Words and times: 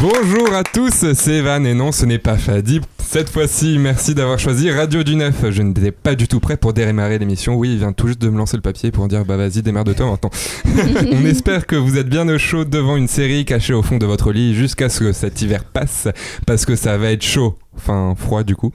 Bonjour 0.00 0.54
à 0.54 0.62
tous, 0.62 1.12
c'est 1.12 1.38
Evan 1.38 1.66
et 1.66 1.74
non, 1.74 1.90
ce 1.90 2.06
n'est 2.06 2.20
pas 2.20 2.36
Fadi. 2.36 2.80
Cette 3.04 3.30
fois-ci, 3.30 3.78
merci 3.80 4.14
d'avoir 4.14 4.38
choisi 4.38 4.70
Radio 4.70 5.02
du 5.02 5.16
Neuf. 5.16 5.50
Je 5.50 5.60
n'étais 5.60 5.90
pas 5.90 6.14
du 6.14 6.28
tout 6.28 6.38
prêt 6.38 6.56
pour 6.56 6.72
démarrer 6.72 7.18
l'émission. 7.18 7.56
Oui, 7.56 7.72
il 7.72 7.78
vient 7.78 7.92
tout 7.92 8.06
juste 8.06 8.20
de 8.20 8.28
me 8.28 8.38
lancer 8.38 8.56
le 8.56 8.62
papier 8.62 8.92
pour 8.92 9.08
dire 9.08 9.24
bah 9.24 9.36
vas-y, 9.36 9.60
démarre-toi 9.60 10.06
maintenant. 10.06 10.30
On 11.12 11.24
espère 11.24 11.66
que 11.66 11.74
vous 11.74 11.98
êtes 11.98 12.08
bien 12.08 12.28
au 12.28 12.38
chaud 12.38 12.64
devant 12.64 12.96
une 12.96 13.08
série 13.08 13.44
cachée 13.44 13.74
au 13.74 13.82
fond 13.82 13.98
de 13.98 14.06
votre 14.06 14.30
lit 14.30 14.54
jusqu'à 14.54 14.88
ce 14.88 15.00
que 15.00 15.12
cet 15.12 15.42
hiver 15.42 15.64
passe 15.64 16.06
parce 16.46 16.64
que 16.64 16.76
ça 16.76 16.96
va 16.96 17.10
être 17.10 17.24
chaud. 17.24 17.58
Enfin, 17.76 18.14
froid 18.16 18.44
du 18.44 18.54
coup. 18.54 18.72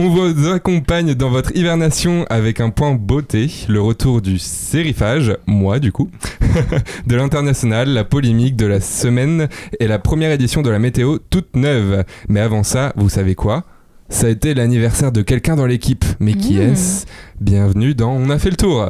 On 0.00 0.10
vous 0.10 0.46
accompagne 0.46 1.14
dans 1.14 1.28
votre 1.28 1.56
hivernation 1.56 2.24
avec 2.30 2.60
un 2.60 2.70
point 2.70 2.94
beauté, 2.94 3.50
le 3.68 3.80
retour 3.80 4.22
du 4.22 4.38
sérifage, 4.38 5.36
moi 5.48 5.80
du 5.80 5.90
coup, 5.90 6.08
de 7.08 7.16
l'international, 7.16 7.88
la 7.88 8.04
polémique 8.04 8.54
de 8.54 8.66
la 8.66 8.80
semaine 8.80 9.48
et 9.80 9.88
la 9.88 9.98
première 9.98 10.30
édition 10.30 10.62
de 10.62 10.70
la 10.70 10.78
météo 10.78 11.18
toute 11.30 11.56
neuve. 11.56 12.04
Mais 12.28 12.38
avant 12.38 12.62
ça, 12.62 12.92
vous 12.94 13.08
savez 13.08 13.34
quoi? 13.34 13.64
Ça 14.08 14.28
a 14.28 14.30
été 14.30 14.54
l'anniversaire 14.54 15.10
de 15.10 15.20
quelqu'un 15.20 15.56
dans 15.56 15.66
l'équipe. 15.66 16.04
Mais 16.20 16.34
qui 16.34 16.58
Mmh. 16.58 16.62
est-ce? 16.62 17.06
Bienvenue 17.40 17.96
dans 17.96 18.12
On 18.12 18.30
a 18.30 18.38
fait 18.38 18.50
le 18.50 18.56
tour. 18.56 18.88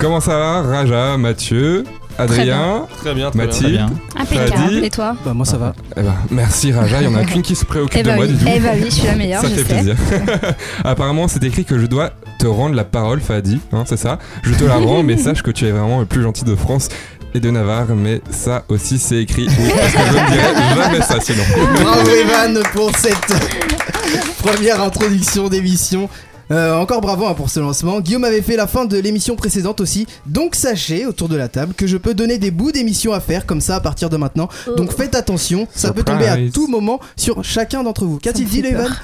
Comment 0.00 0.20
ça 0.20 0.38
va 0.38 0.62
Raja, 0.62 1.16
Mathieu, 1.18 1.84
Adrien, 2.18 2.86
Très 2.98 3.14
bien, 3.14 3.30
très 3.30 3.40
bien. 3.40 3.46
Mathilde. 3.46 3.86
Impeccable. 4.16 4.50
Fadi. 4.62 4.78
Et 4.84 4.90
toi 4.90 5.14
Bah 5.24 5.34
moi 5.34 5.44
ça 5.44 5.58
va. 5.58 5.74
Eh 5.96 6.00
ben, 6.02 6.14
merci 6.30 6.72
Raja, 6.72 7.02
il 7.02 7.04
y 7.04 7.06
en 7.06 7.14
a 7.16 7.24
qu'une 7.26 7.42
qui 7.42 7.54
se 7.54 7.64
préoccupe 7.66 7.98
Eh 7.98 8.02
de 8.02 8.08
bah 8.08 8.16
moi 8.16 8.24
oui, 8.26 8.32
du 8.32 8.44
coup. 8.44 8.50
eh 8.54 8.60
bah 8.60 8.68
oui, 8.74 8.84
je 8.86 8.90
suis 8.94 9.06
la 9.06 9.14
meilleure, 9.14 9.42
Ça 9.42 9.48
je 9.48 9.54
fait 9.54 9.60
sais. 9.64 9.74
plaisir. 9.74 9.96
Apparemment, 10.84 11.28
c'est 11.28 11.44
écrit 11.44 11.64
que 11.66 11.78
je 11.78 11.84
dois 11.86 12.10
te 12.38 12.46
rendre 12.46 12.74
la 12.74 12.84
parole, 12.84 13.20
Fadi, 13.20 13.60
hein, 13.72 13.84
c'est 13.86 13.98
ça? 13.98 14.18
Je 14.42 14.54
te 14.54 14.64
la 14.64 14.76
rends, 14.76 15.02
mais 15.02 15.18
sache 15.18 15.42
que 15.42 15.50
tu 15.50 15.66
es 15.66 15.70
vraiment 15.70 16.00
le 16.00 16.06
plus 16.06 16.22
gentil 16.22 16.44
de 16.44 16.54
France 16.56 16.88
et 17.34 17.40
de 17.40 17.50
Navarre, 17.50 17.94
mais 17.94 18.22
ça 18.30 18.64
aussi 18.68 18.98
c'est 18.98 19.18
écrit. 19.22 19.46
Oui, 19.48 19.70
parce 19.76 19.92
que 19.92 19.98
je 19.98 20.18
ne 20.18 20.30
dirai 20.30 20.82
jamais 20.82 21.02
ça 21.02 21.20
sinon. 21.20 21.44
Bravo 21.82 22.10
Evan 22.10 22.58
pour 22.72 22.90
cette 22.96 23.14
première 24.42 24.80
introduction 24.82 25.48
d'émission. 25.48 26.08
Euh, 26.50 26.74
encore 26.74 27.00
bravo 27.00 27.26
hein, 27.26 27.34
pour 27.34 27.48
ce 27.48 27.60
lancement. 27.60 28.00
Guillaume 28.00 28.24
avait 28.24 28.42
fait 28.42 28.56
la 28.56 28.66
fin 28.66 28.84
de 28.84 28.98
l'émission 28.98 29.36
précédente 29.36 29.80
aussi. 29.80 30.06
Donc 30.26 30.54
sachez 30.54 31.06
autour 31.06 31.28
de 31.28 31.36
la 31.36 31.48
table 31.48 31.74
que 31.74 31.86
je 31.86 31.96
peux 31.96 32.14
donner 32.14 32.38
des 32.38 32.50
bouts 32.50 32.72
d'émissions 32.72 33.12
à 33.12 33.20
faire 33.20 33.46
comme 33.46 33.60
ça 33.60 33.76
à 33.76 33.80
partir 33.80 34.10
de 34.10 34.16
maintenant. 34.16 34.48
Donc 34.76 34.92
faites 34.92 35.14
attention, 35.14 35.68
ça 35.74 35.92
peut 35.92 36.02
tomber 36.02 36.26
à 36.26 36.36
tout 36.52 36.66
moment 36.66 37.00
sur 37.16 37.44
chacun 37.44 37.82
d'entre 37.82 38.04
vous. 38.04 38.18
Qu'a-t-il 38.18 38.48
dit 38.48 38.62
fait 38.62 38.70
Evan 38.70 38.86
peur. 38.86 39.02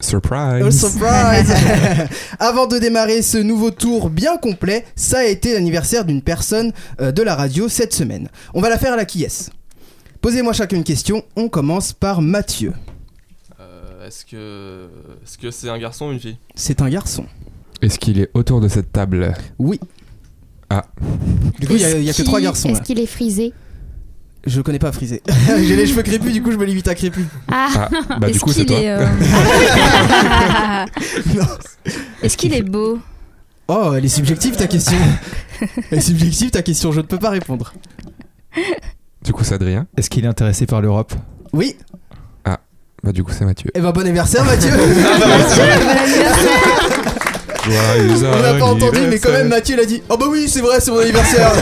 Surprise. 0.00 0.64
Oh, 0.66 0.70
surprise 0.70 1.54
Avant 2.38 2.66
de 2.66 2.78
démarrer 2.78 3.22
ce 3.22 3.38
nouveau 3.38 3.70
tour 3.70 4.10
bien 4.10 4.36
complet, 4.36 4.84
ça 4.96 5.20
a 5.20 5.24
été 5.24 5.54
l'anniversaire 5.54 6.04
d'une 6.04 6.20
personne 6.20 6.72
euh, 7.00 7.10
de 7.10 7.22
la 7.22 7.34
radio 7.34 7.68
cette 7.68 7.94
semaine. 7.94 8.28
On 8.52 8.60
va 8.60 8.68
la 8.68 8.78
faire 8.78 8.92
à 8.92 8.96
la 8.96 9.04
qui 9.04 9.24
est 9.24 9.50
Posez-moi 10.20 10.52
chacun 10.52 10.76
une 10.76 10.84
question. 10.84 11.22
On 11.36 11.48
commence 11.48 11.92
par 11.92 12.22
Mathieu. 12.22 12.72
Est-ce 14.06 14.24
que 14.26 14.88
est-ce 15.24 15.38
que 15.38 15.50
c'est 15.50 15.68
un 15.68 15.78
garçon 15.78 16.06
ou 16.08 16.12
une 16.12 16.20
fille? 16.20 16.36
C'est 16.54 16.82
un 16.82 16.88
garçon. 16.90 17.24
Est-ce 17.82 17.98
qu'il 17.98 18.18
est 18.20 18.30
autour 18.34 18.60
de 18.60 18.68
cette 18.68 18.92
table? 18.92 19.34
Oui. 19.58 19.80
Ah. 20.70 20.84
Du 21.60 21.66
coup, 21.66 21.74
il 21.74 21.80
y 21.80 21.84
a, 21.84 21.98
y 21.98 22.10
a 22.10 22.12
que 22.12 22.22
trois 22.22 22.40
garçons. 22.40 22.68
Est-ce 22.68 22.78
là. 22.80 22.84
qu'il 22.84 23.00
est 23.00 23.06
frisé? 23.06 23.52
Je 24.46 24.60
connais 24.60 24.78
pas 24.78 24.92
Frisé. 24.92 25.22
J'ai 25.56 25.74
les 25.76 25.86
cheveux 25.86 26.02
crépus, 26.02 26.32
du 26.34 26.42
coup, 26.42 26.52
je 26.52 26.58
me 26.58 26.64
limite 26.66 26.86
à 26.88 26.94
crépus. 26.94 27.24
Ah, 27.48 27.88
Ah, 28.10 28.18
bah 28.18 28.26
du 28.26 28.32
est-ce 28.34 28.40
coup 28.40 28.52
c'est 28.52 28.66
qu'il 28.66 28.76
toi. 28.76 28.78
est. 28.78 28.90
euh, 28.90 29.06
Non. 31.34 31.46
Est-ce 32.22 32.36
qu'il 32.36 32.52
est 32.52 32.62
beau? 32.62 32.98
Oh, 33.68 33.92
elle 33.96 34.04
est 34.04 34.08
subjective 34.08 34.56
ta 34.56 34.66
question. 34.66 34.98
Elle 35.90 35.98
est 35.98 36.02
subjective 36.02 36.50
ta 36.50 36.60
question, 36.62 36.92
je 36.92 37.00
ne 37.00 37.06
peux 37.06 37.18
pas 37.18 37.30
répondre. 37.30 37.72
Du 39.24 39.32
coup 39.32 39.44
c'est 39.44 39.54
Adrien. 39.54 39.86
Est-ce 39.96 40.10
qu'il 40.10 40.24
est 40.24 40.28
intéressé 40.28 40.66
par 40.66 40.82
l'Europe? 40.82 41.14
Oui. 41.54 41.76
Bah 43.04 43.12
du 43.12 43.22
coup 43.22 43.32
c'est 43.36 43.44
Mathieu. 43.44 43.70
Eh 43.74 43.80
ben, 43.80 43.90
bon 43.90 44.00
anniversaire, 44.00 44.46
Mathieu. 44.46 44.70
Joyeux 47.66 48.14
On 48.32 48.42
n'a 48.42 48.54
pas 48.54 48.64
entendu, 48.64 49.00
mais 49.10 49.18
quand 49.18 49.30
même. 49.30 49.48
Mathieu 49.48 49.76
l'a 49.76 49.84
dit. 49.84 50.02
Oh 50.08 50.16
bah 50.16 50.24
oui, 50.30 50.48
c'est 50.48 50.62
vrai, 50.62 50.80
c'est 50.80 50.90
mon 50.90 51.00
anniversaire. 51.00 51.52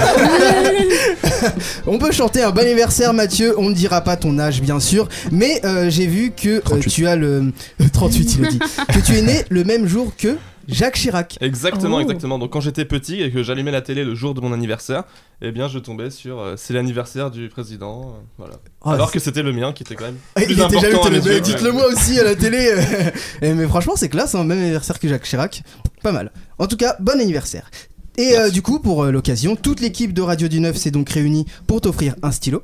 on 1.89 1.99
peut 1.99 2.13
chanter 2.13 2.45
un 2.45 2.53
bon 2.53 2.61
anniversaire, 2.63 3.13
Mathieu. 3.13 3.57
On 3.59 3.71
ne 3.71 3.75
dira 3.75 4.03
pas 4.03 4.15
ton 4.15 4.39
âge, 4.39 4.63
bien 4.63 4.79
sûr, 4.79 5.09
mais 5.33 5.61
euh, 5.65 5.91
j'ai 5.91 6.07
vu 6.07 6.31
que 6.31 6.59
euh, 6.59 6.61
38. 6.61 6.91
tu 6.91 7.09
as 7.09 7.17
le 7.17 7.53
38, 7.93 8.37
il 8.39 8.47
a 8.47 8.49
dit. 8.49 8.61
que 8.61 9.01
tu 9.05 9.17
es 9.17 9.23
né 9.23 9.45
le 9.49 9.65
même 9.65 9.89
jour 9.89 10.13
que 10.17 10.37
Jacques 10.69 10.95
Chirac. 10.97 11.39
Exactement, 11.41 11.97
Oh. 11.97 12.01
exactement. 12.01 12.39
Donc 12.39 12.53
quand 12.53 12.61
j'étais 12.61 12.85
petit 12.85 13.21
et 13.21 13.31
que 13.31 13.43
j'allumais 13.43 13.71
la 13.71 13.81
télé 13.83 14.05
le 14.05 14.15
jour 14.15 14.35
de 14.35 14.41
mon 14.41 14.53
anniversaire, 14.53 15.05
eh 15.41 15.51
bien 15.53 15.69
je 15.69 15.79
tombais 15.79 16.11
sur 16.11 16.41
euh, 16.41 16.55
c'est 16.57 16.73
l'anniversaire 16.73 17.31
du 17.31 17.49
président, 17.49 18.03
euh, 18.03 18.21
voilà. 18.39 18.55
Oh, 18.85 18.91
Alors 18.91 19.11
que 19.11 19.19
c'était 19.19 19.43
le 19.43 19.53
mien 19.53 19.73
qui 19.73 19.83
était 19.83 19.95
quand 19.97 20.05
même 20.05 20.17
plus 20.35 20.45
il 20.49 20.53
était 20.61 20.79
jamais. 20.79 21.41
Dites-le 21.41 21.73
moi 21.73 21.87
aussi 21.89 22.19
à 22.21 22.25
la 22.25 22.35
télé. 22.37 22.75
Eh, 23.43 23.53
mais 23.55 23.67
franchement, 23.67 23.95
c'est 23.97 24.09
classe, 24.09 24.35
hein, 24.35 24.45
même 24.45 24.59
anniversaire 24.61 24.99
que 25.01 25.09
Jacques 25.09 25.25
Chirac. 25.25 25.63
Pas 26.03 26.13
mal. 26.13 26.31
En 26.59 26.67
tout 26.67 26.77
cas, 26.77 26.97
bon 27.01 27.19
anniversaire. 27.21 27.71
Et 28.19 28.37
euh, 28.37 28.51
du 28.51 28.63
coup, 28.63 28.79
pour 28.79 29.05
euh, 29.05 29.11
l'occasion, 29.11 29.57
toute 29.57 29.81
l'équipe 29.81 30.13
de 30.13 30.23
Radio 30.23 30.47
du 30.49 30.61
Neuf 30.61 30.77
s'est 30.77 30.91
donc 30.91 31.09
réunie 31.11 31.47
pour 31.67 31.81
t'offrir 31.81 32.15
un 32.23 32.31
stylo, 32.31 32.63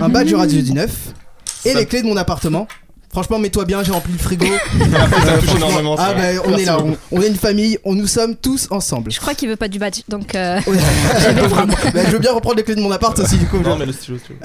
un 0.00 0.08
badge 0.08 0.32
Radio 0.34 0.60
du 0.62 0.72
Neuf 0.72 1.12
et 1.64 1.70
Ça- 1.72 1.78
les 1.78 1.86
clés 1.86 2.02
de 2.02 2.06
mon 2.06 2.16
appartement. 2.16 2.66
Franchement, 3.12 3.38
mets-toi 3.38 3.66
bien, 3.66 3.82
j'ai 3.82 3.92
rempli 3.92 4.12
le 4.14 4.18
frigo. 4.18 4.46
Ça 4.78 4.86
Euh, 4.86 5.36
touche 5.38 5.44
franchement, 5.48 5.56
énormément, 5.68 5.96
ça. 5.98 6.06
ah 6.08 6.14
bah, 6.14 6.22
on 6.44 6.48
Merci 6.48 6.62
est 6.62 6.66
là, 6.66 6.76
beaucoup. 6.78 6.96
on, 7.10 7.18
on 7.18 7.22
est 7.22 7.28
une 7.28 7.36
famille, 7.36 7.78
on 7.84 7.94
nous 7.94 8.06
sommes 8.06 8.34
tous 8.36 8.68
ensemble. 8.70 9.10
Je 9.12 9.20
crois 9.20 9.34
qu'il 9.34 9.48
veut 9.50 9.56
pas 9.56 9.68
du 9.68 9.78
badge, 9.78 10.00
donc. 10.08 10.34
euh. 10.34 10.58
Bah, 10.66 12.00
je 12.06 12.10
veux 12.10 12.18
bien 12.18 12.32
reprendre 12.32 12.56
les 12.56 12.62
clés 12.62 12.74
de 12.74 12.80
mon 12.80 12.90
appart 12.90 13.18
aussi, 13.18 13.36
du 13.36 13.46
coup. 13.46 13.58
Non 13.58 13.76
mais 13.76 13.86
le 13.86 13.92
stylo, 13.92 14.16
stylo. 14.18 14.38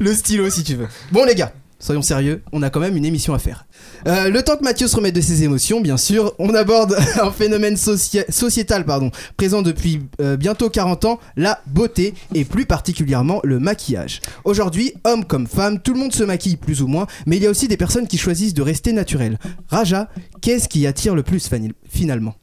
le 0.00 0.14
stylo 0.14 0.50
si 0.50 0.62
tu 0.62 0.74
veux. 0.76 0.88
Bon 1.10 1.24
les 1.24 1.34
gars, 1.34 1.52
soyons 1.80 2.02
sérieux, 2.02 2.42
on 2.52 2.62
a 2.62 2.70
quand 2.70 2.78
même 2.78 2.96
une 2.96 3.04
émission 3.04 3.34
à 3.34 3.38
faire. 3.38 3.66
Euh, 4.06 4.28
le 4.28 4.42
temps 4.42 4.56
que 4.56 4.62
Mathieu 4.62 4.86
se 4.86 4.94
remette 4.94 5.14
de 5.14 5.20
ses 5.20 5.42
émotions, 5.42 5.80
bien 5.80 5.96
sûr, 5.96 6.34
on 6.38 6.54
aborde 6.54 6.96
un 7.22 7.32
phénomène 7.32 7.76
sociétal 7.76 8.84
pardon, 8.84 9.10
présent 9.36 9.62
depuis 9.62 10.02
euh, 10.20 10.36
bientôt 10.36 10.70
40 10.70 11.04
ans, 11.06 11.18
la 11.36 11.60
beauté 11.66 12.14
et 12.34 12.44
plus 12.44 12.66
particulièrement 12.66 13.40
le 13.42 13.58
maquillage. 13.58 14.20
Aujourd'hui, 14.44 14.94
hommes 15.04 15.24
comme 15.24 15.46
femmes, 15.46 15.80
tout 15.80 15.94
le 15.94 15.98
monde 15.98 16.14
se 16.14 16.22
maquille 16.22 16.56
plus 16.56 16.82
ou 16.82 16.86
moins, 16.86 17.06
mais 17.26 17.36
il 17.36 17.42
y 17.42 17.46
a 17.46 17.50
aussi 17.50 17.66
des 17.66 17.76
personnes 17.76 18.06
qui 18.06 18.18
choisissent 18.18 18.54
de 18.54 18.62
rester 18.62 18.92
naturelles. 18.92 19.38
Raja, 19.68 20.08
qu'est-ce 20.40 20.68
qui 20.68 20.86
attire 20.86 21.14
le 21.14 21.22
plus 21.22 21.48
finalement? 21.88 22.34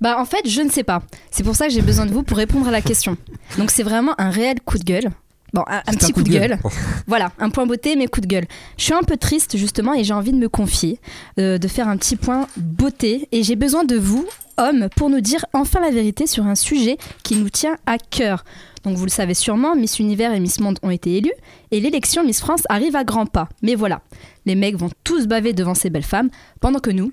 Bah 0.00 0.16
en 0.18 0.24
fait, 0.24 0.48
je 0.48 0.60
ne 0.60 0.70
sais 0.70 0.84
pas. 0.84 1.02
C'est 1.30 1.42
pour 1.42 1.56
ça 1.56 1.66
que 1.66 1.72
j'ai 1.72 1.82
besoin 1.82 2.06
de 2.06 2.12
vous 2.12 2.22
pour 2.22 2.36
répondre 2.36 2.68
à 2.68 2.70
la 2.70 2.80
question. 2.80 3.16
Donc 3.58 3.70
c'est 3.70 3.82
vraiment 3.82 4.14
un 4.18 4.30
réel 4.30 4.60
coup 4.64 4.78
de 4.78 4.84
gueule. 4.84 5.10
Bon, 5.54 5.64
un, 5.66 5.80
petit 5.94 6.12
coup 6.12 6.22
de 6.22 6.28
gueule. 6.28 6.58
Voilà, 7.06 7.32
un 7.38 7.48
point 7.48 7.64
beauté, 7.64 7.96
mais 7.96 8.06
coup 8.06 8.20
de 8.20 8.26
gueule. 8.26 8.46
Je 8.76 8.84
suis 8.84 8.92
un 8.92 9.02
peu 9.02 9.16
triste 9.16 9.56
justement 9.56 9.94
et 9.94 10.04
j'ai 10.04 10.12
envie 10.12 10.32
de 10.32 10.36
me 10.36 10.48
confier, 10.48 11.00
euh, 11.38 11.56
de 11.56 11.68
faire 11.68 11.88
un 11.88 11.96
petit 11.96 12.16
point 12.16 12.46
beauté. 12.58 13.28
Et 13.32 13.42
j'ai 13.42 13.56
besoin 13.56 13.84
de 13.84 13.96
vous, 13.96 14.26
hommes, 14.58 14.88
pour 14.94 15.08
nous 15.08 15.20
dire 15.20 15.46
enfin 15.54 15.80
la 15.80 15.90
vérité 15.90 16.26
sur 16.26 16.46
un 16.46 16.54
sujet 16.54 16.98
qui 17.22 17.36
nous 17.36 17.48
tient 17.48 17.78
à 17.86 17.96
cœur. 17.96 18.44
Donc 18.84 18.96
vous 18.96 19.04
le 19.04 19.10
savez 19.10 19.34
sûrement, 19.34 19.74
Miss 19.74 19.98
Univers 19.98 20.34
et 20.34 20.40
Miss 20.40 20.60
Monde 20.60 20.78
ont 20.82 20.90
été 20.90 21.16
élus 21.16 21.32
et 21.70 21.80
l'élection 21.80 22.24
Miss 22.24 22.40
France 22.40 22.62
arrive 22.68 22.94
à 22.94 23.04
grands 23.04 23.26
pas. 23.26 23.48
Mais 23.62 23.74
voilà, 23.74 24.02
les 24.44 24.54
mecs 24.54 24.76
vont 24.76 24.90
tous 25.02 25.26
baver 25.26 25.52
devant 25.52 25.74
ces 25.74 25.90
belles 25.90 26.02
femmes, 26.02 26.30
pendant 26.60 26.78
que 26.78 26.90
nous, 26.90 27.12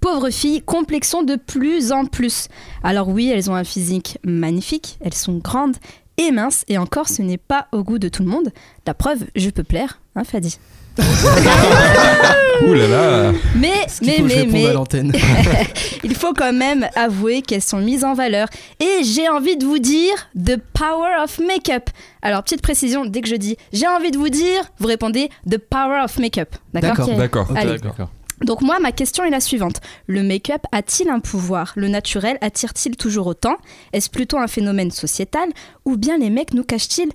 pauvres 0.00 0.30
filles, 0.30 0.62
complexons 0.62 1.22
de 1.22 1.36
plus 1.36 1.92
en 1.92 2.04
plus. 2.04 2.48
Alors 2.82 3.08
oui, 3.08 3.28
elles 3.28 3.50
ont 3.50 3.54
un 3.54 3.64
physique 3.64 4.18
magnifique, 4.24 4.98
elles 5.00 5.14
sont 5.14 5.38
grandes 5.38 5.76
et 6.18 6.30
minces, 6.30 6.64
et 6.68 6.76
encore, 6.78 7.08
ce 7.08 7.22
n'est 7.22 7.38
pas 7.38 7.68
au 7.72 7.82
goût 7.82 7.98
de 7.98 8.08
tout 8.08 8.22
le 8.22 8.28
monde. 8.28 8.50
La 8.86 8.94
preuve, 8.94 9.24
je 9.34 9.50
peux 9.50 9.62
plaire, 9.62 10.00
hein, 10.16 10.24
Fadi. 10.24 10.58
Ouh 12.66 12.74
là 12.74 12.88
là. 12.88 13.32
Mais, 13.54 13.70
mais, 14.02 14.16
faut 14.16 14.24
mais, 14.24 14.46
mais, 14.46 15.12
il 16.02 16.14
faut 16.16 16.34
quand 16.34 16.52
même 16.52 16.88
avouer 16.96 17.40
qu'elles 17.40 17.62
sont 17.62 17.78
mises 17.78 18.04
en 18.04 18.14
valeur. 18.14 18.48
Et 18.80 19.04
j'ai 19.04 19.28
envie 19.28 19.56
de 19.56 19.64
vous 19.64 19.78
dire 19.78 20.28
the 20.36 20.56
power 20.74 21.22
of 21.22 21.38
make-up. 21.38 21.88
Alors, 22.20 22.42
petite 22.42 22.62
précision, 22.62 23.04
dès 23.04 23.20
que 23.20 23.28
je 23.28 23.36
dis 23.36 23.56
j'ai 23.72 23.86
envie 23.86 24.10
de 24.10 24.18
vous 24.18 24.28
dire, 24.28 24.64
vous 24.78 24.88
répondez 24.88 25.30
the 25.48 25.58
power 25.58 26.02
of 26.02 26.18
make-up. 26.18 26.56
D'accord? 26.74 27.06
D'accord, 27.16 27.52
D'accord. 27.52 28.10
Donc 28.42 28.62
moi, 28.62 28.78
ma 28.80 28.92
question 28.92 29.24
est 29.24 29.30
la 29.30 29.40
suivante. 29.40 29.80
Le 30.06 30.22
make-up 30.22 30.62
a-t-il 30.72 31.08
un 31.10 31.20
pouvoir? 31.20 31.72
Le 31.76 31.88
naturel 31.88 32.38
attire-t-il 32.40 32.96
toujours 32.96 33.26
autant? 33.26 33.56
Est-ce 33.92 34.10
plutôt 34.10 34.38
un 34.38 34.46
phénomène 34.46 34.90
sociétal? 34.90 35.48
Ou 35.84 35.96
bien 35.96 36.18
les 36.18 36.30
mecs 36.30 36.54
nous 36.54 36.64
cachent-ils 36.64 37.10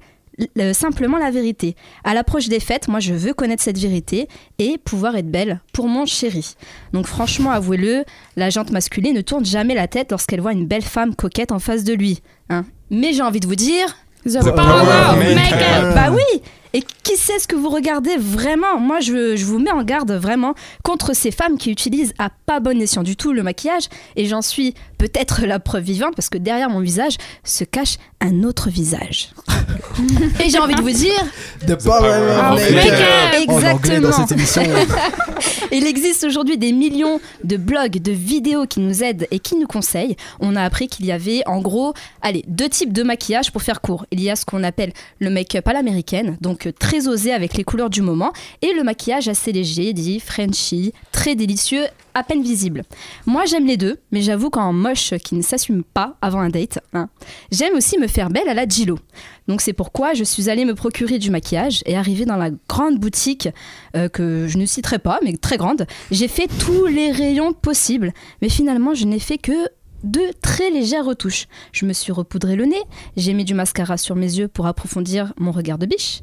euh, 0.57 0.73
simplement 0.73 1.17
la 1.17 1.31
vérité? 1.31 1.75
À 2.03 2.13
l'approche 2.13 2.49
des 2.49 2.59
fêtes, 2.59 2.87
moi 2.87 2.99
je 2.99 3.13
veux 3.13 3.33
connaître 3.33 3.63
cette 3.63 3.77
vérité 3.77 4.27
et 4.59 4.77
pouvoir 4.77 5.15
être 5.15 5.29
belle 5.29 5.61
pour 5.73 5.87
mon 5.87 6.05
chéri. 6.05 6.55
Donc 6.91 7.05
franchement, 7.07 7.51
avouez-le, 7.51 8.03
la 8.35 8.49
jante 8.49 8.71
masculine 8.71 9.15
ne 9.15 9.21
tourne 9.21 9.45
jamais 9.45 9.75
la 9.75 9.87
tête 9.87 10.11
lorsqu'elle 10.11 10.41
voit 10.41 10.53
une 10.53 10.65
belle 10.67 10.81
femme 10.81 11.15
coquette 11.15 11.51
en 11.51 11.59
face 11.59 11.83
de 11.83 11.93
lui. 11.93 12.21
hein. 12.49 12.65
Mais 12.89 13.13
j'ai 13.13 13.21
envie 13.21 13.39
de 13.39 13.47
vous 13.47 13.55
dire, 13.55 13.95
The, 14.25 14.39
Power 14.41 14.53
Power. 14.55 15.35
Makeup. 15.35 15.95
Bah 15.95 16.11
oui 16.11 16.41
et 16.73 16.83
qui 17.03 17.17
sait 17.17 17.39
ce 17.39 17.47
que 17.47 17.55
vous 17.55 17.69
regardez 17.69 18.17
vraiment? 18.17 18.79
Moi, 18.79 18.99
je, 18.99 19.35
je 19.35 19.45
vous 19.45 19.59
mets 19.59 19.71
en 19.71 19.83
garde 19.83 20.11
vraiment 20.11 20.55
contre 20.83 21.15
ces 21.15 21.31
femmes 21.31 21.57
qui 21.57 21.71
utilisent 21.71 22.13
à 22.17 22.29
pas 22.45 22.59
bon 22.59 22.81
escient 22.81 23.03
du 23.03 23.15
tout 23.15 23.31
le 23.31 23.43
maquillage. 23.43 23.83
Et 24.15 24.25
j'en 24.25 24.41
suis 24.41 24.73
peut-être 24.97 25.45
la 25.45 25.59
preuve 25.59 25.83
vivante 25.83 26.15
parce 26.15 26.29
que 26.29 26.37
derrière 26.37 26.69
mon 26.69 26.79
visage 26.79 27.17
se 27.43 27.63
cache 27.63 27.97
un 28.21 28.43
autre 28.43 28.69
visage. 28.69 29.33
et 30.39 30.49
j'ai 30.49 30.59
envie 30.59 30.75
de 30.75 30.81
vous 30.81 30.91
dire, 30.91 31.23
The 31.67 31.75
Power 31.83 32.09
of 32.09 32.53
of 32.53 32.71
Makeup. 32.71 32.75
Makeup. 32.75 33.49
En 33.49 33.55
anglais 33.55 33.99
dans 33.99 34.09
exactement. 34.09 34.11
cette 34.11 34.31
émission. 34.31 34.63
Il 35.71 35.85
existe 35.85 36.23
aujourd'hui 36.23 36.57
des 36.57 36.71
millions 36.71 37.19
de 37.43 37.57
blogs, 37.57 38.01
de 38.01 38.11
vidéos 38.11 38.65
qui 38.65 38.79
nous 38.79 39.03
aident 39.03 39.27
et 39.31 39.39
qui 39.39 39.55
nous 39.55 39.67
conseillent. 39.67 40.15
On 40.39 40.55
a 40.55 40.63
appris 40.63 40.87
qu'il 40.87 41.05
y 41.05 41.11
avait 41.11 41.41
en 41.47 41.61
gros, 41.61 41.93
allez, 42.21 42.45
deux 42.47 42.69
types 42.69 42.93
de 42.93 43.03
maquillage 43.03 43.51
pour 43.51 43.61
faire 43.61 43.81
court. 43.81 44.05
Il 44.11 44.21
y 44.21 44.29
a 44.29 44.35
ce 44.35 44.45
qu'on 44.45 44.63
appelle 44.63 44.93
le 45.19 45.29
make-up 45.29 45.67
à 45.67 45.73
l'américaine, 45.73 46.37
donc 46.41 46.62
très 46.69 47.07
osé 47.07 47.33
avec 47.33 47.55
les 47.55 47.63
couleurs 47.63 47.89
du 47.89 48.01
moment, 48.01 48.33
et 48.61 48.73
le 48.73 48.83
maquillage 48.83 49.27
assez 49.27 49.51
léger, 49.51 49.93
dit 49.93 50.19
Frenchy, 50.19 50.93
très 51.11 51.35
délicieux, 51.35 51.85
à 52.13 52.23
peine 52.23 52.43
visible. 52.43 52.83
Moi 53.25 53.45
j'aime 53.45 53.65
les 53.65 53.77
deux, 53.77 53.99
mais 54.11 54.21
j'avoue 54.21 54.49
qu'en 54.49 54.71
moche 54.71 55.13
qui 55.23 55.35
ne 55.35 55.41
s'assume 55.41 55.83
pas 55.83 56.15
avant 56.21 56.39
un 56.39 56.49
date, 56.49 56.79
hein, 56.93 57.09
j'aime 57.51 57.75
aussi 57.75 57.97
me 57.97 58.07
faire 58.07 58.29
belle 58.29 58.47
à 58.47 58.53
la 58.53 58.67
Gilo. 58.67 58.99
Donc 59.47 59.61
c'est 59.61 59.73
pourquoi 59.73 60.13
je 60.13 60.23
suis 60.23 60.49
allée 60.49 60.65
me 60.65 60.75
procurer 60.75 61.19
du 61.19 61.31
maquillage 61.31 61.81
et 61.85 61.97
arrivée 61.97 62.25
dans 62.25 62.37
la 62.37 62.49
grande 62.69 62.99
boutique 62.99 63.49
euh, 63.95 64.09
que 64.09 64.47
je 64.47 64.57
ne 64.57 64.65
citerai 64.65 64.99
pas, 64.99 65.19
mais 65.23 65.35
très 65.37 65.57
grande, 65.57 65.85
j'ai 66.11 66.27
fait 66.27 66.47
tous 66.59 66.85
les 66.85 67.11
rayons 67.11 67.53
possibles. 67.53 68.13
Mais 68.41 68.49
finalement, 68.49 68.93
je 68.93 69.05
n'ai 69.05 69.19
fait 69.19 69.37
que 69.37 69.69
deux 70.03 70.31
très 70.41 70.69
légères 70.69 71.05
retouches. 71.05 71.47
Je 71.71 71.85
me 71.85 71.93
suis 71.93 72.11
repoudré 72.11 72.55
le 72.55 72.65
nez, 72.65 72.83
j'ai 73.17 73.33
mis 73.33 73.45
du 73.45 73.53
mascara 73.53 73.97
sur 73.97 74.15
mes 74.15 74.37
yeux 74.37 74.47
pour 74.47 74.67
approfondir 74.67 75.33
mon 75.37 75.51
regard 75.51 75.77
de 75.77 75.85
biche. 75.85 76.21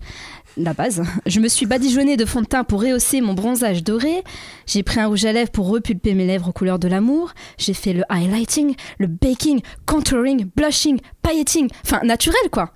La 0.56 0.74
base. 0.74 1.02
Je 1.26 1.40
me 1.40 1.48
suis 1.48 1.66
badigeonnée 1.66 2.16
de 2.16 2.24
fond 2.24 2.40
de 2.40 2.46
teint 2.46 2.64
pour 2.64 2.82
rehausser 2.82 3.20
mon 3.20 3.34
bronzage 3.34 3.84
doré. 3.84 4.24
J'ai 4.66 4.82
pris 4.82 4.98
un 4.98 5.06
rouge 5.06 5.24
à 5.24 5.32
lèvres 5.32 5.50
pour 5.50 5.68
repulper 5.68 6.14
mes 6.14 6.26
lèvres 6.26 6.48
aux 6.48 6.52
couleurs 6.52 6.78
de 6.78 6.88
l'amour. 6.88 7.32
J'ai 7.56 7.74
fait 7.74 7.92
le 7.92 8.02
highlighting, 8.08 8.74
le 8.98 9.06
baking, 9.06 9.60
contouring, 9.86 10.48
blushing, 10.56 11.00
pailleting. 11.22 11.68
Enfin, 11.84 12.00
naturel 12.02 12.50
quoi. 12.50 12.72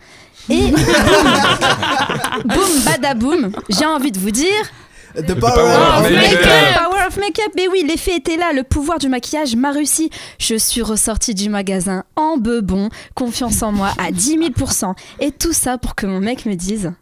Et 0.50 0.60
boum, 2.44 2.80
badaboum, 2.84 3.52
j'ai 3.70 3.86
envie 3.86 4.12
de 4.12 4.18
vous 4.18 4.30
dire 4.30 4.70
The 5.14 5.34
Power 5.34 5.54
Power 5.54 6.00
of 6.00 6.06
of 6.06 6.10
Makeup. 6.10 6.74
Power 6.74 7.06
of 7.06 7.16
Makeup, 7.18 7.52
mais 7.54 7.68
oui, 7.68 7.84
l'effet 7.86 8.16
était 8.16 8.36
là, 8.36 8.52
le 8.52 8.64
pouvoir 8.64 8.98
du 8.98 9.08
maquillage 9.08 9.54
m'a 9.54 9.70
réussi. 9.70 10.10
Je 10.38 10.56
suis 10.56 10.82
ressortie 10.82 11.34
du 11.34 11.48
magasin 11.48 12.04
en 12.16 12.36
bebon, 12.36 12.88
confiance 13.14 13.62
en 13.62 13.70
moi 13.70 13.92
à 13.98 14.10
10 14.10 14.38
000%. 14.38 14.94
Et 15.20 15.30
tout 15.30 15.52
ça 15.52 15.78
pour 15.78 15.94
que 15.94 16.06
mon 16.06 16.20
mec 16.20 16.46
me 16.46 16.54
dise 16.54 16.92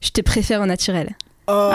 Je 0.00 0.10
te 0.10 0.20
préfère 0.20 0.60
au 0.60 0.66
naturel. 0.66 1.16
Oh. 1.46 1.70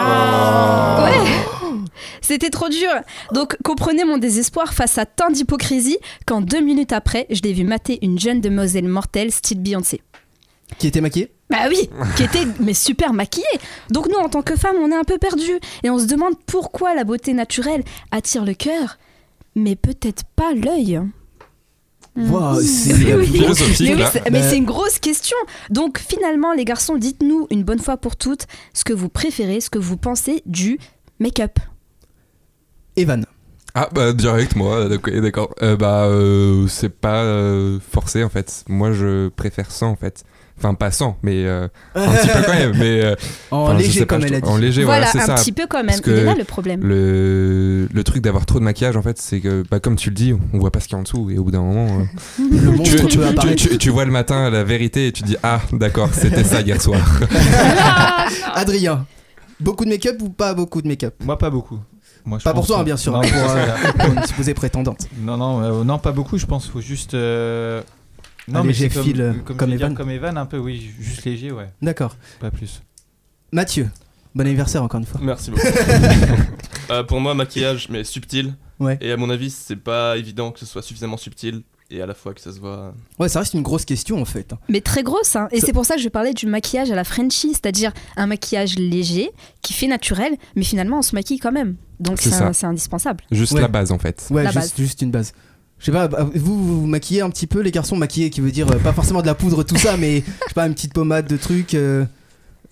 Ouais 1.02 1.80
C'était 2.20 2.50
trop 2.50 2.68
dur 2.68 2.90
Donc 3.32 3.56
comprenez 3.64 4.04
mon 4.04 4.18
désespoir 4.18 4.72
face 4.72 4.98
à 4.98 5.06
tant 5.06 5.30
d'hypocrisie 5.30 5.98
quand 6.26 6.42
deux 6.42 6.60
minutes 6.60 6.92
après, 6.92 7.26
je 7.30 7.40
l'ai 7.42 7.52
vu 7.52 7.64
mater 7.64 7.98
une 8.02 8.18
jeune 8.18 8.40
demoiselle 8.40 8.86
mortelle 8.86 9.32
style 9.32 9.60
Beyoncé. 9.60 10.00
Qui 10.78 10.88
était 10.88 11.00
maquillé 11.00 11.32
Bah 11.56 11.68
oui, 11.68 11.88
qui 12.16 12.24
était 12.24 12.46
mais 12.60 12.74
super 12.74 13.12
maquillée. 13.12 13.44
Donc 13.90 14.08
nous, 14.08 14.16
en 14.18 14.28
tant 14.28 14.42
que 14.42 14.56
femmes, 14.56 14.76
on 14.80 14.90
est 14.90 14.96
un 14.96 15.04
peu 15.04 15.18
perdus 15.18 15.60
et 15.84 15.90
on 15.90 15.98
se 16.00 16.06
demande 16.06 16.34
pourquoi 16.46 16.94
la 16.94 17.04
beauté 17.04 17.32
naturelle 17.32 17.84
attire 18.10 18.44
le 18.44 18.54
cœur, 18.54 18.98
mais 19.54 19.76
peut-être 19.76 20.24
pas 20.34 20.52
l'œil. 20.54 21.00
Wow, 22.16 22.60
c'est 22.60 22.92
Oui, 23.14 23.40
Mais 23.40 23.94
oui, 23.94 23.96
là. 23.98 24.10
c'est- 24.10 24.30
mais 24.30 24.40
Bah- 24.40 24.48
c'est 24.48 24.56
une 24.56 24.64
grosse 24.64 24.98
question. 24.98 25.36
Donc 25.70 25.98
finalement, 25.98 26.52
les 26.52 26.64
garçons, 26.64 26.96
dites-nous 26.96 27.46
une 27.50 27.62
bonne 27.64 27.80
fois 27.80 27.96
pour 27.96 28.16
toutes 28.16 28.46
ce 28.72 28.84
que 28.84 28.92
vous 28.92 29.08
préférez, 29.08 29.60
ce 29.60 29.70
que 29.70 29.78
vous 29.78 29.96
pensez 29.96 30.42
du 30.46 30.78
make-up. 31.20 31.58
Evan. 32.96 33.24
Ah 33.76 33.88
bah 33.92 34.12
direct 34.12 34.54
moi, 34.54 34.88
d'accord. 34.88 35.52
Euh, 35.62 35.76
bah 35.76 36.04
euh, 36.04 36.68
c'est 36.68 36.88
pas 36.90 37.24
euh, 37.24 37.80
forcé 37.90 38.22
en 38.22 38.28
fait. 38.28 38.64
Moi 38.68 38.92
je 38.92 39.28
préfère 39.30 39.72
sans 39.72 39.88
en 39.90 39.96
fait. 39.96 40.22
Enfin 40.56 40.74
pas 40.74 40.92
sans, 40.92 41.18
mais 41.24 41.44
euh, 41.46 41.66
un 41.96 42.12
petit 42.12 42.28
peu 42.28 42.42
quand 42.46 42.54
même. 42.54 42.72
Mais 42.78 43.04
euh, 43.04 43.14
En 43.50 43.72
léger 43.74 44.06
pas, 44.06 44.14
comme 44.14 44.24
elle 44.24 44.34
a 44.34 44.40
dit. 44.40 44.48
En 44.48 44.56
léger, 44.56 44.84
voilà, 44.84 45.06
voilà, 45.10 45.12
c'est 45.26 45.30
un 45.32 45.36
ça. 45.36 45.42
petit 45.42 45.50
peu 45.52 45.66
quand 45.68 45.78
même. 45.78 45.86
Parce 45.88 46.02
Il 46.06 46.12
est 46.12 46.24
là 46.24 46.34
le 46.38 46.44
problème. 46.44 46.80
Le, 46.84 47.88
le 47.92 48.04
truc 48.04 48.22
d'avoir 48.22 48.46
trop 48.46 48.60
de 48.60 48.64
maquillage 48.64 48.96
en 48.96 49.02
fait, 49.02 49.20
c'est 49.20 49.40
que 49.40 49.64
bah, 49.68 49.80
comme 49.80 49.96
tu 49.96 50.10
le 50.10 50.14
dis, 50.14 50.32
on 50.52 50.58
voit 50.58 50.70
pas 50.70 50.78
ce 50.78 50.84
qu'il 50.86 50.92
y 50.92 50.96
a 50.96 51.00
en 51.00 51.02
dessous 51.02 51.28
et 51.30 51.38
au 51.38 51.44
bout 51.44 51.50
d'un 51.50 51.60
moment, 51.62 51.98
euh, 52.00 52.04
Le 52.50 52.70
monstre 52.70 52.96
tu, 52.96 53.02
peut 53.02 53.08
tu- 53.08 53.18
tu- 53.18 53.24
apparaître. 53.24 53.68
tu- 53.68 53.78
tu 53.78 53.90
vois 53.90 54.04
le 54.04 54.12
matin 54.12 54.48
la 54.48 54.62
vérité 54.62 55.08
et 55.08 55.12
tu 55.12 55.24
dis 55.24 55.36
ah 55.42 55.60
d'accord 55.72 56.10
c'était 56.12 56.44
ça 56.44 56.60
hier 56.60 56.80
soir. 56.80 57.00
Adrien. 58.54 59.06
Beaucoup 59.60 59.84
de 59.84 59.90
make-up 59.90 60.16
ou 60.22 60.28
pas 60.30 60.54
beaucoup 60.54 60.82
de 60.82 60.88
make-up? 60.88 61.14
Moi, 61.24 61.38
pas 61.38 61.50
beaucoup. 61.50 61.78
Moi, 62.24 62.38
je 62.38 62.44
Pas 62.44 62.54
pour 62.54 62.66
toi, 62.66 62.78
que- 62.80 62.84
bien 62.84 62.96
sûr, 62.96 63.12
Non, 63.12 63.20
hein, 63.22 63.26
pour, 63.30 63.50
euh, 63.50 63.92
pour 63.98 64.12
une 64.18 64.26
supposée 64.26 64.54
prétendante. 64.54 65.06
Non, 65.20 65.36
non, 65.36 65.62
euh, 65.62 65.84
non, 65.84 65.98
pas 65.98 66.12
beaucoup. 66.12 66.38
Je 66.38 66.46
pense 66.46 66.66
faut 66.68 66.80
juste. 66.80 67.14
euh, 67.14 67.82
Un 68.48 68.52
Non, 68.52 68.60
mais 68.62 68.68
léger 68.72 68.88
comme, 68.90 69.04
fil, 69.04 69.20
euh, 69.20 69.32
comme, 69.56 69.70
dire, 69.70 69.80
Evan. 69.80 69.94
comme 69.94 70.10
Evan, 70.10 70.36
un 70.36 70.46
peu, 70.46 70.58
oui, 70.58 70.80
ju- 70.80 71.02
juste 71.02 71.24
léger, 71.24 71.50
ouais, 71.52 71.70
D'accord. 71.80 72.16
pas 72.40 72.50
plus. 72.50 72.82
Mathieu. 73.52 73.88
Bon 74.34 74.44
anniversaire 74.46 74.82
encore 74.82 75.00
une 75.00 75.06
fois. 75.06 75.20
Merci 75.22 75.50
beaucoup. 75.50 75.66
Euh, 76.90 77.02
pour 77.02 77.18
moi, 77.18 77.32
maquillage, 77.32 77.88
mais 77.88 78.04
subtil. 78.04 78.52
Ouais. 78.78 78.98
Et 79.00 79.10
à 79.10 79.16
mon 79.16 79.30
avis, 79.30 79.48
c'est 79.50 79.74
pas 79.74 80.18
évident 80.18 80.50
que 80.52 80.58
ce 80.60 80.66
soit 80.66 80.82
suffisamment 80.82 81.16
subtil 81.16 81.62
et 81.90 82.02
à 82.02 82.06
la 82.06 82.12
fois 82.12 82.34
que 82.34 82.42
ça 82.42 82.52
se 82.52 82.60
voit. 82.60 82.92
Ouais, 83.18 83.30
ça 83.30 83.38
reste 83.38 83.54
une 83.54 83.62
grosse 83.62 83.86
question 83.86 84.20
en 84.20 84.26
fait. 84.26 84.52
Mais 84.68 84.82
très 84.82 85.02
grosse, 85.02 85.34
hein. 85.34 85.48
et 85.50 85.60
c'est 85.60 85.72
pour 85.72 85.86
ça 85.86 85.94
que 85.96 86.02
je 86.02 86.08
parlais 86.10 86.34
du 86.34 86.44
maquillage 86.46 86.90
à 86.90 86.94
la 86.94 87.04
Frenchie, 87.04 87.52
c'est-à-dire 87.54 87.92
un 88.18 88.26
maquillage 88.26 88.76
léger, 88.78 89.30
qui 89.62 89.72
fait 89.72 89.86
naturel, 89.86 90.36
mais 90.56 90.62
finalement 90.64 90.98
on 90.98 91.02
se 91.02 91.14
maquille 91.14 91.38
quand 91.38 91.52
même. 91.52 91.76
Donc 92.00 92.20
C'est 92.20 92.64
indispensable. 92.66 93.24
Juste 93.30 93.52
Ouais. 93.52 93.62
la 93.62 93.68
base 93.68 93.90
en 93.90 93.98
fait. 93.98 94.26
Ouais, 94.30 94.42
La 94.44 94.50
juste, 94.50 94.76
juste 94.76 95.00
une 95.00 95.10
base. 95.10 95.32
Je 95.78 95.86
sais 95.86 95.92
pas, 95.92 96.08
bah, 96.08 96.26
vous, 96.34 96.64
vous 96.64 96.80
vous 96.82 96.86
maquillez 96.86 97.20
un 97.20 97.30
petit 97.30 97.46
peu, 97.46 97.60
les 97.60 97.70
garçons 97.70 97.96
maquillés, 97.96 98.30
qui 98.30 98.40
veut 98.40 98.50
dire 98.52 98.70
euh, 98.70 98.78
pas 98.78 98.92
forcément 98.92 99.20
de 99.20 99.26
la 99.26 99.34
poudre, 99.34 99.62
tout 99.64 99.76
ça, 99.76 99.96
mais 99.98 100.20
je 100.20 100.48
sais 100.48 100.54
pas, 100.54 100.66
une 100.66 100.74
petite 100.74 100.94
pommade 100.94 101.26
de 101.26 101.36
trucs. 101.36 101.74
euh. 101.74 102.04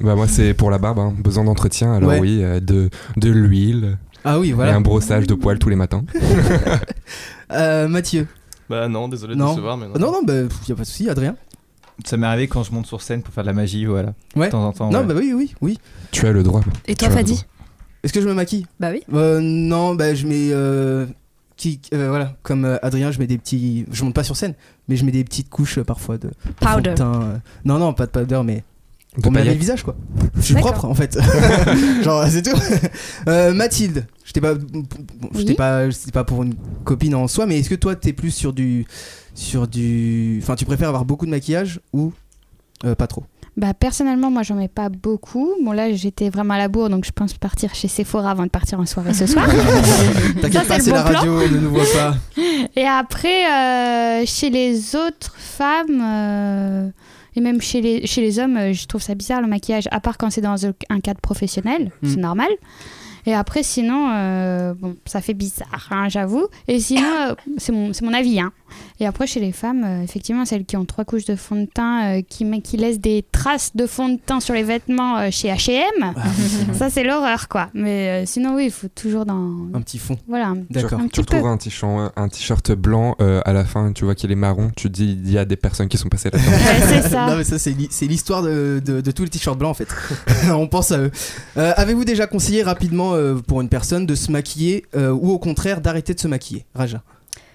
Bah 0.00 0.14
moi 0.16 0.26
c'est 0.26 0.54
pour 0.54 0.70
la 0.70 0.78
barbe, 0.78 0.99
hein. 0.99 1.14
besoin 1.19 1.44
d'entretien. 1.44 1.93
Alors 1.94 2.10
Ouais. 2.10 2.19
oui, 2.20 2.43
euh, 2.43 2.58
de 2.60 2.88
de 3.19 3.31
l'huile 3.31 3.99
Ah 4.25 4.40
oui, 4.40 4.49
et 4.49 4.52
voilà. 4.52 4.75
un 4.75 4.81
brossage 4.81 5.26
de 5.26 5.34
poils 5.34 5.58
tous 5.58 5.69
les 5.69 5.76
matins. 5.76 6.04
Euh, 7.52 7.87
Mathieu. 7.88 8.26
Bah 8.70 8.88
non, 8.88 9.08
désolé 9.08 9.34
de 9.34 9.38
Non. 9.38 9.50
décevoir, 9.50 9.76
mais 9.76 9.87
non. 9.87 9.94
Non, 9.99 10.12
non, 10.12 10.22
bah, 10.25 10.44
pff, 10.49 10.69
y 10.69 10.72
a 10.72 10.75
pas 10.75 10.82
de 10.82 10.87
souci, 10.87 11.10
Adrien. 11.10 11.37
Ça 12.06 12.16
m'est 12.16 12.26
arrivé 12.26 12.49
quand 12.49 12.62
je 12.62 12.72
monte 12.72 12.87
sur 12.87 13.02
scène 13.02 13.22
pour 13.22 13.34
faire 13.34 13.44
de 13.44 13.49
la 13.49 13.52
magie, 13.52 13.84
voilà. 13.84 14.14
Ouais. 14.34 14.46
De 14.46 14.52
temps 14.52 14.64
en 14.66 14.72
temps. 14.72 14.90
Non, 14.90 15.00
ouais. 15.00 15.04
bah 15.06 15.14
oui, 15.19 15.32
oui, 15.37 15.54
oui. 15.60 15.78
Tu 16.12 16.26
as 16.26 16.32
le 16.32 16.43
droit. 16.43 16.62
Et 16.87 16.94
toi 16.94 16.96
Tu 16.96 17.04
as 17.04 17.08
le 17.08 17.14
Fadi. 17.14 17.44
Est-ce 18.02 18.12
que 18.14 18.23
je 18.23 18.26
me 18.28 18.32
maquille? 18.35 18.66
Bah 18.80 18.88
oui. 18.90 19.02
Euh, 19.12 19.40
Non, 19.42 19.94
bah 19.94 20.14
je 20.14 20.26
mets. 20.26 20.49
euh, 20.52 21.04
qui, 21.62 21.81
euh, 21.95 22.09
voilà, 22.09 22.35
comme 22.42 22.64
euh, 22.64 22.76
Adrien, 22.83 23.12
je 23.12 23.19
mets 23.21 23.26
des 23.28 23.38
petits. 23.38 23.87
Je 23.92 24.02
monte 24.04 24.14
pas 24.14 24.25
sur 24.25 24.37
scène, 24.37 24.54
mais 24.88 24.97
je 24.97 25.04
mets 25.04 25.12
des 25.12 25.23
petites 25.23 25.49
couches 25.49 25.78
euh, 25.78 25.85
parfois 25.85 26.19
de. 26.19 26.31
Powder. 26.61 26.95
teint, 26.95 27.23
euh. 27.23 27.37
Non, 27.64 27.78
non, 27.78 27.92
pas 27.92 28.07
de 28.07 28.11
powder, 28.11 28.40
mais. 28.45 28.64
De 29.16 29.23
Pour 29.23 29.31
me 29.31 29.38
laver 29.38 29.50
le 29.52 29.59
visage, 29.61 29.83
quoi. 29.85 29.95
Je 30.37 30.40
suis 30.40 30.54
propre, 30.54 30.87
en 30.87 30.95
fait. 30.95 31.19
Genre, 32.02 32.26
c'est 32.28 32.42
tout. 32.42 32.59
Euh, 33.28 33.52
Mathilde, 33.52 34.07
je 34.25 34.33
t'ai 34.33 34.40
pas. 34.40 34.54
bon, 34.54 34.83
je 35.33 35.38
Oui. 35.38 35.45
t'ai 35.45 35.54
pas. 35.54 35.90
C'était 35.92 36.12
pas 36.12 36.25
pour 36.25 36.42
une 36.42 36.54
copine 36.85 37.14
en 37.14 37.28
soi, 37.28 37.47
mais 37.47 37.59
est-ce 37.61 37.69
que 37.71 37.75
toi, 37.75 37.95
t'es 37.95 38.12
plus 38.12 38.31
sur 38.33 38.52
du. 38.52 38.87
Sur 39.35 39.69
du. 39.69 40.40
Enfin, 40.42 40.57
tu 40.57 40.64
préfères 40.64 40.88
avoir 40.88 41.04
beaucoup 41.04 41.26
de 41.26 41.31
maquillage 41.31 41.78
ou. 41.92 42.12
euh, 42.85 42.95
pas 42.95 43.07
trop? 43.07 43.23
Bah 43.56 43.75
personnellement, 43.75 44.30
moi 44.30 44.42
j'en 44.42 44.54
mets 44.54 44.68
pas 44.68 44.88
beaucoup. 44.88 45.50
Bon 45.62 45.73
là, 45.73 45.92
j'étais 45.92 46.30
vraiment 46.30 46.54
à 46.54 46.59
la 46.59 46.68
bourre, 46.68 46.88
donc 46.88 47.04
je 47.04 47.11
pense 47.12 47.35
partir 47.35 47.75
chez 47.75 47.87
Sephora 47.88 48.30
avant 48.30 48.44
de 48.44 48.49
partir 48.49 48.80
en 48.80 48.87
soirée 48.87 49.12
ce 49.12 49.26
soir. 49.26 49.47
T'inquiète 50.40 50.66
pas, 50.66 50.78
le 50.78 50.82
c'est 50.82 50.90
bon 50.90 50.97
la 50.97 51.02
plan. 51.04 51.18
radio, 51.18 51.49
ne 51.49 51.59
nous 51.59 51.71
voit 51.71 51.85
pas. 51.92 52.14
Et 52.76 52.87
après, 52.87 53.44
euh, 53.50 54.25
chez 54.26 54.49
les 54.49 54.97
autres 54.97 55.35
femmes 55.37 56.00
euh, 56.02 56.88
et 57.37 57.40
même 57.40 57.61
chez 57.61 57.80
les, 57.82 58.06
chez 58.06 58.21
les 58.23 58.38
hommes, 58.38 58.56
euh, 58.56 58.73
je 58.73 58.87
trouve 58.87 59.02
ça 59.02 59.14
bizarre 59.14 59.42
le 59.42 59.49
maquillage, 59.49 59.85
à 59.90 60.00
part 60.00 60.16
quand 60.18 60.30
c'est 60.30 60.40
dans 60.40 60.66
un 60.66 61.00
cadre 61.00 61.21
professionnel, 61.21 61.90
Mm. 62.02 62.09
c'est 62.09 62.21
normal. 62.21 62.49
Et 63.25 63.35
après, 63.35 63.62
sinon, 63.62 64.11
euh, 64.12 64.75
bon, 64.75 64.97
ça 65.04 65.21
fait 65.21 65.35
bizarre, 65.35 65.88
hein, 65.92 66.09
j'avoue. 66.09 66.47
Et 66.66 66.80
sinon, 66.80 67.06
euh, 67.28 67.35
c'est 67.56 67.71
mon, 67.73 67.92
c'est 67.92 68.04
mon 68.04 68.12
avis. 68.12 68.40
Hein. 68.40 68.52
Et 69.00 69.06
après, 69.06 69.26
chez 69.26 69.40
les 69.40 69.52
femmes, 69.52 69.82
euh, 69.84 70.02
effectivement, 70.02 70.44
celles 70.44 70.64
qui 70.64 70.76
ont 70.76 70.84
trois 70.84 71.04
couches 71.04 71.25
de 71.25 71.37
fond 71.37 71.56
de 71.56 71.66
teint, 71.66 72.18
euh, 72.18 72.22
qui, 72.28 72.44
met- 72.44 72.61
qui 72.61 72.76
laissent 72.76 73.00
des 73.00 73.25
traces 73.32 73.72
de 73.75 73.87
fond 73.87 74.08
de 74.11 74.18
teint 74.25 74.40
sur 74.40 74.54
les 74.54 74.62
vêtements 74.62 75.18
euh, 75.18 75.28
chez 75.30 75.49
H&M, 75.49 76.14
ça 76.75 76.90
c'est 76.90 77.02
l'horreur, 77.02 77.49
quoi. 77.49 77.68
Mais 77.75 78.22
euh, 78.22 78.26
sinon, 78.26 78.54
oui, 78.56 78.66
il 78.66 78.70
faut 78.70 78.88
toujours 78.94 79.25
dans... 79.26 79.50
Un 79.75 79.80
petit 79.80 79.99
fond. 79.99 80.16
Voilà, 80.28 80.49
un- 80.49 80.56
D'accord. 80.70 81.00
Tu 81.12 81.20
retrouves 81.20 81.46
un 81.46 81.56
t-shirt, 81.56 82.12
un 82.16 82.28
t-shirt 82.28 82.72
blanc 82.72 83.16
euh, 83.20 83.40
à 83.44 83.52
la 83.52 83.64
fin, 83.64 83.92
tu 83.92 84.04
vois 84.04 84.14
qu'il 84.14 84.30
est 84.30 84.37
marron, 84.37 84.70
tu 84.76 84.88
dis 84.90 85.18
il 85.25 85.30
y 85.30 85.38
a 85.38 85.44
des 85.44 85.56
personnes 85.56 85.88
qui 85.88 85.99
sont 85.99 86.08
passées 86.08 86.30
là-dedans. 86.30 86.50
Ouais, 86.52 86.87
c'est 87.02 87.08
ça. 87.08 87.26
Non 87.26 87.37
mais 87.37 87.44
ça 87.44 87.58
c'est 87.58 87.70
l'hi- 87.72 87.88
c'est 87.90 88.06
l'histoire 88.06 88.42
de, 88.42 88.80
de, 88.84 89.00
de 89.00 89.11
tous 89.11 89.25
les 89.25 89.30
t-shirts 89.30 89.58
blancs 89.58 89.70
en 89.70 89.75
fait. 89.75 89.88
On 90.52 90.68
pense 90.68 90.92
à 90.92 90.99
eux. 90.99 91.11
Euh, 91.56 91.72
Avez-vous 91.76 92.04
déjà 92.04 92.26
conseillé 92.26 92.62
rapidement 92.62 93.14
euh, 93.14 93.34
pour 93.37 93.61
une 93.61 93.68
personne 93.68 94.06
de 94.06 94.14
se 94.14 94.30
maquiller 94.30 94.84
euh, 94.96 95.11
ou 95.11 95.30
au 95.30 95.38
contraire 95.38 95.80
d'arrêter 95.80 96.14
de 96.14 96.20
se 96.20 96.28
maquiller 96.28 96.64
Raja? 96.75 97.02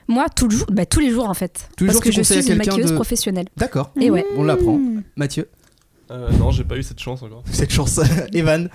Moi, 0.07 0.27
tout 0.35 0.47
le 0.47 0.55
jour, 0.55 0.65
bah, 0.71 0.85
tous 0.85 0.99
les 0.99 1.09
jours 1.11 1.29
en 1.29 1.33
fait. 1.33 1.69
Tous 1.75 1.83
les 1.83 1.87
parce 1.87 1.95
jours, 1.95 2.03
que 2.03 2.09
tu 2.09 2.13
je 2.15 2.19
conseilles 2.21 2.37
à 2.37 2.41
suis 2.41 2.51
une 2.51 2.57
quelqu'un 2.57 2.71
maquilleuse 2.71 2.91
de- 2.91 2.95
professionnelle. 2.95 3.47
D'accord, 3.57 3.91
Et 3.99 4.09
ouais. 4.09 4.25
on 4.37 4.43
l'apprend. 4.43 4.77
Mmh. 4.77 5.03
Mathieu, 5.15 5.49
Euh, 6.09 6.31
non, 6.39 6.51
j'ai 6.51 6.63
pas 6.63 6.77
eu 6.77 6.83
cette 6.83 6.99
chance 6.99 7.21
encore. 7.23 7.43
cette 7.51 7.71
chance. 7.71 7.99
Evan, 8.33 8.69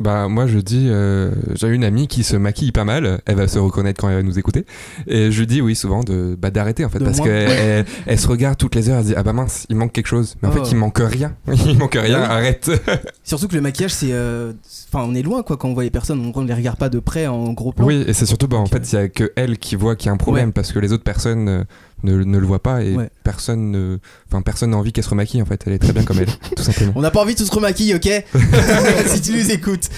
Bah 0.00 0.28
moi 0.28 0.46
je 0.46 0.58
dis, 0.58 0.86
euh, 0.88 1.30
j'ai 1.54 1.68
une 1.68 1.84
amie 1.84 2.08
qui 2.08 2.22
se 2.24 2.36
maquille 2.36 2.72
pas 2.72 2.84
mal, 2.84 3.20
elle 3.26 3.36
va 3.36 3.46
se 3.48 3.58
reconnaître 3.58 4.00
quand 4.00 4.08
elle 4.08 4.16
va 4.16 4.22
nous 4.22 4.38
écouter, 4.38 4.64
et 5.06 5.30
je 5.30 5.38
lui 5.40 5.46
dis 5.46 5.60
oui 5.60 5.74
souvent 5.76 6.02
de 6.02 6.36
bah, 6.40 6.50
d'arrêter 6.50 6.84
en 6.84 6.88
fait, 6.88 6.98
De 6.98 7.04
parce 7.04 7.20
qu'elle 7.20 7.50
elle, 7.50 7.84
elle 8.06 8.18
se 8.18 8.26
regarde 8.28 8.56
toutes 8.56 8.74
les 8.74 8.88
heures, 8.88 8.98
elle 8.98 9.04
se 9.04 9.08
dit 9.10 9.14
ah 9.16 9.22
bah 9.22 9.32
mince 9.32 9.66
il 9.68 9.76
manque 9.76 9.92
quelque 9.92 10.06
chose, 10.06 10.36
mais 10.42 10.48
en 10.48 10.52
Oh. 10.52 10.64
fait 10.64 10.70
il 10.70 10.76
manque 10.76 10.98
rien, 11.00 11.34
il 11.66 11.78
manque 11.78 11.94
rien, 11.94 12.18
oui. 12.20 12.24
arrête. 12.24 12.70
surtout 13.24 13.46
que 13.48 13.54
le 13.54 13.60
maquillage, 13.60 13.92
c'est. 13.92 14.12
euh, 14.12 14.52
Enfin, 14.92 15.04
on 15.08 15.14
est 15.14 15.22
loin 15.22 15.42
quoi 15.44 15.56
quand 15.56 15.68
on 15.68 15.74
voit 15.74 15.84
les 15.84 15.90
personnes, 15.90 16.32
on 16.34 16.40
ne 16.42 16.48
les 16.48 16.54
regarde 16.54 16.76
pas 16.78 16.88
de 16.88 16.98
près 16.98 17.26
en 17.28 17.52
gros 17.52 17.72
plan. 17.72 17.86
oui 17.86 18.04
et 18.08 18.12
c'est 18.12 18.26
surtout 18.26 18.48
bah, 18.48 18.56
en 18.56 18.64
Donc, 18.64 18.72
fait 18.72 18.92
il 18.92 18.94
y 18.96 18.98
a 18.98 19.08
que 19.08 19.30
elle 19.36 19.56
qui 19.58 19.76
voit 19.76 19.94
qu'il 19.94 20.06
y 20.06 20.08
a 20.08 20.12
un 20.12 20.16
problème 20.16 20.46
Ouais. 20.46 20.52
parce 20.52 20.72
que 20.72 20.78
les 20.80 20.92
autres 20.92 21.04
personnes 21.04 21.48
euh, 21.48 21.62
ne, 22.02 22.22
ne 22.24 22.38
le 22.38 22.46
voient 22.46 22.62
pas 22.62 22.82
et 22.82 22.94
Ouais. 22.96 23.10
personne 23.24 23.70
ne, 23.70 23.98
enfin 24.28 24.42
personne 24.42 24.70
n'a 24.70 24.76
envie 24.76 24.92
qu'elle 24.92 25.04
se 25.04 25.10
remaquille 25.10 25.40
en 25.42 25.46
fait, 25.46 25.62
elle 25.66 25.72
est 25.74 25.78
très 25.78 25.92
bien 25.92 26.02
comme 26.04 26.18
elle, 26.18 26.26
tout 26.56 26.62
simplement. 26.62 26.92
On 26.96 27.00
n'a 27.00 27.10
pas 27.10 27.20
envie 27.22 27.34
de 27.34 27.44
se 27.44 27.50
remaquiller, 27.50 27.94
ok 27.94 28.08
Si 29.06 29.20
tu 29.20 29.32
nous 29.32 29.50
écoutes. 29.50 29.88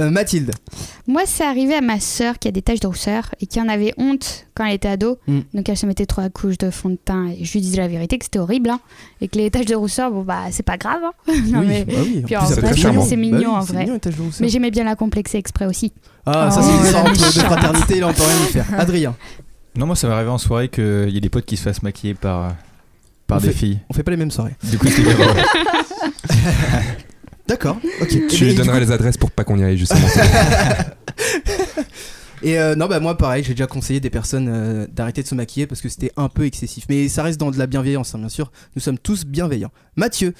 Euh, 0.00 0.10
Mathilde, 0.10 0.52
Moi, 1.06 1.22
c'est 1.26 1.44
arrivé 1.44 1.74
à 1.74 1.80
ma 1.80 2.00
sœur 2.00 2.38
qui 2.38 2.48
a 2.48 2.50
des 2.50 2.62
taches 2.62 2.80
de 2.80 2.86
rousseur 2.86 3.34
et 3.40 3.46
qui 3.46 3.60
en 3.60 3.68
avait 3.68 3.92
honte 3.98 4.46
quand 4.54 4.64
elle 4.66 4.74
était 4.74 4.88
ado. 4.88 5.18
Mm. 5.26 5.40
Donc, 5.54 5.68
elle 5.68 5.76
se 5.76 5.86
mettait 5.86 6.06
trois 6.06 6.28
couches 6.28 6.58
de 6.58 6.70
fond 6.70 6.90
de 6.90 6.96
teint. 7.02 7.28
Et 7.38 7.44
je 7.44 7.52
lui 7.52 7.60
disais 7.60 7.78
la 7.78 7.88
vérité 7.88 8.18
que 8.18 8.24
c'était 8.24 8.38
horrible. 8.38 8.70
hein. 8.70 8.80
Et 9.20 9.28
que 9.28 9.38
les 9.38 9.50
taches 9.50 9.66
de 9.66 9.74
rousseur, 9.74 10.10
bon, 10.10 10.22
bah, 10.22 10.44
c'est 10.50 10.62
pas 10.62 10.76
grave. 10.76 11.00
hein. 11.04 11.12
Non, 11.52 11.60
oui, 11.60 11.66
mais 11.66 11.84
bah 11.84 11.92
oui. 12.02 12.22
puis 12.24 12.36
En 12.36 12.44
vrai, 12.44 12.72
c'est 12.74 13.16
mignon. 13.16 13.38
mignon, 13.38 13.38
Bah 13.38 13.38
oui, 13.38 13.46
en 13.46 13.60
vrai. 13.60 13.84
mignon, 13.86 13.98
mais 14.40 14.48
j'aimais 14.48 14.70
bien 14.70 14.84
la 14.84 14.96
complexer 14.96 15.38
exprès 15.38 15.66
aussi. 15.66 15.92
Ah, 16.26 16.50
ça 16.52 16.60
Oh, 16.62 16.68
c'est 16.84 16.90
une 16.90 16.96
entre 16.98 17.12
de 17.34 17.40
fraternité, 17.40 17.98
là 18.00 18.06
on 18.08 18.12
peut 18.12 18.22
rien 18.22 18.46
y 18.48 18.52
faire. 18.52 18.66
Adrien, 18.78 19.16
Non, 19.74 19.86
moi 19.86 19.96
ça 19.96 20.06
m'est 20.08 20.14
arrivé 20.14 20.30
en 20.30 20.38
soirée 20.38 20.68
qu'il 20.68 21.08
y 21.10 21.16
ait 21.16 21.20
des 21.20 21.30
potes 21.30 21.46
qui 21.46 21.56
se 21.56 21.62
fassent 21.62 21.82
maquiller 21.82 22.14
par, 22.14 22.54
par 23.26 23.38
On 23.38 23.40
des 23.40 23.48
fait- 23.48 23.52
filles. 23.54 23.78
on 23.88 23.94
fait 23.94 24.02
pas 24.02 24.10
les 24.10 24.16
mêmes 24.18 24.30
soirées. 24.30 24.54
Du 24.64 24.78
coup, 24.78 24.86
drôle. 24.88 25.26
D'accord, 27.48 27.78
ok. 28.00 28.08
Tu 28.08 28.16
Et 28.16 28.20
lui 28.46 28.50
du 28.50 28.54
donneras 28.54 28.74
coup- 28.74 28.80
les 28.84 28.90
adresses 28.92 29.16
pour 29.16 29.30
pas 29.30 29.44
qu'on 29.44 29.58
y 29.58 29.64
aille 29.64 29.78
justement. 29.78 30.06
Et 32.44 32.58
euh, 32.58 32.74
non, 32.74 32.86
bah 32.88 32.98
moi 32.98 33.16
pareil, 33.16 33.44
j'ai 33.44 33.52
déjà 33.54 33.68
conseillé 33.68 34.00
des 34.00 34.10
personnes 34.10 34.48
euh, 34.50 34.86
d'arrêter 34.90 35.22
de 35.22 35.28
se 35.28 35.34
maquiller 35.36 35.68
parce 35.68 35.80
que 35.80 35.88
c'était 35.88 36.10
un 36.16 36.28
peu 36.28 36.44
excessif. 36.44 36.84
Mais 36.88 37.08
ça 37.08 37.22
reste 37.22 37.38
dans 37.38 37.52
de 37.52 37.58
la 37.58 37.66
bienveillance, 37.68 38.14
hein, 38.14 38.18
bien 38.18 38.28
sûr. 38.28 38.50
Nous 38.74 38.82
sommes 38.82 38.98
tous 38.98 39.24
bienveillants. 39.24 39.70
Mathieu, 39.94 40.34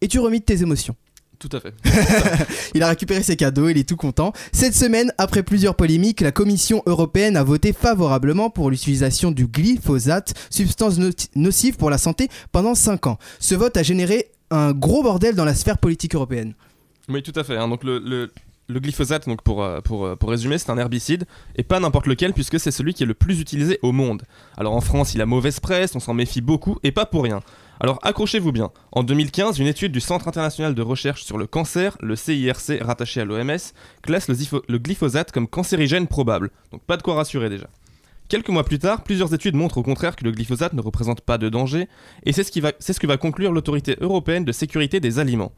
es-tu 0.00 0.18
remis 0.18 0.40
de 0.40 0.44
tes 0.44 0.62
émotions? 0.62 0.96
Tout 1.46 1.54
à 1.56 1.60
fait. 1.60 1.74
Il 2.74 2.82
a 2.82 2.88
récupéré 2.88 3.22
ses 3.22 3.36
cadeaux, 3.36 3.68
il 3.68 3.76
est 3.76 3.86
tout 3.86 3.96
content. 3.96 4.32
Cette 4.52 4.74
semaine, 4.74 5.12
après 5.18 5.42
plusieurs 5.42 5.74
polémiques, 5.74 6.22
la 6.22 6.32
Commission 6.32 6.82
européenne 6.86 7.36
a 7.36 7.44
voté 7.44 7.74
favorablement 7.74 8.48
pour 8.48 8.70
l'utilisation 8.70 9.30
du 9.30 9.46
glyphosate, 9.46 10.32
substance 10.48 10.96
no- 10.98 11.10
nocive 11.34 11.76
pour 11.76 11.90
la 11.90 11.98
santé, 11.98 12.28
pendant 12.50 12.74
5 12.74 13.06
ans. 13.08 13.18
Ce 13.40 13.54
vote 13.54 13.76
a 13.76 13.82
généré 13.82 14.30
un 14.50 14.72
gros 14.72 15.02
bordel 15.02 15.34
dans 15.34 15.44
la 15.44 15.54
sphère 15.54 15.76
politique 15.76 16.14
européenne. 16.14 16.54
Oui, 17.10 17.22
tout 17.22 17.32
à 17.38 17.44
fait. 17.44 17.58
hein. 17.58 17.68
Donc 17.68 17.84
le, 17.84 17.98
le- 17.98 18.32
le 18.66 18.80
glyphosate, 18.80 19.28
donc 19.28 19.42
pour, 19.42 19.62
euh, 19.62 19.82
pour, 19.82 20.06
euh, 20.06 20.16
pour 20.16 20.30
résumer, 20.30 20.56
c'est 20.56 20.70
un 20.70 20.78
herbicide 20.78 21.26
et 21.56 21.62
pas 21.62 21.78
n'importe 21.78 22.06
lequel 22.06 22.32
puisque 22.32 22.58
c'est 22.58 22.70
celui 22.70 22.94
qui 22.94 23.02
est 23.02 23.06
le 23.06 23.12
plus 23.12 23.38
utilisé 23.38 23.78
au 23.82 23.92
monde. 23.92 24.22
Alors 24.56 24.74
en 24.74 24.80
France, 24.80 25.12
il 25.14 25.20
a 25.20 25.26
mauvaise 25.26 25.60
presse, 25.60 25.94
on 25.94 26.00
s'en 26.00 26.14
méfie 26.14 26.40
beaucoup 26.40 26.78
et 26.82 26.90
pas 26.90 27.04
pour 27.04 27.24
rien. 27.24 27.40
Alors 27.80 27.98
accrochez-vous 28.02 28.52
bien. 28.52 28.70
En 28.92 29.02
2015, 29.02 29.58
une 29.58 29.66
étude 29.66 29.92
du 29.92 30.00
Centre 30.00 30.28
international 30.28 30.74
de 30.74 30.82
recherche 30.82 31.24
sur 31.24 31.38
le 31.38 31.46
cancer, 31.46 31.96
le 32.00 32.14
CIRC 32.14 32.80
rattaché 32.80 33.20
à 33.20 33.24
l'OMS, 33.24 33.58
classe 34.02 34.28
le, 34.28 34.78
glyphosate 34.78 35.32
comme 35.32 35.48
cancérigène 35.48 36.06
probable. 36.06 36.50
Donc 36.70 36.82
pas 36.82 36.96
de 36.96 37.02
quoi 37.02 37.14
rassurer 37.14 37.50
déjà. 37.50 37.66
Quelques 38.28 38.48
mois 38.48 38.64
plus 38.64 38.78
tard, 38.78 39.02
plusieurs 39.02 39.34
études 39.34 39.56
montrent 39.56 39.78
au 39.78 39.82
contraire 39.82 40.16
que 40.16 40.24
le 40.24 40.30
glyphosate 40.30 40.72
ne 40.72 40.80
représente 40.80 41.20
pas 41.20 41.36
de 41.36 41.48
danger, 41.48 41.88
et 42.24 42.32
c'est 42.32 42.44
ce, 42.44 42.50
que 42.52 43.06
va 43.06 43.16
conclure 43.16 43.52
l'autorité 43.52 43.96
européenne 44.00 44.44
de 44.44 44.52
sécurité 44.52 45.00
des 45.00 45.18
aliments. 45.18 45.52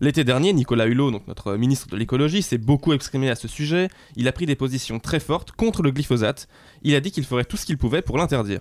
L'été 0.00 0.22
dernier, 0.22 0.52
Nicolas 0.52 0.86
Hulot, 0.86 1.22
notre 1.26 1.54
ministre 1.56 1.88
de 1.88 1.96
l'écologie, 1.96 2.42
s'est 2.42 2.58
beaucoup 2.58 2.92
exprimé 2.92 3.30
à 3.30 3.36
ce 3.36 3.48
sujet. 3.48 3.88
Il 4.16 4.28
a 4.28 4.32
pris 4.32 4.44
des 4.46 4.56
positions 4.56 5.00
très 5.00 5.20
fortes 5.20 5.52
contre 5.52 5.82
le 5.82 5.92
glyphosate. 5.92 6.48
Il 6.82 6.94
a 6.94 7.00
dit 7.00 7.10
qu'il 7.10 7.24
ferait 7.24 7.44
tout 7.44 7.56
ce 7.56 7.64
qu'il 7.64 7.78
pouvait 7.78 8.02
pour 8.02 8.18
l'interdire. 8.18 8.60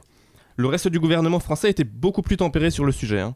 Le 0.58 0.68
reste 0.68 0.88
du 0.88 1.00
gouvernement 1.00 1.40
français 1.40 1.70
était 1.70 1.84
beaucoup 1.84 2.22
plus 2.22 2.38
tempéré 2.38 2.70
sur 2.70 2.86
le 2.86 2.92
sujet. 2.92 3.20
hein. 3.20 3.36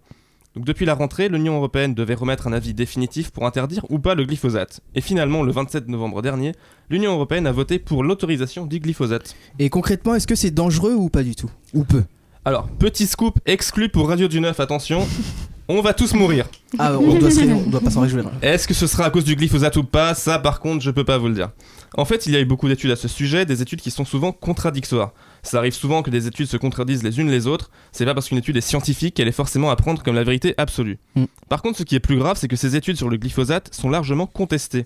Donc 0.55 0.65
depuis 0.65 0.85
la 0.85 0.95
rentrée, 0.95 1.29
l'Union 1.29 1.55
européenne 1.57 1.93
devait 1.93 2.15
remettre 2.15 2.47
un 2.47 2.53
avis 2.53 2.73
définitif 2.73 3.29
pour 3.29 3.45
interdire 3.45 3.85
ou 3.89 3.99
pas 3.99 4.15
le 4.15 4.23
glyphosate. 4.25 4.81
Et 4.95 5.01
finalement, 5.01 5.43
le 5.43 5.51
27 5.51 5.87
novembre 5.87 6.21
dernier, 6.23 6.53
l'Union 6.89 7.13
européenne 7.13 7.45
a 7.45 7.51
voté 7.51 7.77
pour 7.77 8.03
l'autorisation 8.03 8.65
du 8.65 8.79
glyphosate. 8.79 9.35
Et 9.59 9.69
concrètement, 9.69 10.15
est-ce 10.15 10.25
que 10.25 10.33
c'est 10.35 10.49
dangereux 10.51 10.93
ou 10.93 11.09
pas 11.09 11.21
du 11.23 11.35
tout? 11.35 11.49
Ou 11.75 11.83
peu? 11.83 12.03
Alors, 12.43 12.67
petit 12.69 13.05
scoop 13.05 13.39
exclu 13.45 13.89
pour 13.89 14.07
Radio 14.07 14.27
du 14.27 14.39
Neuf, 14.39 14.59
attention, 14.59 15.05
on 15.67 15.81
va 15.81 15.93
tous 15.93 16.13
mourir. 16.13 16.47
Ah, 16.79 16.97
on 16.97 17.19
doit, 17.19 17.29
se 17.29 17.41
ré- 17.41 17.53
on 17.53 17.69
doit 17.69 17.81
pas 17.81 17.91
s'en 17.91 18.01
réjouir. 18.01 18.31
Est-ce 18.41 18.67
que 18.67 18.73
ce 18.73 18.87
sera 18.87 19.05
à 19.05 19.09
cause 19.11 19.25
du 19.25 19.35
glyphosate 19.35 19.75
ou 19.75 19.83
pas? 19.83 20.15
Ça, 20.15 20.39
par 20.39 20.59
contre, 20.59 20.81
je 20.83 20.89
peux 20.89 21.03
pas 21.03 21.17
vous 21.19 21.27
le 21.27 21.33
dire. 21.35 21.49
En 21.97 22.05
fait, 22.05 22.25
il 22.25 22.33
y 22.33 22.35
a 22.35 22.39
eu 22.39 22.45
beaucoup 22.45 22.67
d'études 22.67 22.91
à 22.91 22.95
ce 22.95 23.07
sujet, 23.07 23.45
des 23.45 23.61
études 23.61 23.81
qui 23.81 23.91
sont 23.91 24.05
souvent 24.05 24.31
contradictoires. 24.31 25.11
Ça 25.43 25.59
arrive 25.59 25.73
souvent 25.73 26.01
que 26.01 26.09
des 26.09 26.27
études 26.27 26.47
se 26.47 26.57
contredisent 26.57 27.03
les 27.03 27.19
unes 27.19 27.29
les 27.29 27.47
autres. 27.47 27.71
C'est 27.91 28.05
pas 28.05 28.13
parce 28.13 28.27
qu'une 28.29 28.37
étude 28.37 28.57
est 28.57 28.61
scientifique 28.61 29.15
qu'elle 29.15 29.27
est 29.27 29.31
forcément 29.31 29.69
à 29.69 29.75
prendre 29.75 30.03
comme 30.03 30.15
la 30.15 30.23
vérité 30.23 30.53
absolue. 30.57 30.97
Mm. 31.15 31.25
Par 31.49 31.61
contre, 31.61 31.77
ce 31.77 31.83
qui 31.83 31.95
est 31.95 31.99
plus 31.99 32.17
grave, 32.17 32.37
c'est 32.39 32.47
que 32.47 32.55
ces 32.55 32.75
études 32.75 32.97
sur 32.97 33.09
le 33.09 33.17
glyphosate 33.17 33.73
sont 33.73 33.89
largement 33.89 34.27
contestées. 34.27 34.85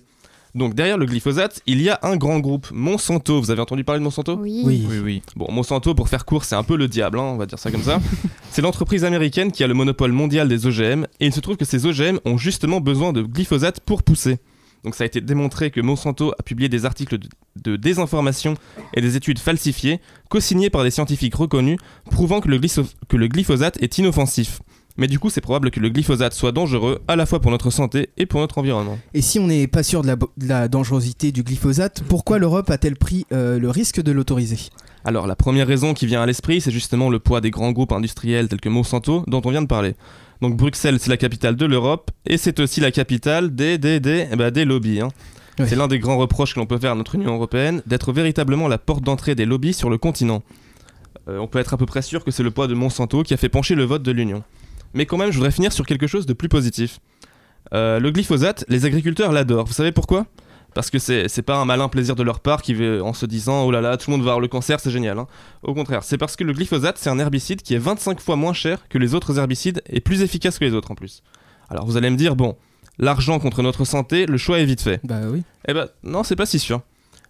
Donc 0.54 0.74
derrière 0.74 0.98
le 0.98 1.06
glyphosate, 1.06 1.62
il 1.66 1.80
y 1.80 1.88
a 1.88 1.98
un 2.02 2.16
grand 2.16 2.38
groupe, 2.38 2.68
Monsanto. 2.72 3.40
Vous 3.40 3.50
avez 3.50 3.62
entendu 3.62 3.84
parler 3.84 4.00
de 4.00 4.04
Monsanto? 4.04 4.36
Oui. 4.36 4.62
Oui. 4.64 4.86
Oui, 4.88 4.98
oui. 4.98 5.22
Bon, 5.34 5.50
Monsanto, 5.50 5.94
pour 5.94 6.08
faire 6.08 6.26
court, 6.26 6.44
c'est 6.44 6.54
un 6.54 6.62
peu 6.62 6.76
le 6.76 6.88
diable, 6.88 7.18
hein, 7.18 7.22
on 7.22 7.36
va 7.36 7.46
dire 7.46 7.58
ça 7.58 7.70
comme 7.70 7.82
ça. 7.82 8.00
c'est 8.50 8.60
l'entreprise 8.60 9.04
américaine 9.04 9.50
qui 9.50 9.64
a 9.64 9.66
le 9.66 9.74
monopole 9.74 10.12
mondial 10.12 10.48
des 10.48 10.66
OGM, 10.66 11.06
et 11.20 11.26
il 11.26 11.32
se 11.32 11.40
trouve 11.40 11.56
que 11.56 11.64
ces 11.64 11.86
OGM 11.86 12.18
ont 12.26 12.36
justement 12.36 12.80
besoin 12.80 13.14
de 13.14 13.22
glyphosate 13.22 13.80
pour 13.80 14.02
pousser. 14.02 14.38
Donc 14.84 14.94
ça 14.96 15.04
a 15.04 15.06
été 15.06 15.20
démontré 15.20 15.70
que 15.70 15.80
Monsanto 15.80 16.32
a 16.38 16.42
publié 16.42 16.68
des 16.68 16.84
articles 16.84 17.18
de, 17.18 17.28
de 17.62 17.76
désinformation 17.76 18.54
et 18.94 19.00
des 19.00 19.16
études 19.16 19.38
falsifiées, 19.38 20.00
co-signés 20.28 20.70
par 20.70 20.82
des 20.82 20.90
scientifiques 20.90 21.34
reconnus, 21.36 21.78
prouvant 22.10 22.40
que 22.40 22.48
le, 22.48 22.58
glypho- 22.58 22.92
que 23.08 23.16
le 23.16 23.28
glyphosate 23.28 23.80
est 23.80 23.98
inoffensif. 23.98 24.60
Mais 24.98 25.06
du 25.06 25.18
coup, 25.18 25.30
c'est 25.30 25.40
probable 25.40 25.70
que 25.70 25.80
le 25.80 25.88
glyphosate 25.88 26.34
soit 26.34 26.52
dangereux 26.52 27.00
à 27.08 27.16
la 27.16 27.24
fois 27.24 27.40
pour 27.40 27.50
notre 27.50 27.70
santé 27.70 28.10
et 28.18 28.26
pour 28.26 28.40
notre 28.40 28.58
environnement. 28.58 28.98
Et 29.14 29.22
si 29.22 29.38
on 29.38 29.46
n'est 29.46 29.66
pas 29.66 29.82
sûr 29.82 30.02
de 30.02 30.06
la, 30.08 30.16
bo- 30.16 30.30
de 30.36 30.46
la 30.48 30.68
dangerosité 30.68 31.32
du 31.32 31.42
glyphosate, 31.42 32.02
pourquoi 32.08 32.38
l'Europe 32.38 32.68
a-t-elle 32.68 32.96
pris 32.96 33.24
euh, 33.32 33.58
le 33.58 33.70
risque 33.70 34.02
de 34.02 34.12
l'autoriser? 34.12 34.58
Alors, 35.04 35.26
la 35.26 35.34
première 35.34 35.66
raison 35.66 35.94
qui 35.94 36.06
vient 36.06 36.20
à 36.22 36.26
l'esprit, 36.26 36.60
c'est 36.60 36.70
justement 36.70 37.08
le 37.08 37.20
poids 37.20 37.40
des 37.40 37.50
grands 37.50 37.72
groupes 37.72 37.92
industriels 37.92 38.48
tels 38.48 38.60
que 38.60 38.68
Monsanto, 38.68 39.24
dont 39.28 39.40
on 39.44 39.50
vient 39.50 39.62
de 39.62 39.66
parler. 39.66 39.94
Donc, 40.42 40.56
Bruxelles, 40.56 40.98
c'est 40.98 41.08
la 41.08 41.16
capitale 41.16 41.54
de 41.56 41.64
l'Europe, 41.64 42.10
et 42.26 42.36
c'est 42.36 42.58
aussi 42.58 42.80
la 42.80 42.90
capitale 42.90 43.54
des, 43.54 43.78
des, 43.78 44.00
des, 44.00 44.26
eh 44.30 44.36
ben, 44.36 44.50
des 44.50 44.64
lobbies. 44.64 45.00
hein. 45.00 45.08
C'est 45.58 45.76
l'un 45.76 45.86
des 45.86 46.00
grands 46.00 46.16
reproches 46.18 46.54
que 46.54 46.58
l'on 46.58 46.66
peut 46.66 46.78
faire 46.78 46.92
à 46.92 46.94
notre 46.96 47.14
Union 47.14 47.34
européenne, 47.34 47.80
d'être 47.86 48.12
véritablement 48.12 48.66
la 48.66 48.78
porte 48.78 49.04
d'entrée 49.04 49.36
des 49.36 49.44
lobbies 49.44 49.72
sur 49.72 49.88
le 49.88 49.98
continent. 49.98 50.42
Euh, 51.28 51.38
on 51.38 51.46
peut 51.46 51.60
être 51.60 51.74
à 51.74 51.76
peu 51.76 51.86
près 51.86 52.02
sûr 52.02 52.24
que 52.24 52.32
c'est 52.32 52.42
le 52.42 52.50
poids 52.50 52.66
de 52.66 52.74
Monsanto 52.74 53.22
qui 53.22 53.32
a 53.34 53.36
fait 53.36 53.48
pencher 53.48 53.76
le 53.76 53.84
vote 53.84 54.02
de 54.02 54.10
l'Union. 54.10 54.42
Mais 54.94 55.06
quand 55.06 55.16
même, 55.16 55.30
je 55.30 55.36
voudrais 55.36 55.52
finir 55.52 55.72
sur 55.72 55.86
quelque 55.86 56.08
chose 56.08 56.26
de 56.26 56.32
plus 56.32 56.48
positif. 56.48 56.98
Euh, 57.72 58.00
le 58.00 58.10
glyphosate, 58.10 58.64
les 58.68 58.84
agriculteurs 58.84 59.30
l'adorent. 59.30 59.66
Vous 59.66 59.72
savez 59.72 59.92
pourquoi? 59.92 60.26
Parce 60.74 60.90
que 60.90 60.98
c'est 60.98 61.42
pas 61.42 61.56
un 61.56 61.64
malin 61.64 61.88
plaisir 61.88 62.16
de 62.16 62.22
leur 62.22 62.40
part 62.40 62.62
qui 62.62 62.72
veut 62.74 63.02
en 63.02 63.12
se 63.12 63.26
disant 63.26 63.64
oh 63.64 63.70
là 63.70 63.80
là, 63.80 63.96
tout 63.96 64.10
le 64.10 64.16
monde 64.16 64.24
va 64.24 64.30
avoir 64.32 64.40
le 64.40 64.48
cancer, 64.48 64.80
c'est 64.80 64.90
génial. 64.90 65.18
hein. 65.18 65.26
Au 65.62 65.74
contraire, 65.74 66.02
c'est 66.02 66.18
parce 66.18 66.34
que 66.36 66.44
le 66.44 66.52
glyphosate, 66.52 66.96
c'est 66.98 67.10
un 67.10 67.18
herbicide 67.18 67.62
qui 67.62 67.74
est 67.74 67.78
25 67.78 68.20
fois 68.20 68.36
moins 68.36 68.54
cher 68.54 68.88
que 68.88 68.98
les 68.98 69.14
autres 69.14 69.38
herbicides 69.38 69.82
et 69.88 70.00
plus 70.00 70.22
efficace 70.22 70.58
que 70.58 70.64
les 70.64 70.72
autres 70.74 70.90
en 70.90 70.94
plus. 70.94 71.22
Alors 71.68 71.84
vous 71.86 71.96
allez 71.96 72.08
me 72.10 72.16
dire, 72.16 72.36
bon, 72.36 72.56
l'argent 72.98 73.38
contre 73.38 73.62
notre 73.62 73.84
santé, 73.84 74.26
le 74.26 74.38
choix 74.38 74.60
est 74.60 74.64
vite 74.64 74.80
fait. 74.80 75.00
Bah 75.04 75.20
oui. 75.30 75.42
Eh 75.68 75.74
ben 75.74 75.88
non, 76.02 76.22
c'est 76.22 76.36
pas 76.36 76.46
si 76.46 76.58
sûr. 76.58 76.80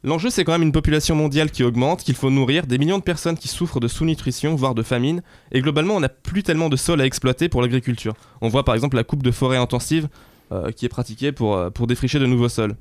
L'enjeu, 0.05 0.31
c'est 0.31 0.43
quand 0.43 0.53
même 0.53 0.63
une 0.63 0.73
population 0.73 1.15
mondiale 1.15 1.51
qui 1.53 1.63
augmente, 1.63 2.03
qu'il 2.03 2.17
faut 2.17 2.29
nourrir, 2.31 2.67
des 2.67 2.77
millions 2.77 2.99
de 2.99 3.05
personnes 3.05 3.37
qui 3.37 3.47
souffrent 3.47 3.79
de 3.79 3.87
sous-nutrition, 3.87 4.57
voire 4.57 4.75
de 4.75 4.83
famine, 4.83 5.23
et 5.53 5.61
globalement, 5.61 5.95
on 5.95 6.01
n'a 6.01 6.09
plus 6.09 6.43
tellement 6.43 6.69
de 6.69 6.75
sol 6.77 7.01
à 7.01 7.07
exploiter 7.07 7.49
pour 7.49 7.63
l'agriculture. 7.63 8.15
On 8.41 8.49
voit 8.49 8.65
par 8.65 8.75
exemple 8.75 8.97
la 8.97 9.05
coupe 9.05 9.23
de 9.23 9.31
forêt 9.31 9.59
intensive 9.59 10.09
euh, 10.51 10.73
qui 10.73 10.87
est 10.87 10.89
pratiquée 10.89 11.31
pour, 11.31 11.57
euh, 11.57 11.71
pour 11.71 11.87
défricher 11.87 12.19
de 12.19 12.27
nouveaux 12.27 12.49
sols. 12.49 12.75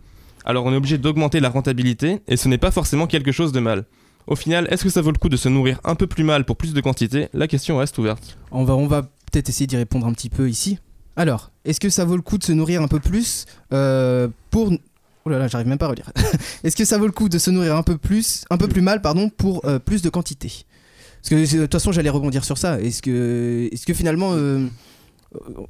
Alors 0.45 0.65
on 0.65 0.73
est 0.73 0.75
obligé 0.75 0.97
d'augmenter 0.97 1.39
la 1.39 1.49
rentabilité, 1.49 2.21
et 2.27 2.37
ce 2.37 2.47
n'est 2.47 2.57
pas 2.57 2.71
forcément 2.71 3.07
quelque 3.07 3.31
chose 3.31 3.51
de 3.51 3.59
mal. 3.59 3.85
Au 4.27 4.35
final, 4.35 4.67
est-ce 4.69 4.83
que 4.83 4.89
ça 4.89 5.01
vaut 5.01 5.11
le 5.11 5.17
coup 5.17 5.29
de 5.29 5.37
se 5.37 5.49
nourrir 5.49 5.79
un 5.83 5.95
peu 5.95 6.07
plus 6.07 6.23
mal 6.23 6.45
pour 6.45 6.55
plus 6.55 6.73
de 6.73 6.81
quantité? 6.81 7.27
La 7.33 7.47
question 7.47 7.77
reste 7.77 7.97
ouverte. 7.97 8.37
On 8.51 8.63
va, 8.63 9.01
peut-être 9.31 9.49
essayer 9.49 9.67
d'y 9.67 9.77
répondre 9.77 10.05
un 10.05 10.13
petit 10.13 10.29
peu 10.29 10.49
ici. 10.49 10.79
Alors, 11.15 11.51
est-ce 11.65 11.79
que 11.79 11.89
ça 11.89 12.05
vaut 12.05 12.15
le 12.15 12.21
coup 12.21 12.37
de 12.37 12.43
se 12.43 12.51
nourrir 12.51 12.81
un 12.81 12.87
peu 12.87 12.99
plus 12.99 13.45
euh, 13.73 14.27
pour... 14.49 14.71
Oh 15.25 15.29
j'arrive 15.47 15.67
même 15.67 15.77
pas 15.77 15.85
à 15.85 15.89
relire. 15.89 16.11
est-ce 16.63 16.75
que 16.75 16.85
ça 16.85 16.97
vaut 16.97 17.05
le 17.05 17.11
coup 17.11 17.29
de 17.29 17.37
se 17.37 17.51
nourrir 17.51 17.75
un 17.75 17.83
peu 17.83 17.97
plus, 17.97 18.43
un 18.49 18.57
peu 18.57 18.67
plus 18.67 18.81
mal, 18.81 19.01
pardon, 19.01 19.29
pour 19.29 19.65
euh, 19.65 19.77
plus 19.77 20.01
de 20.01 20.09
quantité? 20.09 20.65
Parce 21.21 21.29
que 21.29 21.55
de 21.57 21.61
toute 21.61 21.71
façon, 21.71 21.91
j'allais 21.91 22.09
rebondir 22.09 22.43
sur 22.43 22.57
ça. 22.57 22.81
Est-ce 22.81 23.01
que, 23.01 23.93
finalement, 23.93 24.31
euh, 24.33 24.65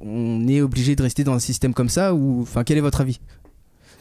on 0.00 0.46
est 0.48 0.62
obligé 0.62 0.96
de 0.96 1.02
rester 1.02 1.24
dans 1.24 1.34
un 1.34 1.38
système 1.38 1.74
comme 1.74 1.90
ça 1.90 2.14
ou, 2.14 2.46
quel 2.64 2.78
est 2.78 2.82
votre 2.82 3.02
avis? 3.02 3.20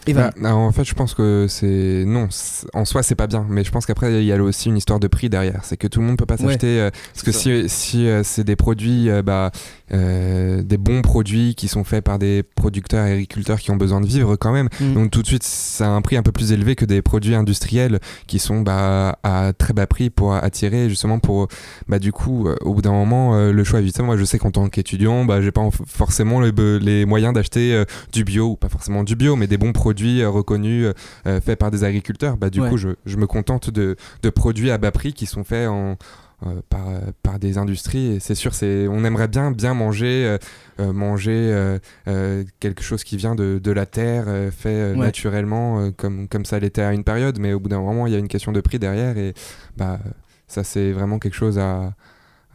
Bah, 0.08 0.32
en 0.56 0.72
fait, 0.72 0.84
je 0.84 0.94
pense 0.94 1.14
que 1.14 1.46
c'est 1.48 2.04
non, 2.06 2.28
en 2.74 2.86
soi 2.86 3.04
c'est 3.04 3.16
pas 3.16 3.28
bien, 3.28 3.46
mais 3.50 3.64
je 3.64 3.72
pense 3.72 3.86
qu'après 3.86 4.22
il 4.22 4.26
y 4.26 4.32
a 4.34 4.42
aussi 4.42 4.70
une 4.70 4.78
histoire 4.78 5.00
de 5.00 5.08
prix 5.08 5.30
derrière. 5.30 5.62
C'est 5.64 5.78
que 5.78 5.88
tout 5.88 6.00
le 6.00 6.06
monde 6.08 6.18
peut 6.18 6.26
pas 6.26 6.36
Ouais. 6.42 6.48
s'acheter 6.48 6.80
euh, 6.80 6.90
parce 7.14 7.24
que 7.24 7.32
si, 7.32 7.70
si 7.70 8.08
euh, 8.08 8.24
c'est 8.24 8.44
des 8.44 8.56
produits, 8.56 9.10
euh, 9.10 9.22
bah, 9.22 9.52
euh, 9.94 10.62
des 10.64 10.78
bons 10.78 11.02
produits 11.02 11.54
qui 11.56 11.68
sont 11.68 11.84
faits 11.84 12.04
par 12.04 12.18
des 12.18 12.44
producteurs 12.44 13.06
et 13.06 13.12
agriculteurs 13.14 13.60
qui 13.60 13.70
ont 13.72 13.76
besoin 13.76 14.02
de 14.02 14.08
vivre 14.08 14.36
quand 14.38 14.52
même. 14.52 14.70
Mm. 14.80 14.94
Donc 14.94 15.12
tout 15.12 15.22
de 15.22 15.28
suite, 15.28 15.44
c'est 15.44 15.84
un 15.84 16.02
prix 16.02 16.16
un 16.18 16.24
peu 16.24 16.32
plus 16.32 16.52
élevé 16.52 16.76
que 16.76 16.86
des 16.86 17.02
produits 17.02 17.36
industriels 17.36 18.00
qui 18.28 18.40
sont 18.40 18.62
bah, 18.62 19.20
à 19.24 19.52
très 19.58 19.74
bas 19.74 19.86
prix 19.88 20.10
pour 20.10 20.34
attirer 20.34 20.90
justement 20.90 21.20
pour 21.20 21.48
bah 21.88 22.00
du 22.00 22.12
coup 22.12 22.48
euh, 22.48 22.56
au 22.62 22.74
bout 22.74 22.82
d'un 22.82 22.92
moment 22.92 23.36
euh, 23.36 23.52
le 23.52 23.64
choix 23.64 23.80
est 23.80 23.84
vite 23.84 23.98
fait. 23.98 24.04
Moi 24.04 24.18
je 24.18 24.24
sais 24.24 24.40
qu'en 24.40 24.52
tant 24.52 24.68
qu'étudiant, 24.70 25.26
bah 25.26 25.42
j'ai 25.42 25.52
pas 25.52 25.62
en- 25.62 25.72
forcément 25.72 26.40
les, 26.42 27.06
moyens 27.06 27.34
d'acheter 27.34 27.74
euh, 27.74 27.86
du 28.14 28.24
bio 28.24 28.52
ou 28.52 28.56
pas 28.56 28.70
forcément 28.70 29.04
du 29.04 29.16
bio, 29.16 29.36
mais 29.36 29.48
des 29.48 29.58
bons 29.58 29.74
produits 29.74 29.91
euh, 30.22 30.30
reconnus 30.30 30.86
euh, 30.86 30.94
euh, 31.28 31.42
faits 31.42 31.60
par 31.60 31.72
des 31.72 31.84
agriculteurs. 31.84 32.38
Bah 32.38 32.50
du 32.50 32.62
Ouais. 32.62 32.70
coup 32.70 32.78
je, 32.78 32.90
je 33.06 33.18
me 33.18 33.28
contente 33.28 33.70
de, 33.70 33.96
de 34.24 34.30
produits 34.30 34.72
à 34.72 34.78
bas 34.78 34.92
prix 34.92 35.14
qui 35.14 35.26
sont 35.26 35.44
faits 35.44 35.68
en 35.68 35.98
euh, 36.46 36.60
par, 36.70 36.88
par 37.22 37.38
des 37.38 37.60
industries 37.60 38.14
et 38.16 38.20
c'est 38.20 38.34
sûr 38.34 38.56
c'est 38.56 38.88
on 38.88 39.04
aimerait 39.06 39.28
bien 39.28 39.52
bien 39.52 39.76
manger 39.76 40.38
euh, 40.80 40.92
manger 40.92 41.78
euh, 42.08 42.44
quelque 42.60 42.82
chose 42.82 43.04
qui 43.04 43.16
vient 43.16 43.36
de, 43.36 43.60
de 43.64 43.72
la 43.72 43.86
terre 43.86 44.26
fait 44.52 44.92
Ouais. 44.92 44.98
naturellement 44.98 45.92
comme 45.92 46.28
comme 46.28 46.46
ça 46.46 46.58
l'était 46.58 46.82
à 46.82 46.94
une 46.94 47.04
période 47.04 47.38
mais 47.40 47.54
au 47.54 47.60
bout 47.60 47.70
d'un 47.70 47.80
moment 47.82 48.08
il 48.08 48.14
y 48.14 48.16
a 48.16 48.20
une 48.20 48.28
question 48.28 48.52
de 48.52 48.60
prix 48.62 48.80
derrière 48.80 49.18
et 49.20 49.34
bah 49.78 50.00
ça 50.48 50.64
c'est 50.64 50.92
vraiment 50.92 51.20
quelque 51.20 51.36
chose 51.36 51.60
à 51.60 51.94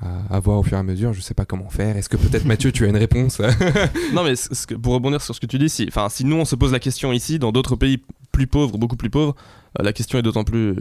à, 0.03 0.35
à 0.37 0.41
voir 0.41 0.59
au 0.59 0.63
fur 0.63 0.77
et 0.77 0.81
à 0.81 0.83
mesure, 0.83 1.13
je 1.13 1.21
sais 1.21 1.35
pas 1.35 1.45
comment 1.47 1.69
faire. 1.71 1.97
Est-ce 1.97 2.09
que 2.09 2.17
peut-être 2.17 2.45
Mathieu, 2.45 2.71
tu 2.73 2.85
as 2.85 2.89
une 2.89 2.97
réponse? 2.97 3.41
Non, 4.15 4.25
mais 4.25 4.37
ce- 4.37 4.55
ce 4.55 4.67
que- 4.67 4.75
pour 4.75 4.93
rebondir 4.95 5.23
sur 5.23 5.35
ce 5.35 5.41
que 5.41 5.47
tu 5.47 5.59
dis, 5.59 5.69
si, 5.71 5.87
enfin, 5.89 6.09
si 6.11 6.25
nous 6.25 6.37
on 6.37 6.45
se 6.45 6.55
pose 6.57 6.73
la 6.73 6.79
question 6.81 7.13
ici, 7.13 7.39
dans 7.39 7.53
d'autres 7.53 7.77
pays 7.77 8.03
plus 8.33 8.47
pauvres, 8.47 8.77
beaucoup 8.77 8.97
plus 8.97 9.09
pauvres, 9.11 9.35
euh, 9.79 9.83
la 9.83 9.93
question 9.95 10.19
est 10.19 10.23
d'autant 10.23 10.45
plus. 10.45 10.69
euh, 10.71 10.77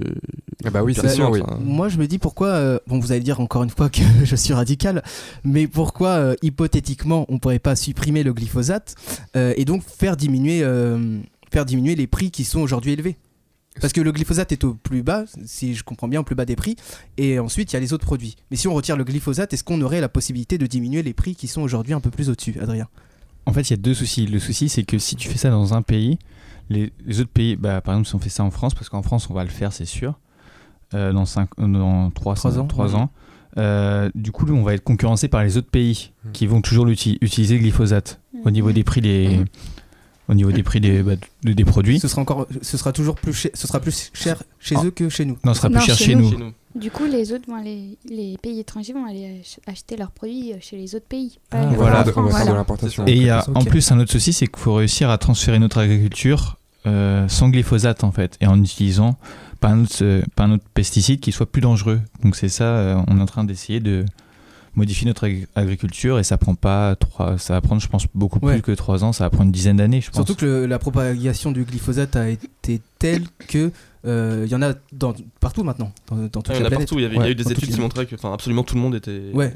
Ah 0.65 0.69
bah 0.69 0.83
oui, 0.83 0.93
c'est 0.93 1.07
sûr, 1.13 1.29
oui. 1.29 1.41
hein. 1.47 1.57
Moi, 1.61 1.87
je 1.89 1.97
me 1.97 2.07
dis 2.07 2.17
pourquoi. 2.19 2.47
euh, 2.47 2.79
bon, 2.87 2.99
vous 2.99 3.11
allez 3.13 3.21
dire 3.21 3.39
encore 3.39 3.63
une 3.63 3.69
fois 3.69 3.89
que 3.89 4.01
je 4.23 4.35
suis 4.35 4.53
radical, 4.53 5.01
mais 5.45 5.67
pourquoi 5.67 6.09
euh, 6.09 6.35
hypothétiquement 6.41 7.25
on 7.29 7.39
pourrait 7.39 7.59
pas 7.59 7.75
supprimer 7.77 8.23
le 8.23 8.33
glyphosate 8.33 8.95
euh, 9.37 9.53
et 9.55 9.63
donc 9.65 9.83
faire 9.83 10.17
diminuer, 10.17 10.59
euh, 10.63 11.19
faire 11.51 11.65
diminuer 11.65 11.95
les 11.95 12.07
prix 12.07 12.31
qui 12.31 12.43
sont 12.43 12.59
aujourd'hui 12.59 12.91
élevés? 12.91 13.15
Parce 13.81 13.91
que 13.93 14.01
le 14.01 14.11
glyphosate 14.11 14.51
est 14.53 14.63
au 14.63 14.73
plus 14.73 15.03
bas, 15.03 15.25
si 15.45 15.75
je 15.75 15.83
comprends 15.83 16.07
bien, 16.07 16.21
au 16.21 16.23
plus 16.23 16.35
bas 16.35 16.45
des 16.45 16.55
prix, 16.55 16.75
et 17.17 17.39
ensuite 17.39 17.71
il 17.71 17.75
y 17.75 17.77
a 17.77 17.79
les 17.81 17.91
autres 17.93 18.05
produits. 18.05 18.35
Mais 18.49 18.57
si 18.57 18.67
on 18.67 18.73
retire 18.73 18.95
le 18.95 19.03
glyphosate, 19.03 19.53
est-ce 19.53 19.63
qu'on 19.63 19.81
aurait 19.81 19.99
la 20.01 20.09
possibilité 20.09 20.57
de 20.57 20.65
diminuer 20.65 21.03
les 21.03 21.13
prix 21.13 21.35
qui 21.35 21.47
sont 21.47 21.61
aujourd'hui 21.61 21.93
un 21.93 21.99
peu 21.99 22.09
plus 22.09 22.29
au-dessus, 22.29 22.55
Adrien? 22.61 22.87
En 23.45 23.53
fait, 23.53 23.61
il 23.69 23.71
y 23.71 23.73
a 23.73 23.77
deux 23.77 23.93
soucis. 23.93 24.25
Le 24.27 24.39
souci, 24.39 24.69
c'est 24.69 24.83
que 24.83 24.97
si 24.97 25.15
tu 25.15 25.27
fais 25.27 25.37
ça 25.37 25.49
dans 25.49 25.73
un 25.73 25.81
pays, 25.81 26.17
les, 26.69 26.91
les 27.05 27.19
autres 27.19 27.29
pays, 27.29 27.55
bah, 27.57 27.81
par 27.81 27.93
exemple, 27.93 28.07
si 28.07 28.15
on 28.15 28.19
fait 28.19 28.29
ça 28.29 28.43
en 28.43 28.49
France, 28.49 28.73
parce 28.73 28.89
qu'en 28.89 29.03
France, 29.03 29.29
on 29.29 29.33
va 29.33 29.43
le 29.43 29.49
faire, 29.51 29.71
c'est 29.73 29.85
sûr, 29.85 30.19
euh, 30.93 31.11
dans, 31.13 31.25
cinq, 31.25 31.49
euh, 31.59 31.67
dans 31.67 32.09
3, 32.11 32.35
Trois 32.35 32.57
ans, 32.57 32.67
ouais. 32.77 32.95
ans, 32.95 33.11
euh, 33.57 34.09
du 34.15 34.31
coup, 34.31 34.45
on 34.51 34.63
va 34.63 34.73
être 34.73 34.83
concurrencé 34.83 35.27
par 35.27 35.43
les 35.43 35.57
autres 35.57 35.69
pays 35.69 36.11
Mm. 36.25 36.31
qui 36.31 36.47
vont 36.47 36.61
toujours 36.61 36.87
utiliser 36.87 37.55
le 37.55 37.59
glyphosate 37.61 38.19
au 38.45 38.51
niveau 38.51 38.71
des 38.71 38.83
prix 38.83 39.01
des, 39.01 39.37
Mm. 39.39 39.45
Au 40.27 40.33
niveau 40.33 40.51
des, 40.51 40.63
prix 40.63 40.79
des, 40.81 41.03
bah, 41.03 41.13
de- 41.43 41.53
des 41.53 41.65
produits. 41.65 41.99
Ce 41.99 42.07
sera 42.07 42.21
encore, 42.21 42.47
ce 42.61 42.77
sera 42.77 42.91
toujours 42.91 43.15
plus 43.15 43.33
cher, 43.33 43.51
ce 43.53 43.67
sera 43.67 43.79
plus 43.79 44.11
cher 44.13 44.41
chez 44.59 44.75
Ah. 44.77 44.83
eux 44.85 44.91
que 44.91 45.09
chez 45.09 45.25
nous. 45.25 45.37
Non, 45.43 45.53
ce 45.53 45.59
sera 45.59 45.69
Non, 45.69 45.77
plus 45.77 45.85
cher 45.85 45.95
chez 45.97 46.05
chez 46.05 46.15
nous. 46.15 46.23
nous. 46.23 46.31
Chez 46.31 46.37
nous. 46.37 46.51
Du 46.75 46.91
coup, 46.91 47.05
les 47.05 47.31
autres 47.31 47.45
vont 47.47 47.55
aller, 47.55 47.97
les 48.09 48.37
pays 48.41 48.59
étrangers 48.59 48.91
vont 48.93 49.05
aller 49.05 49.41
ach- 49.41 49.59
acheter 49.71 49.95
leurs 49.95 50.11
produits 50.11 50.51
euh, 50.53 50.57
chez 50.59 50.75
les 50.77 50.93
autres 50.95 51.05
pays. 51.07 51.37
Ah, 51.51 51.65
Voilà. 51.75 52.03
on 52.15 52.21
va 52.23 52.31
faire 52.37 52.47
de 52.47 52.53
l'importation. 52.53 53.05
Et 53.07 53.13
il 53.15 53.23
y 53.23 53.29
a 53.29 53.45
en 53.55 53.63
plus 53.63 53.91
un 53.91 53.99
autre 53.99 54.11
souci, 54.11 54.33
c'est 54.33 54.47
qu'il 54.47 54.59
faut 54.59 54.73
réussir 54.73 55.09
à 55.09 55.17
transférer 55.17 55.59
notre 55.59 55.77
agriculture 55.77 56.57
euh, 56.85 57.27
sans 57.29 57.49
glyphosate 57.49 58.03
en 58.03 58.11
fait, 58.11 58.37
et 58.41 58.47
en 58.47 58.61
utilisant 58.61 59.17
pas 59.59 59.69
un 59.69 59.83
autre, 59.83 59.95
euh, 60.03 60.21
pas 60.35 60.43
un 60.43 60.51
autre 60.51 60.65
pesticide 60.73 61.19
qui 61.19 61.31
soit 61.31 61.49
plus 61.51 61.61
dangereux. 61.61 61.99
Donc 62.23 62.35
c'est 62.35 62.49
ça, 62.49 62.65
euh, 62.65 63.01
on 63.07 63.17
est 63.17 63.21
en 63.21 63.25
train 63.25 63.43
d'essayer 63.43 63.79
de 63.79 64.05
modifier 64.75 65.07
notre 65.07 65.25
ag- 65.27 65.47
agriculture 65.55 66.19
et 66.19 66.23
ça 66.23 66.37
prend 66.37 66.55
pas 66.55 66.95
trois, 66.95 67.37
ça 67.37 67.53
va 67.53 67.61
prendre 67.61 67.81
je 67.81 67.87
pense 67.87 68.07
beaucoup 68.13 68.39
Ouais. 68.45 68.53
plus 68.53 68.61
que 68.61 68.71
trois 68.71 69.03
ans, 69.03 69.13
ça 69.13 69.23
va 69.25 69.29
prendre 69.29 69.45
une 69.45 69.51
dizaine 69.51 69.77
d'années 69.77 70.01
je 70.01 70.07
pense. 70.07 70.15
Surtout 70.15 70.35
que 70.35 70.45
le- 70.45 70.65
la 70.65 70.79
propagation 70.79 71.51
du 71.51 71.63
glyphosate 71.63 72.15
a 72.15 72.29
été 72.29 72.81
telle 72.99 73.23
que 73.47 73.71
euh, 74.05 74.43
il 74.45 74.51
y 74.51 74.55
en 74.55 74.61
a 74.61 74.73
dans, 74.93 75.13
partout 75.39 75.63
maintenant, 75.63 75.91
dans, 76.07 76.15
dans 76.17 76.27
toute 76.27 76.49
Ouais, 76.49 76.55
il 76.55 76.57
y 76.57 76.59
en 76.59 76.61
la 76.61 76.67
a 76.67 76.69
planète. 76.69 76.87
partout. 76.89 76.99
Il 76.99 77.03
y, 77.03 77.05
avait, 77.05 77.15
il 77.15 77.21
y 77.21 77.25
a 77.25 77.29
eu 77.31 77.35
des 77.35 77.51
études 77.51 77.71
qui 77.73 77.79
montraient 77.79 78.05
que 78.05 78.15
absolument 78.27 78.63
tout 78.63 78.75
le 78.75 78.81
monde 78.81 78.95
était 78.95 79.31
Ouais. 79.33 79.55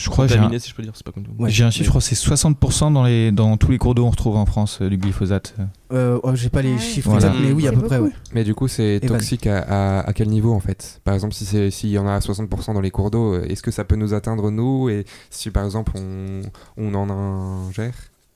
Je 0.00 0.10
crois 0.10 0.26
j'ai 0.26 0.34
un, 0.34 0.36
contaminé, 0.38 0.58
si 0.58 0.70
je 0.70 0.74
peux 0.74 0.82
dire. 0.82 0.92
C'est 0.94 1.04
pas 1.04 1.12
comme 1.12 1.24
tout. 1.24 1.30
Ouais. 1.38 1.50
j'ai 1.50 1.64
un 1.64 1.70
chiffre, 1.70 1.84
je 1.84 1.90
crois 1.90 2.00
que 2.00 2.06
c'est 2.06 2.14
60% 2.16 2.92
dans 2.92 3.04
les 3.04 3.30
dans 3.32 3.56
tous 3.56 3.70
les 3.70 3.78
cours 3.78 3.94
d'eau 3.94 4.04
on 4.06 4.10
retrouve 4.10 4.36
en 4.36 4.46
France 4.46 4.78
euh, 4.80 4.88
du 4.88 4.96
glyphosate. 4.96 5.54
Euh, 5.92 6.18
oh, 6.22 6.34
J'ai 6.34 6.48
pas 6.48 6.62
les 6.62 6.74
Ah 6.74 6.78
chiffres 6.78 7.10
Voilà. 7.10 7.26
exacts, 7.28 7.44
mais 7.44 7.52
oui, 7.52 7.66
à 7.68 7.72
peu 7.72 7.82
près. 7.82 7.98
Ouais. 7.98 8.10
Mais 8.32 8.44
du 8.44 8.54
coup, 8.54 8.68
c'est 8.68 9.00
toxique 9.06 9.46
à, 9.46 9.58
à- 9.60 10.00
à 10.08 10.12
quel 10.12 10.28
niveau 10.28 10.52
en 10.52 10.60
fait? 10.60 11.00
Par 11.04 11.14
exemple, 11.14 11.34
si 11.34 11.44
c'est- 11.44 11.70
s'il 11.70 11.90
y 11.90 11.98
en 11.98 12.06
a 12.06 12.14
à 12.14 12.20
60% 12.20 12.74
dans 12.74 12.80
les 12.80 12.90
cours 12.90 13.10
d'eau, 13.10 13.34
euh, 13.34 13.44
est-ce 13.48 13.62
que 13.62 13.70
ça 13.70 13.84
peut 13.84 13.96
nous 13.96 14.14
atteindre 14.14 14.50
nous? 14.50 14.88
Et 14.88 15.04
si 15.30 15.50
par 15.50 15.64
exemple 15.64 15.92
on, 15.96 16.42
on 16.76 16.94
en 16.94 17.10
ingère? 17.68 17.94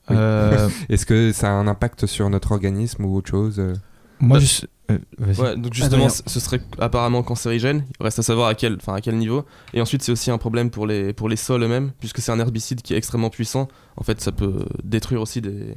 Oui. 0.09 0.15
Euh, 0.17 0.69
Est-ce 0.89 1.05
que 1.05 1.31
ça 1.31 1.47
a 1.49 1.51
un 1.53 1.67
impact 1.67 2.05
sur 2.05 2.29
notre 2.29 2.51
organisme 2.51 3.05
ou 3.05 3.15
autre 3.15 3.31
chose 3.31 3.55
euh? 3.59 3.73
Moi 4.19 4.39
Bah, 4.39 4.45
je 4.45 4.65
euh. 4.93 4.97
Ouais, 5.39 5.55
donc 5.57 5.73
justement, 5.73 6.09
c- 6.09 6.21
ce 6.27 6.39
serait 6.39 6.61
apparemment 6.79 7.23
cancérigène. 7.23 7.85
Il 7.99 8.03
reste 8.03 8.19
à 8.19 8.23
savoir 8.23 8.49
à 8.49 8.53
quel, 8.55 8.75
enfin 8.75 8.93
à 8.93 9.01
quel 9.01 9.15
niveau. 9.17 9.43
Et 9.73 9.81
ensuite, 9.81 10.03
c'est 10.03 10.11
aussi 10.11 10.29
un 10.29 10.37
problème 10.37 10.69
pour 10.69 10.85
les 10.85 11.11
pour 11.13 11.27
les 11.27 11.35
sols 11.37 11.63
eux-mêmes, 11.63 11.91
puisque 11.99 12.19
c'est 12.19 12.31
un 12.31 12.39
herbicide 12.39 12.81
qui 12.83 12.93
est 12.93 12.97
extrêmement 12.97 13.31
puissant. 13.31 13.67
En 13.97 14.03
fait, 14.03 14.21
ça 14.21 14.31
peut 14.31 14.65
détruire 14.83 15.21
aussi 15.21 15.41
des 15.41 15.75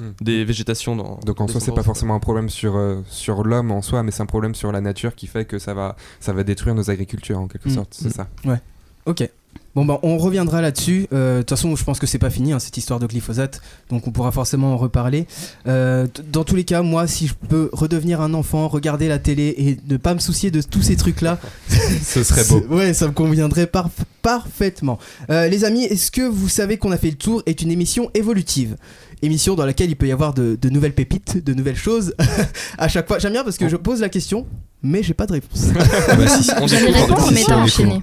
Hmm. 0.00 0.10
des 0.20 0.44
végétations 0.44 0.96
dans. 0.96 1.20
Donc 1.24 1.40
en 1.40 1.46
soi, 1.46 1.60
c'est 1.60 1.72
pas 1.72 1.84
forcément 1.84 2.16
un 2.16 2.20
problème 2.20 2.48
sur, 2.48 2.74
euh, 2.76 3.00
sur 3.08 3.44
l'homme 3.44 3.70
en 3.70 3.80
soi, 3.80 4.02
mais 4.02 4.10
c'est 4.10 4.22
un 4.22 4.26
problème 4.26 4.56
sur 4.56 4.72
la 4.72 4.80
nature 4.80 5.14
qui 5.14 5.28
fait 5.28 5.44
que 5.44 5.60
ça 5.60 5.72
va, 5.72 5.94
ça 6.18 6.32
va 6.32 6.42
détruire 6.42 6.74
nos 6.74 6.90
agricultures 6.90 7.38
en 7.38 7.46
quelque 7.46 7.68
Mm. 7.68 7.74
sorte, 7.74 7.94
c'est 7.94 8.08
Mm. 8.08 8.10
ça. 8.10 8.58
Ok. 9.06 9.28
Bon 9.74 9.84
bah 9.84 9.98
on 10.04 10.18
reviendra 10.18 10.60
là-dessus. 10.62 11.08
Euh, 11.12 11.38
De 11.38 11.42
toute 11.42 11.50
façon, 11.50 11.74
je 11.74 11.82
pense 11.82 11.98
que 11.98 12.06
c'est 12.06 12.18
pas 12.18 12.30
fini 12.30 12.52
hein, 12.52 12.58
cette 12.60 12.76
histoire 12.76 13.00
de 13.00 13.06
glyphosate, 13.06 13.60
donc 13.90 14.06
on 14.06 14.12
pourra 14.12 14.30
forcément 14.30 14.72
en 14.72 14.76
reparler. 14.76 15.26
Euh, 15.66 16.06
dans 16.32 16.44
tous 16.44 16.54
les 16.54 16.62
cas, 16.64 16.82
moi, 16.82 17.06
si 17.08 17.26
je 17.26 17.34
peux 17.34 17.70
redevenir 17.72 18.20
un 18.20 18.34
enfant, 18.34 18.68
regarder 18.68 19.08
la 19.08 19.18
télé 19.18 19.54
et 19.58 19.78
ne 19.90 19.96
pas 19.96 20.14
me 20.14 20.20
soucier 20.20 20.50
de 20.52 20.62
tous 20.62 20.82
ces 20.82 20.94
trucs-là, 20.96 21.38
Ce 22.04 22.22
serait 22.22 22.44
beau. 22.44 22.62
Ouais, 22.70 22.94
ça 22.94 23.06
me 23.08 23.12
conviendrait 23.12 23.64
parf- 23.66 23.88
parfaitement. 24.22 24.98
Euh, 25.30 25.48
les 25.48 25.64
amis, 25.64 25.84
est-ce 25.84 26.10
que 26.10 26.22
vous 26.22 26.48
savez 26.48 26.76
qu'on 26.78 26.92
a 26.92 26.96
fait 26.96 27.10
le 27.10 27.16
tour 27.16 27.42
est 27.46 27.60
une 27.60 27.70
émission 27.70 28.10
évolutive? 28.14 28.76
Émission 29.22 29.54
dans 29.54 29.64
laquelle 29.66 29.88
il 29.90 29.96
peut 29.96 30.06
y 30.06 30.12
avoir 30.12 30.34
de, 30.34 30.56
de 30.60 30.68
nouvelles 30.68 30.94
pépites, 30.94 31.42
de 31.42 31.54
nouvelles 31.54 31.76
choses 31.76 32.14
à 32.78 32.88
chaque 32.88 33.08
fois. 33.08 33.18
J'aime 33.18 33.32
bien 33.32 33.42
parce 33.44 33.56
que 33.58 33.68
je 33.68 33.76
pose 33.76 34.00
la 34.00 34.08
question, 34.08 34.46
mais 34.82 35.02
j'ai 35.02 35.14
pas 35.14 35.26
de 35.26 35.32
réponse. 35.32 35.66
Bah, 35.74 36.28
si, 36.28 36.44
si. 36.44 36.50
On 36.60 36.66
découvre, 36.66 36.92
répondre, 37.00 37.26
si, 37.28 37.34
mais 37.34 37.42
on 37.48 37.54
enchaîné. 37.54 38.00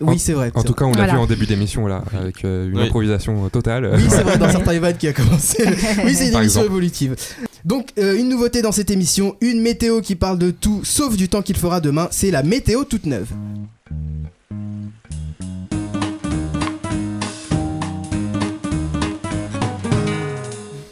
Oui, 0.00 0.18
c'est 0.18 0.32
vrai. 0.34 0.50
En 0.54 0.62
tout 0.62 0.74
cas, 0.74 0.84
on 0.84 0.90
l'a 0.90 0.96
Voilà. 0.98 1.12
vu 1.14 1.18
en 1.20 1.26
début 1.26 1.46
d'émission 1.46 1.86
là, 1.86 2.04
avec 2.18 2.44
euh, 2.44 2.68
une 2.68 2.76
Oui. 2.76 2.84
improvisation 2.84 3.44
euh, 3.44 3.48
totale. 3.48 3.90
Oui, 3.94 4.02
c'est 4.08 4.22
vrai, 4.22 4.36
dans 4.38 4.48
certains 4.50 4.72
Evan 4.72 4.96
qui 4.96 5.08
a 5.08 5.12
commencé. 5.12 5.64
Oui, 6.04 6.14
c'est 6.14 6.26
une 6.26 6.32
Par 6.32 6.42
émission 6.42 6.60
exemple. 6.60 6.66
évolutive. 6.66 7.16
Donc, 7.64 7.88
euh, 7.98 8.16
une 8.18 8.28
nouveauté 8.28 8.62
dans 8.62 8.72
cette 8.72 8.90
émission, 8.90 9.36
une 9.40 9.60
météo 9.60 10.00
qui 10.00 10.14
parle 10.14 10.38
de 10.38 10.50
tout 10.50 10.80
sauf 10.84 11.16
du 11.16 11.28
temps 11.28 11.42
qu'il 11.42 11.56
fera 11.56 11.80
demain, 11.80 12.08
c'est 12.10 12.30
la 12.30 12.42
météo 12.42 12.84
toute 12.84 13.06
neuve. 13.06 13.28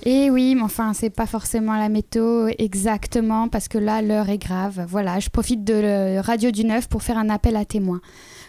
Et 0.07 0.29
oui, 0.31 0.55
mais 0.55 0.63
enfin, 0.63 0.93
c'est 0.93 1.09
pas 1.09 1.25
forcément 1.27 1.79
la 1.79 1.89
météo 1.89 2.49
exactement 2.59 3.49
parce 3.49 3.69
que 3.69 3.79
là, 3.79 4.03
l'heure 4.03 4.29
est 4.29 4.37
grave. 4.39 4.85
Voilà, 4.87 5.19
je 5.19 5.31
profite 5.31 5.65
de 5.65 6.19
Radio 6.19 6.51
du 6.51 6.65
Neuf 6.65 6.89
pour 6.89 7.03
faire 7.03 7.17
un 7.17 7.31
appel 7.31 7.57
à 7.57 7.65
témoins. 7.65 8.03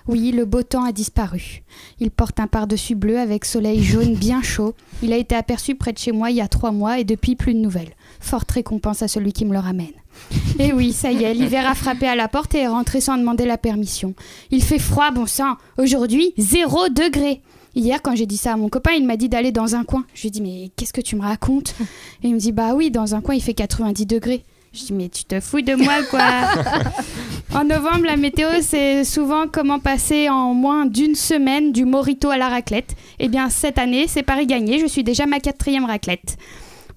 Oui, 0.07 0.31
le 0.31 0.45
beau 0.45 0.61
temps 0.61 0.83
a 0.83 0.91
disparu. 0.91 1.63
Il 1.99 2.11
porte 2.11 2.39
un 2.39 2.47
pardessus 2.47 2.95
bleu 2.95 3.17
avec 3.17 3.43
soleil 3.43 3.83
jaune 3.83 4.13
bien 4.15 4.41
chaud. 4.43 4.75
Il 5.01 5.13
a 5.13 5.17
été 5.17 5.35
aperçu 5.35 5.75
près 5.75 5.93
de 5.93 5.97
chez 5.97 6.11
moi 6.11 6.29
il 6.29 6.37
y 6.37 6.41
a 6.41 6.47
trois 6.47 6.71
mois 6.71 6.99
et 6.99 7.03
depuis 7.03 7.35
plus 7.35 7.53
de 7.53 7.59
nouvelles. 7.59 7.95
Forte 8.19 8.51
récompense 8.51 9.01
à 9.01 9.07
celui 9.07 9.33
qui 9.33 9.45
me 9.45 9.53
le 9.53 9.59
ramène. 9.59 9.93
Et 10.59 10.71
oui, 10.71 10.93
ça 10.93 11.11
y 11.11 11.23
est, 11.23 11.33
l'hiver 11.33 11.69
a 11.69 11.75
frappé 11.75 12.07
à 12.07 12.15
la 12.15 12.29
porte 12.29 12.55
et 12.55 12.59
est 12.59 12.67
rentré 12.67 13.01
sans 13.01 13.17
demander 13.17 13.45
la 13.45 13.57
permission. 13.57 14.15
Il 14.49 14.63
fait 14.63 14.79
froid, 14.79 15.11
bon 15.11 15.25
sang. 15.25 15.55
Aujourd'hui, 15.77 16.33
zéro 16.37 16.87
degré. 16.87 17.41
Hier, 17.75 18.01
quand 18.01 18.15
j'ai 18.15 18.25
dit 18.25 18.37
ça 18.37 18.53
à 18.53 18.55
mon 18.55 18.69
copain, 18.69 18.91
il 18.93 19.05
m'a 19.05 19.17
dit 19.17 19.27
d'aller 19.27 19.51
dans 19.51 19.75
un 19.75 19.83
coin. 19.83 20.05
Je 20.13 20.21
lui 20.21 20.27
ai 20.29 20.31
dit, 20.31 20.41
mais 20.41 20.71
qu'est-ce 20.77 20.93
que 20.93 21.01
tu 21.01 21.17
me 21.17 21.21
racontes? 21.21 21.75
Et 22.23 22.29
il 22.29 22.33
me 22.33 22.39
dit, 22.39 22.53
bah 22.53 22.73
oui, 22.73 22.89
dans 22.89 23.15
un 23.15 23.21
coin, 23.21 23.35
il 23.35 23.41
fait 23.41 23.53
90 23.53 24.05
degrés. 24.05 24.45
Je 24.75 24.87
dis, 24.87 24.93
mais 24.93 25.07
tu 25.07 25.23
te 25.23 25.39
fous 25.39 25.61
de 25.61 25.73
moi, 25.73 26.03
quoi 26.09 26.19
En 27.57 27.63
novembre, 27.63 28.07
la 28.07 28.17
météo, 28.17 28.49
c'est 28.59 29.05
souvent 29.05 29.45
comment 29.47 29.79
passer 29.79 30.27
en 30.27 30.53
moins 30.53 30.85
d'une 30.85 31.15
semaine 31.15 31.71
du 31.71 31.85
morito 31.85 32.29
à 32.29 32.35
la 32.35 32.49
raclette. 32.49 32.93
Eh 33.19 33.29
bien, 33.29 33.49
cette 33.49 33.77
année, 33.77 34.07
c'est 34.09 34.23
Paris 34.23 34.47
gagné, 34.47 34.79
je 34.79 34.85
suis 34.85 35.05
déjà 35.05 35.27
ma 35.27 35.39
quatrième 35.39 35.85
raclette. 35.85 36.35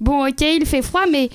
Bon, 0.00 0.26
ok, 0.26 0.40
il 0.40 0.66
fait 0.66 0.82
froid, 0.82 1.04
mais 1.08 1.30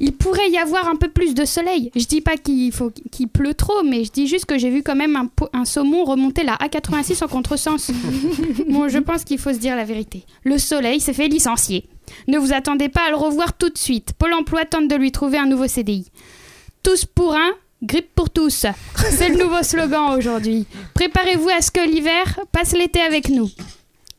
Il 0.00 0.12
pourrait 0.12 0.50
y 0.50 0.58
avoir 0.58 0.88
un 0.88 0.96
peu 0.96 1.08
plus 1.08 1.34
de 1.34 1.44
soleil. 1.44 1.90
Je 1.96 2.04
dis 2.04 2.20
pas 2.20 2.36
qu'il 2.36 2.72
faut 2.72 2.92
qu'il 3.10 3.28
pleut 3.28 3.54
trop, 3.54 3.82
mais 3.82 4.04
je 4.04 4.12
dis 4.12 4.26
juste 4.26 4.46
que 4.46 4.58
j'ai 4.58 4.70
vu 4.70 4.82
quand 4.82 4.94
même 4.94 5.16
un, 5.16 5.28
un 5.52 5.64
saumon 5.64 6.04
remonter 6.04 6.44
la 6.44 6.56
A86 6.56 7.24
en 7.24 7.28
contresens. 7.28 7.90
bon, 8.68 8.88
je 8.88 8.98
pense 8.98 9.24
qu'il 9.24 9.38
faut 9.38 9.52
se 9.52 9.58
dire 9.58 9.76
la 9.76 9.84
vérité. 9.84 10.24
Le 10.44 10.58
soleil 10.58 11.00
s'est 11.00 11.12
fait 11.12 11.28
licencier. 11.28 11.88
Ne 12.26 12.38
vous 12.38 12.52
attendez 12.52 12.88
pas 12.88 13.06
à 13.06 13.10
le 13.10 13.16
revoir 13.16 13.56
tout 13.56 13.70
de 13.70 13.78
suite. 13.78 14.12
Pôle 14.18 14.34
emploi 14.34 14.64
tente 14.64 14.88
de 14.88 14.96
lui 14.96 15.12
trouver 15.12 15.38
un 15.38 15.46
nouveau 15.46 15.66
CDI. 15.66 16.10
Tous 16.82 17.04
pour 17.04 17.34
un, 17.34 17.50
grippe 17.82 18.14
pour 18.14 18.30
tous. 18.30 18.66
C'est 18.96 19.28
le 19.28 19.42
nouveau 19.42 19.62
slogan 19.62 20.16
aujourd'hui. 20.16 20.66
Préparez-vous 20.94 21.48
à 21.48 21.60
ce 21.60 21.70
que 21.70 21.86
l'hiver 21.86 22.40
passe 22.52 22.72
l'été 22.72 23.00
avec 23.00 23.28
nous. 23.28 23.50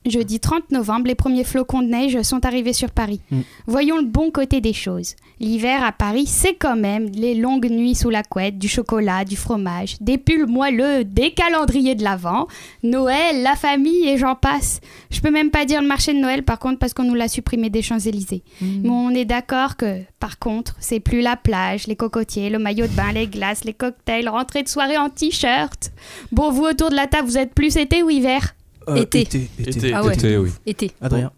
Jeudi 0.06 0.40
30 0.40 0.72
novembre, 0.72 1.08
les 1.08 1.16
premiers 1.16 1.44
flocons 1.44 1.82
de 1.82 1.88
neige 1.88 2.22
sont 2.22 2.46
arrivés 2.46 2.72
sur 2.72 2.90
Paris. 2.90 3.20
Mm. 3.32 3.42
Voyons 3.68 3.98
le 3.98 4.06
bon 4.06 4.32
côté 4.32 4.62
des 4.62 4.72
choses. 4.72 5.16
L'hiver 5.42 5.84
à 5.84 5.92
Paris, 5.92 6.26
c'est 6.26 6.54
quand 6.54 6.78
même 6.78 7.10
les 7.14 7.36
longues 7.36 7.70
nuits 7.70 7.96
sous 7.96 8.10
la 8.10 8.24
couette, 8.24 8.58
du 8.58 8.70
chocolat, 8.70 9.26
du 9.26 9.36
fromage, 9.36 9.98
des 10.00 10.18
pulls 10.18 10.48
moelleux, 10.48 11.04
des 11.04 11.32
calendriers 11.32 11.96
de 11.96 12.04
l'Avent, 12.04 12.48
Noël, 12.82 13.44
la 13.44 13.56
famille 13.56 14.08
et 14.08 14.18
j'en 14.18 14.36
passe. 14.36 14.80
Je 15.12 15.20
peux 15.20 15.32
même 15.32 15.52
pas 15.52 15.66
dire 15.66 15.82
le 15.82 15.88
marché 15.88 16.14
de 16.14 16.20
Noël 16.20 16.44
par 16.44 16.60
contre 16.60 16.80
parce 16.80 16.94
qu'on 16.94 17.04
nous 17.04 17.16
l'a 17.16 17.28
supprimé 17.28 17.70
des 17.70 17.82
Champs-Élysées. 17.82 18.44
Mais 18.62 18.90
on 18.90 19.12
est 19.12 19.26
d'accord 19.26 19.76
que, 19.76 20.02
par 20.20 20.40
contre, 20.40 20.76
c'est 20.80 21.00
plus 21.00 21.22
la 21.22 21.36
plage, 21.36 21.88
les 21.88 21.96
cocotiers, 21.96 22.50
le 22.50 22.60
maillot 22.60 22.88
de 22.88 22.94
bain, 22.94 23.12
les 23.12 23.28
glaces, 23.28 23.66
les 23.66 23.74
cocktails, 23.74 24.30
rentrée 24.30 24.64
de 24.64 24.70
soirée 24.70 24.98
en 24.98 25.10
t-shirt. 25.10 25.92
Bon, 26.32 26.52
vous 26.52 26.64
autour 26.64 26.90
de 26.90 26.96
la 26.96 27.08
table, 27.08 27.28
vous 27.28 27.38
êtes 27.38 27.54
plus 27.54 27.78
été 27.78 28.02
ou 28.02 28.10
hiver? 28.10 28.56
Euh, 28.90 28.96
Été. 28.96 29.22
été, 29.22 29.50
été. 29.60 29.70
Été. 29.70 29.94
Ah 29.94 30.04
ouais. 30.04 30.14
Été, 30.14 30.38
oui. 30.38 30.52
Été. 30.66 30.92
Adrien. 31.02 31.32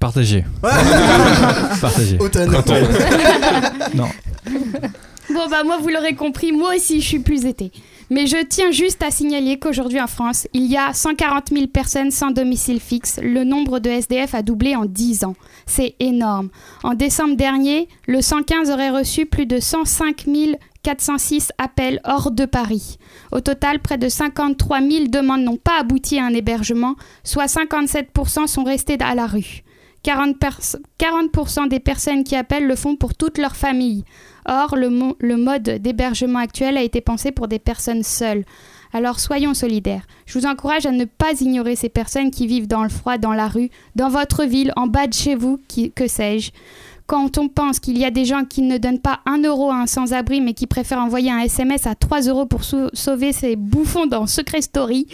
Partagé. 0.00 0.44
Partagé. 1.80 2.18
Automne. 2.18 2.50
Non. 3.94 4.08
Bon 5.32 5.48
bah 5.50 5.64
moi 5.64 5.78
vous 5.80 5.88
l'aurez 5.88 6.14
compris, 6.14 6.52
moi 6.52 6.74
aussi 6.76 7.00
je 7.00 7.06
suis 7.06 7.18
plus 7.18 7.46
été. 7.46 7.72
Mais 8.10 8.26
je 8.26 8.36
tiens 8.44 8.70
juste 8.70 9.02
à 9.02 9.10
signaler 9.10 9.58
qu'aujourd'hui 9.58 10.00
en 10.00 10.06
France, 10.06 10.46
il 10.52 10.66
y 10.66 10.76
a 10.76 10.92
140 10.92 11.48
000 11.52 11.66
personnes 11.66 12.12
sans 12.12 12.30
domicile 12.30 12.78
fixe. 12.80 13.18
Le 13.20 13.42
nombre 13.42 13.80
de 13.80 13.90
SDF 13.90 14.34
a 14.34 14.42
doublé 14.42 14.76
en 14.76 14.84
10 14.84 15.24
ans. 15.24 15.34
C'est 15.66 15.96
énorme. 15.98 16.48
En 16.84 16.94
décembre 16.94 17.36
dernier, 17.36 17.88
le 18.06 18.22
115 18.22 18.70
aurait 18.70 18.90
reçu 18.90 19.26
plus 19.26 19.46
de 19.46 19.58
105 19.58 20.26
406 20.90 21.50
appels 21.58 22.00
hors 22.04 22.30
de 22.30 22.44
Paris. 22.44 22.98
Au 23.32 23.40
total, 23.40 23.80
près 23.80 23.98
de 23.98 24.08
53 24.08 24.80
000 24.80 25.06
demandes 25.08 25.42
n'ont 25.42 25.56
pas 25.56 25.80
abouti 25.80 26.16
à 26.20 26.24
un 26.26 26.32
hébergement, 26.32 26.94
soit 27.24 27.46
57% 27.46 28.46
sont 28.46 28.62
restées 28.62 28.96
à 29.00 29.16
la 29.16 29.26
rue. 29.26 29.62
40%, 30.04 30.34
pers- 30.38 30.76
40% 31.00 31.68
des 31.68 31.80
personnes 31.80 32.22
qui 32.22 32.36
appellent 32.36 32.68
le 32.68 32.76
font 32.76 32.94
pour 32.94 33.16
toute 33.16 33.38
leur 33.38 33.56
famille. 33.56 34.04
Or, 34.48 34.76
le, 34.76 34.88
mo- 34.88 35.16
le 35.18 35.36
mode 35.36 35.64
d'hébergement 35.80 36.38
actuel 36.38 36.76
a 36.76 36.82
été 36.84 37.00
pensé 37.00 37.32
pour 37.32 37.48
des 37.48 37.58
personnes 37.58 38.04
seules. 38.04 38.44
Alors 38.92 39.18
soyons 39.18 39.54
solidaires. 39.54 40.06
Je 40.26 40.38
vous 40.38 40.46
encourage 40.46 40.86
à 40.86 40.92
ne 40.92 41.04
pas 41.04 41.32
ignorer 41.40 41.74
ces 41.74 41.88
personnes 41.88 42.30
qui 42.30 42.46
vivent 42.46 42.68
dans 42.68 42.84
le 42.84 42.88
froid, 42.88 43.18
dans 43.18 43.32
la 43.32 43.48
rue, 43.48 43.70
dans 43.96 44.08
votre 44.08 44.44
ville, 44.44 44.72
en 44.76 44.86
bas 44.86 45.08
de 45.08 45.14
chez 45.14 45.34
vous, 45.34 45.58
que 45.96 46.06
sais-je. 46.06 46.52
Quand 47.06 47.38
on 47.38 47.48
pense 47.48 47.78
qu'il 47.78 47.98
y 47.98 48.04
a 48.04 48.10
des 48.10 48.24
gens 48.24 48.44
qui 48.44 48.62
ne 48.62 48.78
donnent 48.78 48.98
pas 49.00 49.20
un 49.26 49.40
euro 49.42 49.70
à 49.70 49.76
un 49.76 49.86
sans-abri, 49.86 50.40
mais 50.40 50.54
qui 50.54 50.66
préfèrent 50.66 50.98
envoyer 50.98 51.30
un 51.30 51.38
SMS 51.38 51.86
à 51.86 51.94
3 51.94 52.22
euros 52.22 52.46
pour 52.46 52.64
sau- 52.64 52.90
sauver 52.94 53.32
ces 53.32 53.54
bouffons 53.54 54.06
dans 54.06 54.26
Secret 54.26 54.60
Story, 54.62 55.06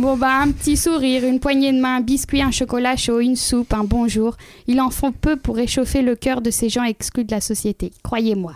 bon 0.00 0.16
bah 0.16 0.38
un 0.40 0.50
petit 0.50 0.76
sourire, 0.76 1.24
une 1.24 1.38
poignée 1.38 1.72
de 1.72 1.78
main, 1.80 1.96
un 1.98 2.00
biscuit, 2.00 2.42
un 2.42 2.50
chocolat 2.50 2.96
chaud, 2.96 3.20
une 3.20 3.36
soupe, 3.36 3.72
un 3.74 3.84
bonjour, 3.84 4.36
il 4.66 4.80
en 4.80 4.90
faut 4.90 5.12
peu 5.12 5.36
pour 5.36 5.54
réchauffer 5.54 6.02
le 6.02 6.16
cœur 6.16 6.40
de 6.40 6.50
ces 6.50 6.68
gens 6.68 6.82
exclus 6.82 7.22
de 7.24 7.30
la 7.32 7.40
société. 7.40 7.92
Croyez-moi. 8.02 8.54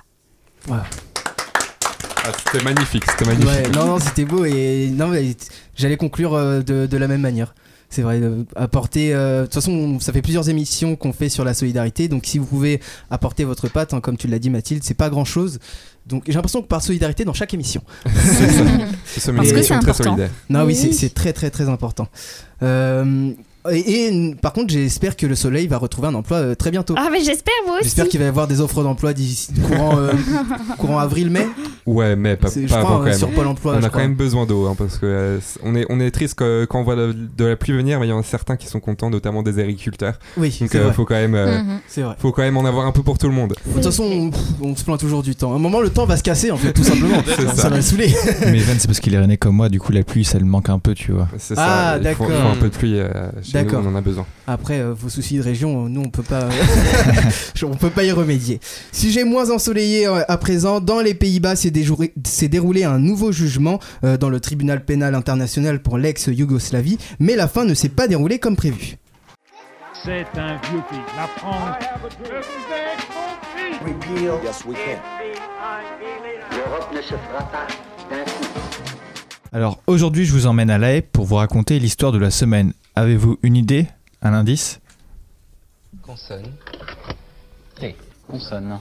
Ah, 0.68 0.82
c'était 2.44 2.64
magnifique, 2.64 3.04
c'était 3.08 3.26
magnifique. 3.26 3.50
Ouais, 3.50 3.68
non, 3.70 3.86
non, 3.86 3.98
c'était 4.00 4.24
beau 4.24 4.44
et 4.46 4.90
non, 4.92 5.12
j'allais 5.76 5.96
conclure 5.96 6.34
euh, 6.34 6.60
de, 6.62 6.86
de 6.86 6.96
la 6.96 7.06
même 7.06 7.20
manière. 7.20 7.54
C'est 7.94 8.02
vrai, 8.02 8.20
euh, 8.20 8.42
apporter. 8.56 9.14
euh, 9.14 9.42
De 9.42 9.44
toute 9.46 9.54
façon, 9.54 10.00
ça 10.00 10.12
fait 10.12 10.20
plusieurs 10.20 10.48
émissions 10.48 10.96
qu'on 10.96 11.12
fait 11.12 11.28
sur 11.28 11.44
la 11.44 11.54
solidarité, 11.54 12.08
donc 12.08 12.26
si 12.26 12.38
vous 12.38 12.44
pouvez 12.44 12.80
apporter 13.08 13.44
votre 13.44 13.68
patte, 13.68 13.94
hein, 13.94 14.00
comme 14.00 14.16
tu 14.16 14.26
l'as 14.26 14.40
dit 14.40 14.50
Mathilde, 14.50 14.82
c'est 14.82 14.94
pas 14.94 15.10
grand 15.10 15.24
chose. 15.24 15.60
Donc 16.04 16.24
j'ai 16.26 16.32
l'impression 16.32 16.60
que 16.60 16.66
par 16.66 16.82
solidarité 16.82 17.24
dans 17.24 17.32
chaque 17.34 17.54
émission. 17.54 17.82
C'est 18.16 18.50
ça. 19.20 19.32
Parce 19.36 19.52
que 19.52 19.62
c'est 19.62 19.74
important. 19.74 19.92
solidaire. 20.04 20.30
Non, 20.50 20.64
oui, 20.64 20.74
c'est 20.74 21.14
très 21.14 21.32
très 21.32 21.50
très 21.50 21.68
important. 21.68 22.08
Euh, 22.64 23.30
et, 23.70 24.06
et, 24.06 24.34
par 24.40 24.52
contre, 24.52 24.72
j'espère 24.72 25.16
que 25.16 25.26
le 25.26 25.34
soleil 25.34 25.66
va 25.66 25.78
retrouver 25.78 26.08
un 26.08 26.14
emploi 26.14 26.38
euh, 26.38 26.54
très 26.54 26.70
bientôt. 26.70 26.94
Ah 26.98 27.08
mais 27.10 27.20
j'espère 27.22 27.54
moi 27.66 27.76
aussi. 27.76 27.84
J'espère 27.84 28.08
qu'il 28.08 28.20
va 28.20 28.26
y 28.26 28.28
avoir 28.28 28.46
des 28.46 28.60
offres 28.60 28.82
d'emploi 28.82 29.12
d'ici 29.14 29.52
courant, 29.68 29.98
euh, 29.98 30.12
courant 30.78 30.98
avril-mai. 30.98 31.46
Ouais, 31.86 32.16
mais 32.16 32.36
pas, 32.36 32.48
pas 32.50 32.60
crois, 32.66 32.78
avant 32.78 32.88
hein, 32.88 32.98
quand 32.98 33.04
même. 33.04 33.18
sur 33.18 33.30
Pôle 33.30 33.46
emploi. 33.46 33.74
on 33.76 33.80
je 33.80 33.86
a 33.86 33.88
crois. 33.88 34.00
quand 34.02 34.06
même 34.08 34.16
besoin 34.16 34.46
d'eau, 34.46 34.66
hein, 34.66 34.74
parce 34.76 34.98
que 34.98 35.06
euh, 35.06 35.38
on, 35.62 35.74
est, 35.74 35.86
on 35.88 36.00
est 36.00 36.10
triste 36.10 36.34
que- 36.34 36.64
quand 36.66 36.80
on 36.80 36.84
voit 36.84 36.96
de 36.96 37.44
la 37.44 37.56
pluie 37.56 37.72
venir, 37.74 38.00
mais 38.00 38.06
il 38.06 38.10
y 38.10 38.12
en 38.12 38.18
a 38.20 38.22
certains 38.22 38.56
qui 38.56 38.66
sont 38.66 38.80
contents, 38.80 39.10
notamment 39.10 39.42
des 39.42 39.58
agriculteurs. 39.58 40.18
Oui, 40.36 40.48
Donc 40.60 40.68
c'est 40.70 40.78
euh, 40.78 40.84
vrai. 40.84 40.92
faut 40.92 41.04
quand 41.04 41.14
même, 41.14 41.34
euh, 41.34 41.58
Mhm. 41.62 42.14
Faut 42.18 42.32
quand 42.32 42.42
même 42.42 42.56
en 42.56 42.64
avoir 42.64 42.86
un 42.86 42.92
peu 42.92 43.02
pour 43.02 43.18
tout 43.18 43.28
le 43.28 43.32
monde. 43.34 43.50
De 43.66 43.72
toute 43.72 43.84
façon, 43.84 44.30
on, 44.62 44.74
se 44.76 44.84
plaint 44.84 44.98
toujours 44.98 45.22
du 45.22 45.36
temps. 45.36 45.52
À 45.52 45.56
un 45.56 45.58
moment, 45.58 45.80
le 45.80 45.90
temps 45.90 46.06
va 46.06 46.16
se 46.16 46.22
casser, 46.22 46.50
en 46.50 46.56
fait, 46.56 46.72
tout 46.72 46.82
simplement. 46.84 47.22
Ça. 47.36 47.54
ça. 47.54 47.68
va 47.68 47.76
le 47.76 47.82
saouler. 47.82 48.12
Mais 48.42 48.58
Evan, 48.58 48.76
c'est 48.78 48.86
parce 48.88 49.00
qu'il 49.00 49.14
est 49.14 49.26
né 49.26 49.36
comme 49.36 49.56
moi, 49.56 49.68
du 49.68 49.78
coup, 49.78 49.92
la 49.92 50.02
pluie, 50.02 50.24
ça 50.24 50.38
le 50.38 50.44
manque 50.44 50.68
un 50.68 50.78
peu, 50.78 50.94
tu 50.94 51.12
vois. 51.12 51.28
C'est 51.38 51.54
Ah, 51.56 51.96
ça. 52.02 52.10
Il 52.10 52.14
faut, 52.14 52.24
d'accord. 52.24 52.42
faut 52.42 52.48
un 52.48 52.56
peu 52.60 52.68
de 52.68 52.76
pluie. 52.76 52.98
Euh, 53.54 53.62
D'accord. 53.62 53.82
on 53.84 53.88
en 53.88 53.94
a 53.94 54.00
besoin. 54.00 54.26
Après, 54.46 54.80
euh, 54.80 54.92
vos 54.94 55.08
soucis 55.08 55.36
de 55.36 55.42
région, 55.42 55.86
euh, 55.86 55.88
nous, 55.88 56.02
on 56.02 56.10
peut 56.10 56.22
pas, 56.22 56.48
on 57.62 57.76
peut 57.76 57.90
pas 57.90 58.04
y 58.04 58.12
remédier. 58.12 58.60
Sujet 58.92 59.24
moins 59.24 59.50
ensoleillé 59.50 60.06
euh, 60.06 60.22
à 60.28 60.36
présent. 60.36 60.80
Dans 60.80 61.00
les 61.00 61.14
Pays-Bas, 61.14 61.56
s'est 61.56 61.72
s'est 62.24 62.48
déroulé 62.48 62.84
un 62.84 62.98
nouveau 62.98 63.32
jugement 63.32 63.80
euh, 64.04 64.16
dans 64.16 64.28
le 64.28 64.40
tribunal 64.40 64.84
pénal 64.84 65.14
international 65.14 65.80
pour 65.80 65.98
l'ex-Yougoslavie, 65.98 66.98
mais 67.18 67.36
la 67.36 67.48
fin 67.48 67.64
ne 67.64 67.74
s'est 67.74 67.88
pas 67.88 68.08
déroulée 68.08 68.38
comme 68.38 68.56
prévu. 68.56 68.96
C'est 70.04 70.26
un 70.38 70.56
vieux 70.56 70.82
pays. 70.90 70.98
La 71.16 71.26
France. 71.26 71.76
L'Europe 76.50 76.88
ne 76.94 77.00
se 77.00 77.14
fera 77.14 77.44
pas 77.50 77.66
d'un 78.10 78.24
coup. 78.24 78.44
Alors, 79.52 79.80
aujourd'hui, 79.86 80.24
je 80.26 80.32
vous 80.32 80.46
emmène 80.46 80.68
à 80.68 80.78
La 80.78 80.94
Haye 80.94 81.02
pour 81.02 81.24
vous 81.26 81.36
raconter 81.36 81.78
l'histoire 81.78 82.12
de 82.12 82.18
la 82.18 82.30
semaine. 82.30 82.72
Avez-vous 82.96 83.38
une 83.42 83.56
idée 83.56 83.88
Un 84.22 84.34
indice? 84.34 84.80
Consonne. 86.02 86.46
Ré. 87.80 87.96
Consonne. 88.28 88.78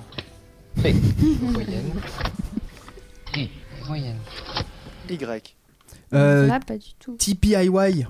Ré. 0.82 0.94
Voyelle. 1.42 1.84
Ré. 3.34 3.50
Voyelle. 3.86 4.18
Euh, 6.14 6.48
Là 6.48 6.60
pas 6.60 6.78
du 6.78 6.94
tout. 7.00 7.16
TPIY. 7.18 8.06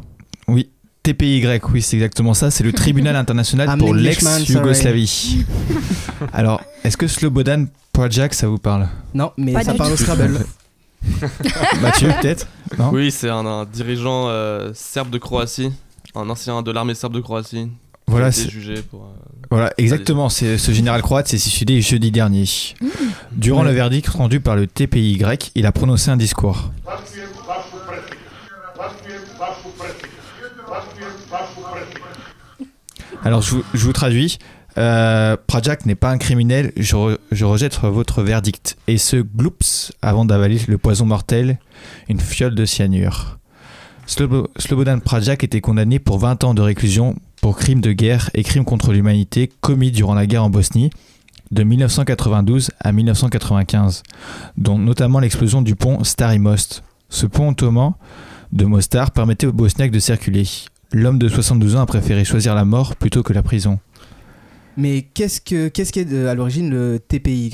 Oui. 0.47 0.69
TPY, 1.03 1.45
oui, 1.73 1.81
c'est 1.81 1.97
exactement 1.97 2.33
ça. 2.33 2.49
C'est 2.49 2.63
le 2.63 2.71
tribunal 2.71 3.15
international 3.15 3.77
pour 3.77 3.93
l'ex-Yougoslavie. 3.93 5.45
Alors, 6.31 6.61
est-ce 6.83 6.95
que 6.95 7.07
Slobodan 7.07 7.65
Projak, 7.91 8.33
ça 8.33 8.47
vous 8.47 8.57
parle? 8.57 8.87
Non, 9.13 9.31
mais 9.37 9.51
Pas 9.53 9.63
ça 9.63 9.73
parle 9.73 9.93
au. 9.93 9.97
Scrabble. 9.97 10.45
Mathieu, 11.81 12.09
peut-être? 12.21 12.47
Non? 12.77 12.91
Oui, 12.91 13.11
c'est 13.11 13.29
un, 13.29 13.45
un 13.45 13.65
dirigeant 13.65 14.29
euh, 14.29 14.71
serbe 14.73 15.09
de 15.09 15.17
Croatie, 15.17 15.73
un 16.15 16.29
ancien 16.29 16.61
de 16.61 16.71
l'armée 16.71 16.95
serbe 16.95 17.13
de 17.13 17.19
Croatie. 17.19 17.69
Voilà, 18.07 18.31
c'est- 18.31 18.49
jugé 18.49 18.75
pour. 18.81 19.03
euh, 19.03 19.07
Voilà, 19.49 19.71
exactement. 19.77 20.27
C'est 20.29 20.57
ce 20.57 20.71
général 20.71 21.01
croate 21.01 21.27
s'est 21.27 21.37
suicidé 21.37 21.79
jeudi 21.81 22.11
dernier. 22.11 22.43
Durant 23.31 23.61
Ouais. 23.61 23.69
le 23.69 23.73
verdict 23.73 24.07
rendu 24.09 24.39
par 24.39 24.55
le 24.55 24.67
TPY, 24.67 25.21
il 25.55 25.65
a 25.65 25.71
prononcé 25.71 26.09
un 26.11 26.17
discours. 26.17 26.71
Alors, 33.23 33.41
je 33.41 33.55
vous, 33.55 33.63
je 33.73 33.85
vous 33.85 33.93
traduis. 33.93 34.37
Euh, 34.77 35.37
Prajak 35.47 35.85
n'est 35.85 35.95
pas 35.95 36.09
un 36.09 36.17
criminel, 36.17 36.71
je, 36.77 36.95
re- 36.95 37.17
je 37.31 37.45
rejette 37.45 37.79
votre 37.79 38.23
verdict. 38.23 38.75
Et 38.87 38.97
ce 38.97 39.17
gloops 39.17 39.93
avant 40.01 40.25
d'avaler 40.25 40.59
le 40.67 40.77
poison 40.77 41.05
mortel, 41.05 41.59
une 42.09 42.19
fiole 42.19 42.55
de 42.55 42.65
cyanure. 42.65 43.37
Slobo- 44.07 44.49
Slobodan 44.57 44.99
Prajak 44.99 45.43
était 45.43 45.61
condamné 45.61 45.99
pour 45.99 46.19
20 46.19 46.43
ans 46.43 46.53
de 46.53 46.61
réclusion 46.61 47.15
pour 47.41 47.57
crimes 47.57 47.81
de 47.81 47.91
guerre 47.91 48.29
et 48.33 48.43
crimes 48.43 48.65
contre 48.65 48.91
l'humanité 48.93 49.49
commis 49.61 49.91
durant 49.91 50.13
la 50.13 50.25
guerre 50.25 50.43
en 50.43 50.49
Bosnie 50.49 50.89
de 51.51 51.63
1992 51.63 52.71
à 52.79 52.91
1995, 52.91 54.03
dont 54.57 54.77
notamment 54.79 55.19
l'explosion 55.19 55.61
du 55.61 55.75
pont 55.75 56.03
Stari 56.03 56.39
Most. 56.39 56.83
Ce 57.09 57.25
pont 57.25 57.49
ottoman 57.49 57.93
de 58.51 58.65
Mostar 58.65 59.11
permettait 59.11 59.47
aux 59.47 59.53
Bosniaques 59.53 59.91
de 59.91 59.99
circuler. 59.99 60.47
L'homme 60.91 61.19
de 61.19 61.27
72 61.27 61.75
ans 61.75 61.81
a 61.81 61.85
préféré 61.85 62.23
choisir 62.25 62.55
la 62.55 62.65
mort 62.65 62.95
plutôt 62.95 63.23
que 63.23 63.33
la 63.33 63.43
prison. 63.43 63.79
Mais 64.77 65.03
qu'est-ce 65.13 65.41
que 65.41 65.67
qu'est 65.67 66.05
de- 66.05 66.27
à 66.27 66.35
l'origine 66.35 66.69
le 66.69 66.99
TPY 66.99 67.51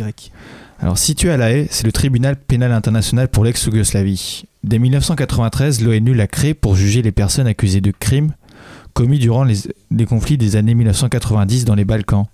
Alors, 0.79 0.97
situé 0.97 1.29
à 1.31 1.37
La 1.37 1.51
Haye, 1.51 1.67
c'est 1.69 1.85
le 1.85 1.91
tribunal 1.91 2.37
pénal 2.37 2.71
international 2.71 3.27
pour 3.27 3.43
l'ex-Yougoslavie. 3.43 4.43
Dès 4.63 4.79
1993, 4.79 5.81
l'ONU 5.81 6.13
l'a 6.13 6.27
créé 6.27 6.53
pour 6.53 6.75
juger 6.75 7.01
les 7.01 7.11
personnes 7.11 7.47
accusées 7.47 7.81
de 7.81 7.91
crimes 7.91 8.33
commis 8.93 9.19
durant 9.19 9.43
les, 9.43 10.05
conflits 10.05 10.37
des 10.37 10.55
années 10.55 10.75
1990 10.75 11.65
dans 11.65 11.75
les 11.75 11.85
Balkans. 11.85 12.25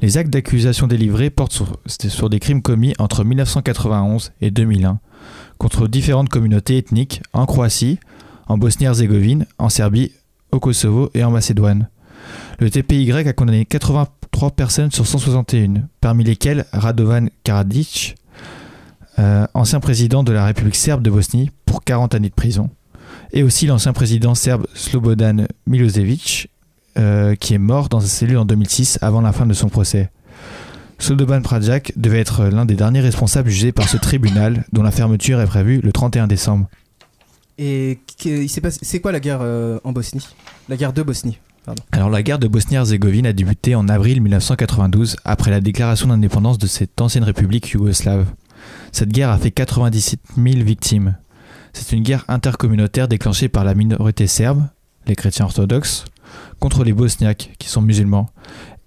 Les 0.00 0.18
actes 0.18 0.30
d'accusation 0.30 0.86
délivrés 0.86 1.30
portent 1.30 1.52
sur, 1.52 1.78
sur 1.86 2.28
des 2.28 2.40
crimes 2.40 2.60
commis 2.60 2.92
entre 2.98 3.24
1991 3.24 4.32
et 4.40 4.50
2001 4.50 4.98
contre 5.58 5.86
différentes 5.86 6.28
communautés 6.28 6.78
ethniques 6.78 7.22
en 7.32 7.46
Croatie, 7.46 7.98
en 8.48 8.58
Bosnie-Herzégovine, 8.58 9.46
en 9.58 9.68
Serbie, 9.68 10.12
au 10.50 10.58
Kosovo 10.58 11.10
et 11.14 11.22
en 11.22 11.30
Macédoine. 11.30 11.88
Le 12.62 12.70
TPY 12.70 13.10
a 13.10 13.32
condamné 13.32 13.64
83 13.64 14.52
personnes 14.52 14.92
sur 14.92 15.04
161, 15.04 15.88
parmi 16.00 16.22
lesquelles 16.22 16.64
Radovan 16.72 17.26
Karadzic, 17.42 18.14
euh, 19.18 19.48
ancien 19.52 19.80
président 19.80 20.22
de 20.22 20.30
la 20.30 20.44
République 20.44 20.76
serbe 20.76 21.02
de 21.02 21.10
Bosnie, 21.10 21.50
pour 21.66 21.82
40 21.82 22.14
années 22.14 22.28
de 22.28 22.34
prison, 22.34 22.70
et 23.32 23.42
aussi 23.42 23.66
l'ancien 23.66 23.92
président 23.92 24.36
serbe 24.36 24.68
Slobodan 24.74 25.48
Milosevic, 25.66 26.50
euh, 26.98 27.34
qui 27.34 27.54
est 27.54 27.58
mort 27.58 27.88
dans 27.88 27.98
sa 27.98 28.06
cellule 28.06 28.38
en 28.38 28.44
2006 28.44 29.00
avant 29.02 29.22
la 29.22 29.32
fin 29.32 29.46
de 29.46 29.54
son 29.54 29.68
procès. 29.68 30.12
Slobodan 31.00 31.42
Praljak 31.42 31.92
devait 31.96 32.20
être 32.20 32.44
l'un 32.44 32.64
des 32.64 32.76
derniers 32.76 33.00
responsables 33.00 33.50
jugés 33.50 33.72
par 33.72 33.88
ce 33.88 33.96
tribunal, 33.96 34.66
dont 34.72 34.84
la 34.84 34.92
fermeture 34.92 35.40
est 35.40 35.46
prévue 35.46 35.80
le 35.80 35.90
31 35.90 36.28
décembre. 36.28 36.68
Et 37.58 37.98
c'est 38.16 39.00
quoi 39.00 39.10
la 39.10 39.18
guerre 39.18 39.40
euh, 39.42 39.80
en 39.82 39.90
Bosnie? 39.90 40.24
La 40.68 40.76
guerre 40.76 40.92
de 40.92 41.02
Bosnie? 41.02 41.40
Alors 41.92 42.10
la 42.10 42.22
guerre 42.22 42.38
de 42.38 42.48
Bosnie-Herzégovine 42.48 43.26
a 43.26 43.32
débuté 43.32 43.74
en 43.74 43.88
avril 43.88 44.20
1992 44.20 45.16
après 45.24 45.50
la 45.50 45.60
déclaration 45.60 46.08
d'indépendance 46.08 46.58
de 46.58 46.66
cette 46.66 47.00
ancienne 47.00 47.24
république 47.24 47.70
yougoslave. 47.70 48.26
Cette 48.90 49.10
guerre 49.10 49.30
a 49.30 49.38
fait 49.38 49.50
97 49.50 50.20
000 50.36 50.64
victimes. 50.64 51.16
C'est 51.72 51.92
une 51.96 52.02
guerre 52.02 52.24
intercommunautaire 52.28 53.08
déclenchée 53.08 53.48
par 53.48 53.64
la 53.64 53.74
minorité 53.74 54.26
serbe, 54.26 54.66
les 55.06 55.16
chrétiens 55.16 55.46
orthodoxes, 55.46 56.04
contre 56.58 56.84
les 56.84 56.92
bosniaques, 56.92 57.52
qui 57.58 57.68
sont 57.68 57.80
musulmans, 57.80 58.28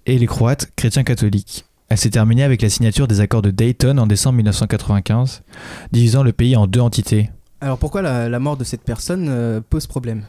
et 0.05 0.19
les 0.19 0.27
croates, 0.27 0.71
chrétiens 0.75 1.03
catholiques. 1.03 1.65
Elle 1.89 1.97
s'est 1.97 2.11
terminée 2.11 2.43
avec 2.43 2.61
la 2.61 2.69
signature 2.69 3.07
des 3.07 3.21
accords 3.21 3.41
de 3.41 3.51
Dayton 3.51 3.97
en 3.97 4.07
décembre 4.07 4.37
1995, 4.37 5.43
divisant 5.91 6.23
le 6.23 6.31
pays 6.31 6.55
en 6.55 6.67
deux 6.67 6.79
entités. 6.79 7.29
Alors 7.61 7.77
pourquoi 7.77 8.01
la, 8.01 8.29
la 8.29 8.39
mort 8.39 8.57
de 8.57 8.63
cette 8.63 8.83
personne 8.83 9.27
euh, 9.29 9.61
pose 9.67 9.87
problème? 9.87 10.23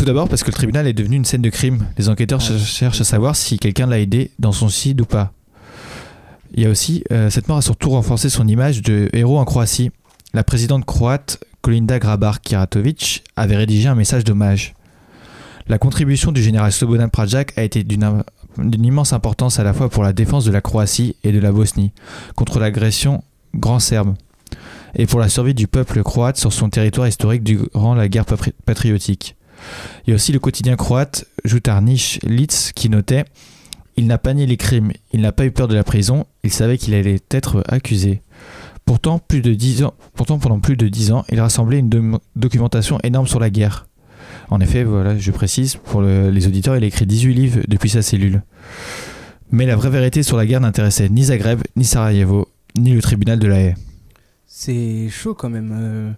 Tout 0.00 0.06
d'abord 0.06 0.30
parce 0.30 0.42
que 0.42 0.48
le 0.50 0.54
tribunal 0.54 0.86
est 0.86 0.94
devenu 0.94 1.16
une 1.16 1.26
scène 1.26 1.42
de 1.42 1.50
crime. 1.50 1.84
Les 1.98 2.08
enquêteurs 2.08 2.40
ch- 2.40 2.64
cherchent 2.64 3.02
à 3.02 3.04
savoir 3.04 3.36
si 3.36 3.58
quelqu'un 3.58 3.86
l'a 3.86 3.98
aidé 4.00 4.30
dans 4.38 4.50
son 4.50 4.70
suicide 4.70 4.98
ou 5.02 5.04
pas. 5.04 5.34
Il 6.54 6.62
y 6.62 6.66
a 6.66 6.70
aussi, 6.70 7.04
euh, 7.12 7.28
cette 7.28 7.48
mort 7.48 7.58
a 7.58 7.62
surtout 7.62 7.90
renforcé 7.90 8.30
son 8.30 8.48
image 8.48 8.80
de 8.80 9.10
héros 9.12 9.38
en 9.38 9.44
Croatie. 9.44 9.90
La 10.32 10.42
présidente 10.42 10.86
croate 10.86 11.38
Kolinda 11.60 11.98
Grabar-Kiratovich 11.98 13.24
avait 13.36 13.56
rédigé 13.56 13.88
un 13.88 13.94
message 13.94 14.24
d'hommage. 14.24 14.72
La 15.68 15.76
contribution 15.76 16.32
du 16.32 16.42
général 16.42 16.72
Slobodan 16.72 17.10
Praljak 17.10 17.52
a 17.58 17.62
été 17.62 17.84
d'une 17.84 18.02
im- 18.04 18.24
d'une 18.56 18.86
immense 18.86 19.12
importance 19.12 19.58
à 19.58 19.64
la 19.64 19.74
fois 19.74 19.90
pour 19.90 20.02
la 20.02 20.14
défense 20.14 20.46
de 20.46 20.50
la 20.50 20.62
Croatie 20.62 21.14
et 21.24 21.30
de 21.32 21.40
la 21.40 21.52
Bosnie 21.52 21.92
contre 22.36 22.58
l'agression 22.58 23.22
grand 23.54 23.80
serbe 23.80 24.14
et 24.94 25.04
pour 25.04 25.20
la 25.20 25.28
survie 25.28 25.52
du 25.54 25.68
peuple 25.68 26.02
croate 26.02 26.38
sur 26.38 26.54
son 26.54 26.70
territoire 26.70 27.06
historique 27.06 27.44
durant 27.44 27.94
la 27.94 28.08
guerre 28.08 28.24
patri- 28.24 28.54
patriotique. 28.64 29.36
Il 30.06 30.10
y 30.10 30.12
a 30.12 30.16
aussi 30.16 30.32
le 30.32 30.38
quotidien 30.38 30.76
croate 30.76 31.24
Jutarnich 31.44 32.20
Litz 32.24 32.72
qui 32.74 32.88
notait 32.88 33.24
Il 33.96 34.06
n'a 34.06 34.18
pas 34.18 34.32
nié 34.34 34.46
les 34.46 34.56
crimes, 34.56 34.92
il 35.12 35.20
n'a 35.20 35.32
pas 35.32 35.44
eu 35.44 35.50
peur 35.50 35.68
de 35.68 35.74
la 35.74 35.84
prison, 35.84 36.26
il 36.44 36.52
savait 36.52 36.78
qu'il 36.78 36.94
allait 36.94 37.20
être 37.30 37.62
accusé. 37.68 38.22
Pourtant, 38.86 39.18
plus 39.18 39.40
de 39.42 39.52
10 39.54 39.84
ans, 39.84 39.94
pourtant, 40.14 40.38
pendant 40.38 40.58
plus 40.58 40.76
de 40.76 40.88
dix 40.88 41.12
ans, 41.12 41.24
il 41.30 41.40
rassemblait 41.40 41.78
une 41.78 42.18
documentation 42.34 42.98
énorme 43.04 43.26
sur 43.28 43.38
la 43.38 43.50
guerre. 43.50 43.86
En 44.48 44.60
effet, 44.60 44.82
voilà, 44.84 45.16
je 45.16 45.30
précise, 45.30 45.76
pour 45.76 46.00
le- 46.00 46.30
les 46.30 46.46
auditeurs, 46.48 46.76
il 46.76 46.82
a 46.82 46.86
écrit 46.86 47.06
18 47.06 47.34
livres 47.34 47.60
depuis 47.68 47.88
sa 47.90 48.02
cellule. 48.02 48.42
Mais 49.52 49.66
la 49.66 49.76
vraie 49.76 49.90
vérité 49.90 50.22
sur 50.22 50.36
la 50.36 50.46
guerre 50.46 50.60
n'intéressait 50.60 51.08
ni 51.08 51.24
Zagreb, 51.24 51.60
ni 51.76 51.84
Sarajevo, 51.84 52.48
ni 52.76 52.92
le 52.92 53.02
tribunal 53.02 53.38
de 53.38 53.46
la 53.46 53.60
haie. 53.60 53.74
C'est 54.46 55.08
chaud 55.10 55.34
quand 55.34 55.50
même. 55.50 55.72
euh. 55.72 56.12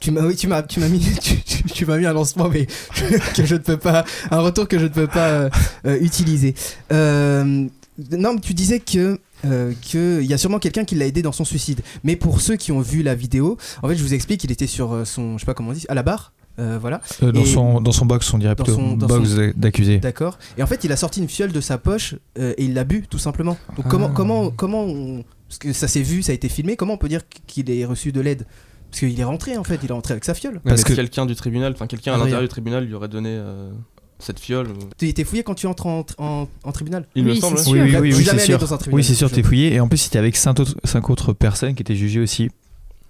Tu 0.00 0.10
m'as, 0.10 0.22
oui, 0.22 0.36
tu 0.36 0.46
m'as, 0.46 0.62
tu 0.62 0.80
m'as 0.80 0.88
mis, 0.88 1.00
tu, 1.22 1.36
tu- 1.42 1.62
tu 1.64 1.86
m'as 1.86 1.96
mis 1.96 2.06
un 2.06 2.12
lancement, 2.12 2.48
mais 2.48 2.66
que 3.34 3.44
je 3.44 3.54
ne 3.54 3.60
peux 3.60 3.76
pas, 3.76 4.04
un 4.30 4.40
retour 4.40 4.68
que 4.68 4.78
je 4.78 4.84
ne 4.84 4.88
peux 4.90 5.06
pas 5.06 5.28
euh, 5.28 5.50
euh, 5.86 5.98
utiliser. 6.00 6.54
Euh, 6.92 7.66
non, 8.12 8.34
mais 8.34 8.40
tu 8.40 8.54
disais 8.54 8.80
que 8.80 9.18
euh, 9.44 9.72
que 9.92 10.20
il 10.22 10.26
y 10.26 10.34
a 10.34 10.38
sûrement 10.38 10.58
quelqu'un 10.58 10.84
qui 10.84 10.94
l'a 10.94 11.06
aidé 11.06 11.22
dans 11.22 11.32
son 11.32 11.44
suicide. 11.44 11.80
Mais 12.04 12.16
pour 12.16 12.40
ceux 12.40 12.56
qui 12.56 12.72
ont 12.72 12.80
vu 12.80 13.02
la 13.02 13.14
vidéo, 13.14 13.56
en 13.82 13.88
fait, 13.88 13.96
je 13.96 14.02
vous 14.02 14.14
explique, 14.14 14.44
il 14.44 14.52
était 14.52 14.66
sur 14.66 15.06
son, 15.06 15.34
je 15.38 15.40
sais 15.40 15.46
pas 15.46 15.54
comment 15.54 15.70
on 15.70 15.74
dit, 15.74 15.86
à 15.88 15.94
la 15.94 16.02
barre, 16.02 16.32
euh, 16.58 16.78
voilà. 16.80 17.00
Euh, 17.22 17.32
dans, 17.32 17.44
son, 17.44 17.80
dans 17.80 17.92
son 17.92 18.06
box, 18.06 18.32
on 18.34 18.38
dirait 18.38 18.54
Dans 18.54 18.64
plutôt. 18.64 18.78
son- 18.78 18.92
box 18.96 19.28
son- 19.30 19.52
d'accusé. 19.56 19.98
D'accord. 19.98 20.38
Et 20.58 20.62
en 20.62 20.66
fait, 20.66 20.84
il 20.84 20.92
a 20.92 20.96
sorti 20.96 21.20
une 21.20 21.28
fiole 21.28 21.52
de 21.52 21.60
sa 21.60 21.78
poche 21.78 22.14
et 22.38 22.64
il 22.64 22.74
l'a 22.74 22.84
bu 22.84 23.04
tout 23.08 23.18
simplement. 23.18 23.56
Donc 23.76 23.88
comment 23.88 24.08
Ah. 24.10 24.14
comment 24.14 24.50
comment 24.50 24.82
on... 24.84 25.24
parce 25.48 25.58
que 25.58 25.72
ça 25.72 25.86
s'est 25.88 26.02
vu, 26.02 26.22
ça 26.22 26.32
a 26.32 26.34
été 26.34 26.48
filmé. 26.48 26.76
Comment 26.76 26.94
on 26.94 26.98
peut 26.98 27.08
dire 27.08 27.20
qu'il 27.46 27.70
ait 27.70 27.84
reçu 27.84 28.10
de 28.12 28.20
l'aide? 28.20 28.46
Parce 28.90 29.00
qu'il 29.00 29.18
est 29.20 29.24
rentré 29.24 29.56
en 29.56 29.64
fait, 29.64 29.78
il 29.82 29.90
est 29.90 29.92
rentré 29.92 30.12
avec 30.12 30.24
sa 30.24 30.34
fiole. 30.34 30.60
Parce 30.64 30.84
que 30.84 30.90
que- 30.90 30.94
quelqu'un 30.94 31.26
du 31.26 31.34
tribunal, 31.34 31.72
enfin 31.74 31.86
quelqu'un 31.86 32.14
à 32.14 32.16
l'intérieur 32.18 32.42
du 32.42 32.48
tribunal 32.48 32.84
lui 32.84 32.94
aurait 32.94 33.08
donné 33.08 33.30
euh, 33.30 33.70
cette 34.18 34.38
fiole. 34.40 34.68
t'es 34.96 35.24
fouillé 35.24 35.42
quand 35.42 35.54
tu 35.54 35.66
entres 35.66 35.86
en, 35.86 36.04
en- 36.18 36.48
en 36.64 36.72
tribunal 36.72 37.06
Il 37.14 37.24
me 37.24 37.32
Oui, 37.32 37.40
semble. 37.40 37.58
c'est 37.58 37.70
ouais. 37.72 37.90
sûr. 37.90 38.00
Oui, 38.00 38.12
c'est 38.14 38.30
allé 38.30 38.38
sûr. 38.40 38.78
Oui, 38.92 39.04
c'est 39.04 39.14
sûr, 39.14 39.30
t'es 39.30 39.42
fouillé. 39.42 39.74
Et 39.74 39.80
en 39.80 39.88
plus, 39.88 39.98
c'était 39.98 40.18
avec 40.18 40.36
cinq 40.36 40.60
autres, 40.60 40.74
cinq 40.84 41.10
autres 41.10 41.32
personnes 41.32 41.74
qui 41.74 41.82
étaient 41.82 41.96
jugées 41.96 42.20
aussi. 42.20 42.50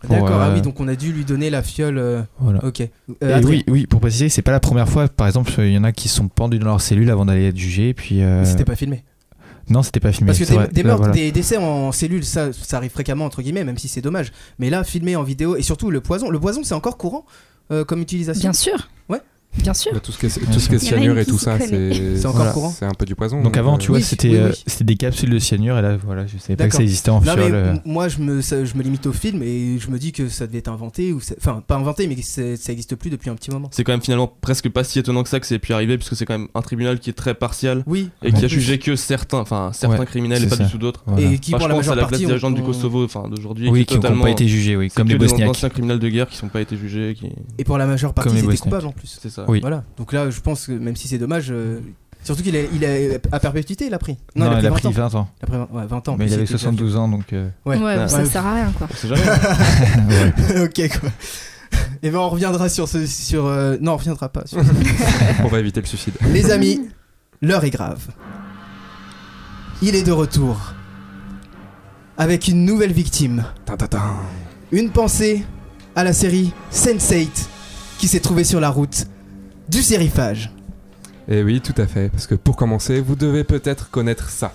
D'accord. 0.08 0.28
Ah 0.40 0.48
euh, 0.48 0.54
oui, 0.54 0.60
donc 0.60 0.78
on 0.78 0.88
a 0.88 0.94
dû 0.94 1.10
lui 1.12 1.24
donner 1.24 1.48
la 1.50 1.62
fiole. 1.62 1.98
euh, 1.98 2.22
Voilà. 2.38 2.62
Ok. 2.64 2.80
Euh, 3.22 3.40
Et 3.40 3.44
oui, 3.44 3.64
oui, 3.68 3.86
pour 3.86 4.00
préciser, 4.00 4.28
c'est 4.28 4.42
pas 4.42 4.52
la 4.52 4.60
première 4.60 4.88
fois. 4.88 5.08
Par 5.08 5.26
exemple, 5.26 5.50
il 5.58 5.72
y 5.72 5.78
en 5.78 5.84
a 5.84 5.92
qui 5.92 6.08
sont 6.08 6.28
pendus 6.28 6.58
dans 6.58 6.66
leur 6.66 6.80
cellule 6.80 7.10
avant 7.10 7.24
d'aller 7.24 7.46
être 7.48 7.56
jugés. 7.56 7.94
Puis 7.94 8.22
euh, 8.22 8.40
Mais 8.40 8.44
C'était 8.44 8.64
pas 8.64 8.76
filmé. 8.76 9.04
Non, 9.68 9.82
c'était 9.82 10.00
pas 10.00 10.12
filmé. 10.12 10.28
Parce 10.32 10.38
que 10.38 10.44
des, 10.66 10.72
des 10.72 10.82
meurtres, 10.84 10.98
voilà. 10.98 11.14
des 11.14 11.32
décès 11.32 11.56
en 11.56 11.90
cellule, 11.92 12.24
ça, 12.24 12.52
ça 12.52 12.76
arrive 12.76 12.90
fréquemment 12.92 13.24
entre 13.24 13.42
guillemets, 13.42 13.64
même 13.64 13.78
si 13.78 13.88
c'est 13.88 14.00
dommage. 14.00 14.32
Mais 14.58 14.70
là, 14.70 14.84
filmé 14.84 15.16
en 15.16 15.22
vidéo 15.22 15.56
et 15.56 15.62
surtout 15.62 15.90
le 15.90 16.00
poison, 16.00 16.30
le 16.30 16.38
poison 16.38 16.62
c'est 16.62 16.74
encore 16.74 16.96
courant 16.96 17.24
euh, 17.72 17.84
comme 17.84 18.00
utilisation. 18.00 18.42
Bien 18.42 18.52
sûr. 18.52 18.88
Bien 19.62 19.74
sûr. 19.74 19.92
Bah, 19.92 20.00
tout 20.00 20.12
ce 20.12 20.18
qui 20.18 20.26
est, 20.26 20.52
tout 20.52 20.60
ce 20.60 20.68
qui 20.68 20.78
cyanure 20.78 21.18
et 21.18 21.24
tout 21.26 21.38
ça, 21.38 21.58
c'est 21.58 21.92
C'est 22.16 22.26
encore 22.26 22.36
voilà, 22.36 22.52
courant. 22.52 22.70
C'est 22.70 22.84
un 22.84 22.94
peu 22.94 23.04
du 23.04 23.14
poison. 23.14 23.42
Donc 23.42 23.56
avant, 23.56 23.78
tu 23.78 23.86
euh, 23.86 23.88
vois, 23.88 23.98
Oui, 23.98 24.02
c'était 24.04 24.28
oui, 24.28 24.36
euh, 24.36 24.50
oui. 24.50 24.62
c'était 24.66 24.84
des 24.84 24.96
capsules 24.96 25.30
de 25.30 25.38
cyanure. 25.38 25.78
Et 25.78 25.82
là, 25.82 25.96
voilà, 26.04 26.26
je 26.26 26.38
savais 26.38 26.56
pas 26.56 26.68
que 26.68 26.74
ça 26.74 26.82
existait 26.82 27.10
en 27.10 27.20
Non 27.20 27.34
mais 27.36 27.50
euh. 27.50 27.74
moi 27.84 28.08
je 28.08 28.18
me, 28.18 28.40
ça- 28.42 28.64
je 28.64 28.74
me 28.74 28.82
limite 28.82 29.06
au 29.06 29.12
film 29.12 29.42
et 29.42 29.78
je 29.78 29.90
me 29.90 29.98
dis 29.98 30.12
que 30.12 30.28
ça 30.28 30.46
devait 30.46 30.58
être 30.58 30.68
inventé 30.68 31.12
ou 31.12 31.20
enfin 31.38 31.62
pas 31.66 31.76
inventé 31.76 32.06
mais 32.06 32.14
que 32.16 32.22
ça 32.22 32.72
existe 32.72 32.94
plus 32.96 33.10
depuis 33.10 33.30
un 33.30 33.34
petit 33.34 33.50
moment. 33.50 33.68
C'est 33.72 33.84
quand 33.84 33.92
même 33.92 34.02
finalement 34.02 34.32
presque 34.40 34.68
pas 34.68 34.84
si 34.84 34.98
étonnant 34.98 35.22
que 35.22 35.28
ça 35.28 35.40
que 35.40 35.46
c'est 35.46 35.58
pu 35.58 35.72
arriver, 35.72 35.96
puisque 35.98 36.16
c'est 36.16 36.26
quand 36.26 36.38
même 36.38 36.48
un 36.54 36.62
tribunal 36.62 36.98
qui 37.00 37.10
est 37.10 37.14
très 37.14 37.34
partial 37.34 37.82
Oui. 37.86 38.10
et 38.22 38.32
qui 38.32 38.44
a 38.44 38.48
jugé 38.48 38.78
que 38.78 38.94
certains, 38.96 39.38
enfin 39.38 39.70
certains 39.72 39.98
Ouais, 40.00 40.06
criminels 40.06 40.42
et 40.44 40.46
pas 40.48 40.56
ça. 40.56 40.64
du 40.64 40.70
tout 40.70 40.78
d'autres. 40.78 41.04
Et 41.18 41.38
qui 41.38 41.52
pour 41.52 41.66
la 41.68 41.74
majeure 41.74 41.94
la 41.94 42.02
place 42.06 42.10
partie 42.20 42.26
des 42.26 42.38
gens 42.38 42.50
du 42.50 42.62
Kosovo, 42.62 43.04
enfin 43.04 43.28
d'aujourd'hui, 43.28 43.68
oui, 43.70 43.86
qui 43.86 43.98
n'ont 43.98 44.20
pas 44.20 44.30
été 44.30 44.46
jugés, 44.46 44.76
oui, 44.76 44.90
comme 44.90 45.08
les 45.08 45.14
des 45.14 45.18
Bosniaques. 45.18 45.48
anciens 45.48 45.68
criminels 45.70 45.98
de 45.98 46.08
guerre 46.08 46.28
qui 46.28 46.36
sont 46.36 46.48
pas 46.48 46.60
été 46.60 46.76
jugés. 46.76 47.16
Et 47.58 47.64
pour 47.64 47.78
la 47.78 47.86
majeure 47.86 48.12
partie 48.12 48.28
Comme 48.28 48.34
les 48.36 48.40
c'était 48.42 48.46
Bosniaques. 48.52 48.62
coupable 48.62 48.86
en 48.86 48.92
plus. 48.92 49.18
C'est 49.20 49.30
ça. 49.30 49.45
Oui. 49.48 49.60
Voilà. 49.60 49.84
Donc 49.96 50.12
là 50.12 50.30
je 50.30 50.40
pense 50.40 50.66
que 50.66 50.72
même 50.72 50.96
si 50.96 51.08
c'est 51.08 51.18
dommage, 51.18 51.48
euh, 51.50 51.80
surtout 52.24 52.42
qu'il 52.42 52.54
est, 52.56 52.68
il 52.72 52.82
est 52.84 53.20
à 53.32 53.38
perpétuité 53.40 53.86
il 53.86 53.94
a 53.94 53.98
pris. 53.98 54.16
Non, 54.34 54.58
il 54.58 54.66
a 54.66 54.70
pris 54.70 54.82
20 54.82 54.88
ans. 54.88 54.92
20 54.92 55.14
ans. 55.14 55.28
Il 55.40 55.44
a 55.44 55.46
pris 55.48 55.56
20, 55.58 55.68
ouais, 55.80 55.86
20 55.86 56.08
ans. 56.08 56.16
Mais 56.18 56.26
il 56.26 56.32
avait 56.34 56.42
déjà 56.42 56.58
72 56.58 56.96
ans, 56.96 57.08
donc. 57.08 57.32
euh, 57.32 57.48
Ouais. 57.64 57.76
Ouais, 57.76 57.96
Ouais. 57.96 58.08
ça 58.08 58.24
sert 58.24 58.46
à 58.46 58.54
rien 58.54 58.72
quoi. 58.76 58.88
On 58.90 58.96
sait 58.96 59.08
jamais. 59.08 59.22
ouais. 59.22 60.62
ok 60.64 61.00
quoi. 61.00 61.10
Et 62.02 62.10
ben 62.10 62.18
on 62.18 62.28
reviendra 62.28 62.68
sur 62.68 62.88
ce 62.88 63.06
sur 63.06 63.46
euh, 63.46 63.76
non 63.80 63.92
on 63.92 63.96
reviendra 63.96 64.28
pas. 64.28 64.46
sur- 64.46 64.58
On 65.44 65.48
va 65.48 65.58
éviter 65.58 65.80
le 65.80 65.86
suicide. 65.86 66.14
Les 66.32 66.50
amis, 66.50 66.80
l'heure 67.42 67.64
est 67.64 67.70
grave. 67.70 68.00
Il 69.82 69.94
est 69.94 70.02
de 70.04 70.12
retour 70.12 70.72
avec 72.16 72.48
une 72.48 72.64
nouvelle 72.64 72.92
victime. 72.92 73.44
Une 74.72 74.90
pensée 74.90 75.44
à 75.94 76.04
la 76.04 76.12
série 76.12 76.52
Sense8 76.72 77.28
qui 77.98 78.08
s'est 78.08 78.20
trouvée 78.20 78.44
sur 78.44 78.60
la 78.60 78.70
route 78.70 79.06
du 79.68 79.82
sérifage. 79.82 80.50
Et 81.28 81.42
oui, 81.42 81.60
tout 81.60 81.74
à 81.76 81.86
fait. 81.86 82.08
Parce 82.08 82.26
que 82.26 82.34
pour 82.34 82.56
commencer, 82.56 83.00
vous 83.00 83.16
devez 83.16 83.44
peut-être 83.44 83.90
connaître 83.90 84.30
ça. 84.30 84.52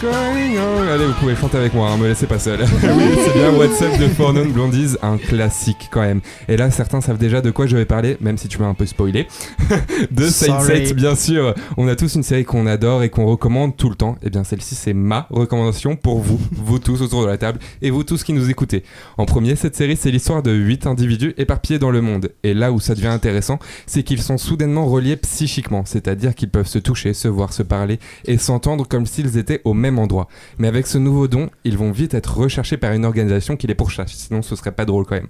Going 0.00 0.58
on? 0.58 0.88
Allez, 0.88 1.06
vous 1.06 1.12
pouvez 1.14 1.34
chanter 1.34 1.58
avec 1.58 1.74
moi, 1.74 1.90
hein, 1.90 1.96
me 1.96 2.06
laissez 2.06 2.26
pas 2.26 2.38
seul. 2.38 2.60
oui, 2.60 3.04
c'est 3.24 3.32
bien 3.32 3.52
WhatsApp 3.52 3.98
de 3.98 4.08
Four 4.08 4.32
Non 4.32 4.46
Blondies, 4.46 4.96
un 5.02 5.16
classique 5.16 5.88
quand 5.90 6.00
même. 6.00 6.20
Et 6.48 6.56
là, 6.56 6.70
certains 6.70 7.00
savent 7.00 7.18
déjà 7.18 7.40
de 7.40 7.50
quoi 7.50 7.66
je 7.66 7.76
vais 7.76 7.84
parler, 7.84 8.16
même 8.20 8.38
si 8.38 8.48
tu 8.48 8.58
m'as 8.58 8.66
un 8.66 8.74
peu 8.74 8.86
spoilé. 8.86 9.26
de 10.10 10.24
Saint 10.24 10.60
Sorry. 10.60 10.86
7, 10.86 10.96
bien 10.96 11.14
sûr. 11.14 11.54
On 11.76 11.88
a 11.88 11.96
tous 11.96 12.14
une 12.14 12.22
série 12.22 12.44
qu'on 12.44 12.66
adore 12.66 13.02
et 13.02 13.10
qu'on 13.10 13.26
recommande 13.26 13.76
tout 13.76 13.88
le 13.88 13.94
temps. 13.94 14.16
Et 14.22 14.30
bien, 14.30 14.44
celle-ci, 14.44 14.74
c'est 14.74 14.94
ma 14.94 15.26
recommandation 15.30 15.96
pour 15.96 16.20
vous, 16.20 16.40
vous 16.52 16.78
tous 16.78 17.02
autour 17.02 17.22
de 17.22 17.26
la 17.26 17.38
table 17.38 17.58
et 17.82 17.90
vous 17.90 18.04
tous 18.04 18.22
qui 18.22 18.32
nous 18.32 18.50
écoutez. 18.50 18.84
En 19.16 19.26
premier, 19.26 19.56
cette 19.56 19.76
série, 19.76 19.96
c'est 19.96 20.10
l'histoire 20.10 20.42
de 20.42 20.52
8 20.52 20.86
individus 20.86 21.34
éparpillés 21.38 21.78
dans 21.78 21.90
le 21.90 22.02
monde. 22.02 22.30
Et 22.44 22.54
là 22.54 22.72
où 22.72 22.80
ça 22.80 22.94
devient 22.94 23.08
intéressant, 23.08 23.58
c'est 23.86 24.02
qu'ils 24.02 24.22
sont 24.22 24.38
soudainement 24.38 24.86
reliés 24.86 25.16
psychiquement, 25.16 25.82
c'est-à-dire 25.84 26.34
qu'ils 26.34 26.50
peuvent 26.50 26.66
se 26.66 26.78
toucher, 26.78 27.14
se 27.14 27.28
voir, 27.28 27.52
se 27.52 27.62
parler 27.62 27.98
et 28.24 28.38
s'entendre 28.38 28.86
comme 28.86 29.06
s'ils 29.06 29.38
étaient 29.38 29.60
au 29.64 29.74
même 29.74 29.87
même 29.90 29.98
endroit. 29.98 30.28
Mais 30.58 30.68
avec 30.68 30.86
ce 30.86 30.98
nouveau 30.98 31.28
don, 31.28 31.50
ils 31.64 31.76
vont 31.76 31.90
vite 31.90 32.14
être 32.14 32.36
recherchés 32.36 32.76
par 32.76 32.92
une 32.92 33.04
organisation 33.04 33.56
qui 33.56 33.66
les 33.66 33.74
pourchasse, 33.74 34.12
sinon 34.12 34.42
ce 34.42 34.56
serait 34.56 34.72
pas 34.72 34.84
drôle 34.84 35.04
quand 35.06 35.16
même. 35.16 35.28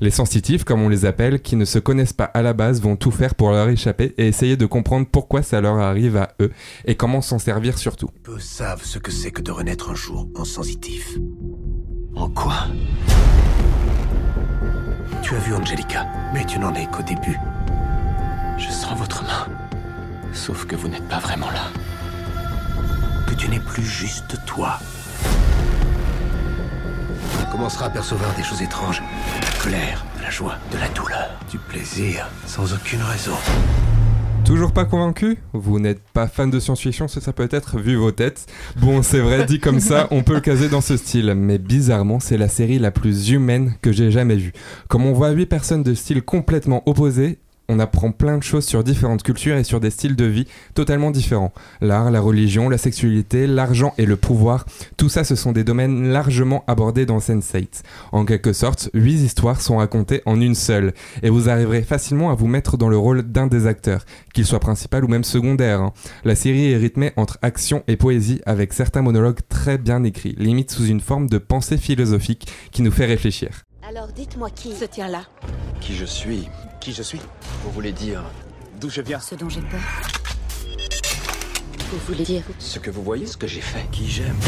Les 0.00 0.10
sensitifs, 0.10 0.64
comme 0.64 0.82
on 0.82 0.88
les 0.88 1.04
appelle, 1.04 1.40
qui 1.40 1.56
ne 1.56 1.64
se 1.64 1.78
connaissent 1.78 2.12
pas 2.12 2.24
à 2.24 2.42
la 2.42 2.52
base, 2.52 2.80
vont 2.80 2.96
tout 2.96 3.10
faire 3.10 3.34
pour 3.34 3.50
leur 3.50 3.68
échapper 3.68 4.14
et 4.18 4.26
essayer 4.26 4.56
de 4.56 4.66
comprendre 4.66 5.06
pourquoi 5.10 5.42
ça 5.42 5.60
leur 5.60 5.78
arrive 5.78 6.16
à 6.16 6.34
eux 6.40 6.50
et 6.84 6.94
comment 6.96 7.20
s'en 7.20 7.38
servir 7.38 7.78
surtout. 7.78 8.10
Peu 8.22 8.38
savent 8.38 8.84
ce 8.84 8.98
que 8.98 9.10
c'est 9.10 9.30
que 9.30 9.42
de 9.42 9.50
renaître 9.50 9.90
un 9.90 9.94
jour 9.94 10.28
en 10.34 10.44
sensitif. 10.44 11.16
En 12.14 12.28
quoi? 12.28 12.66
Tu 15.22 15.34
as 15.34 15.38
vu 15.38 15.54
Angelica, 15.54 16.06
mais 16.34 16.44
tu 16.44 16.58
n'en 16.58 16.74
es 16.74 16.86
qu'au 16.86 17.02
début. 17.02 17.38
Je 18.58 18.68
sens 18.70 18.98
votre 18.98 19.22
main. 19.22 19.46
Sauf 20.32 20.66
que 20.66 20.76
vous 20.76 20.88
n'êtes 20.88 21.08
pas 21.08 21.18
vraiment 21.18 21.50
là. 21.50 21.70
Tu 23.38 23.48
n'es 23.48 23.58
plus 23.58 23.84
juste 23.84 24.36
toi. 24.46 24.78
Tu 27.40 27.46
commenceras 27.50 27.86
à 27.86 27.90
percevoir 27.90 28.32
des 28.36 28.44
choses 28.44 28.62
étranges. 28.62 29.02
De 29.40 29.46
la 29.46 29.52
colère, 29.60 30.04
de 30.16 30.22
la 30.22 30.30
joie, 30.30 30.58
de 30.70 30.78
la 30.78 30.88
douleur, 30.90 31.30
du 31.50 31.58
plaisir, 31.58 32.28
sans 32.46 32.72
aucune 32.72 33.02
raison. 33.02 33.32
Toujours 34.44 34.72
pas 34.72 34.84
convaincu? 34.84 35.38
Vous 35.52 35.80
n'êtes 35.80 36.02
pas 36.12 36.28
fan 36.28 36.50
de 36.50 36.60
science-fiction, 36.60 37.08
ça, 37.08 37.20
ça 37.20 37.32
peut 37.32 37.48
être 37.50 37.78
vu 37.78 37.96
vos 37.96 38.12
têtes. 38.12 38.46
Bon, 38.76 39.02
c'est 39.02 39.18
vrai, 39.18 39.44
dit 39.44 39.58
comme 39.58 39.80
ça, 39.80 40.06
on 40.12 40.22
peut 40.22 40.34
le 40.34 40.40
caser 40.40 40.68
dans 40.68 40.80
ce 40.80 40.96
style. 40.96 41.34
Mais 41.34 41.58
bizarrement, 41.58 42.20
c'est 42.20 42.38
la 42.38 42.48
série 42.48 42.78
la 42.78 42.92
plus 42.92 43.30
humaine 43.30 43.74
que 43.82 43.90
j'ai 43.90 44.12
jamais 44.12 44.36
vue. 44.36 44.52
Comme 44.88 45.04
on 45.04 45.12
voit 45.14 45.30
8 45.30 45.46
personnes 45.46 45.82
de 45.82 45.94
styles 45.94 46.22
complètement 46.22 46.84
opposés, 46.86 47.40
on 47.72 47.78
apprend 47.78 48.12
plein 48.12 48.36
de 48.36 48.42
choses 48.42 48.66
sur 48.66 48.84
différentes 48.84 49.22
cultures 49.22 49.56
et 49.56 49.64
sur 49.64 49.80
des 49.80 49.90
styles 49.90 50.14
de 50.14 50.26
vie 50.26 50.46
totalement 50.74 51.10
différents. 51.10 51.52
L'art, 51.80 52.10
la 52.10 52.20
religion, 52.20 52.68
la 52.68 52.76
sexualité, 52.76 53.46
l'argent 53.46 53.94
et 53.96 54.04
le 54.04 54.16
pouvoir, 54.16 54.66
tout 54.98 55.08
ça 55.08 55.24
ce 55.24 55.34
sont 55.34 55.52
des 55.52 55.64
domaines 55.64 56.12
largement 56.12 56.64
abordés 56.66 57.06
dans 57.06 57.18
Sense8. 57.18 57.82
En 58.12 58.26
quelque 58.26 58.52
sorte, 58.52 58.90
8 58.92 59.14
histoires 59.14 59.62
sont 59.62 59.78
racontées 59.78 60.20
en 60.26 60.38
une 60.40 60.54
seule, 60.54 60.92
et 61.22 61.30
vous 61.30 61.48
arriverez 61.48 61.82
facilement 61.82 62.30
à 62.30 62.34
vous 62.34 62.46
mettre 62.46 62.76
dans 62.76 62.90
le 62.90 62.98
rôle 62.98 63.22
d'un 63.22 63.46
des 63.46 63.66
acteurs, 63.66 64.04
qu'il 64.34 64.44
soit 64.44 64.60
principal 64.60 65.04
ou 65.04 65.08
même 65.08 65.24
secondaire. 65.24 65.80
hein. 65.80 65.92
La 66.24 66.34
série 66.34 66.72
est 66.72 66.76
rythmée 66.76 67.12
entre 67.16 67.38
action 67.40 67.82
et 67.88 67.96
poésie 67.96 68.42
avec 68.44 68.74
certains 68.74 69.02
monologues 69.02 69.40
très 69.48 69.78
bien 69.78 70.04
écrits, 70.04 70.36
limite 70.38 70.70
sous 70.70 70.86
une 70.86 71.00
forme 71.00 71.28
de 71.28 71.38
pensée 71.38 71.78
philosophique 71.78 72.46
qui 72.70 72.82
nous 72.82 72.92
fait 72.92 73.06
réfléchir. 73.06 73.64
Alors 73.94 74.08
dites-moi 74.08 74.48
qui 74.48 74.74
se 74.74 74.86
tient 74.86 75.06
là. 75.06 75.26
Qui 75.82 75.94
je 75.94 76.06
suis 76.06 76.48
Qui 76.80 76.94
je 76.94 77.02
suis 77.02 77.20
Vous 77.62 77.70
voulez 77.72 77.92
dire 77.92 78.22
D'où 78.80 78.88
je 78.88 79.02
viens 79.02 79.20
Ce 79.20 79.34
dont 79.34 79.50
j'ai 79.50 79.60
peur. 79.60 79.80
Vous 81.90 81.98
voulez 82.06 82.24
dire 82.24 82.42
ce 82.58 82.78
que 82.78 82.90
vous 82.90 83.02
voyez 83.02 83.26
Ce 83.26 83.36
que 83.36 83.46
j'ai 83.46 83.60
fait 83.60 83.86
Qui 83.92 84.08
j'aime 84.08 84.38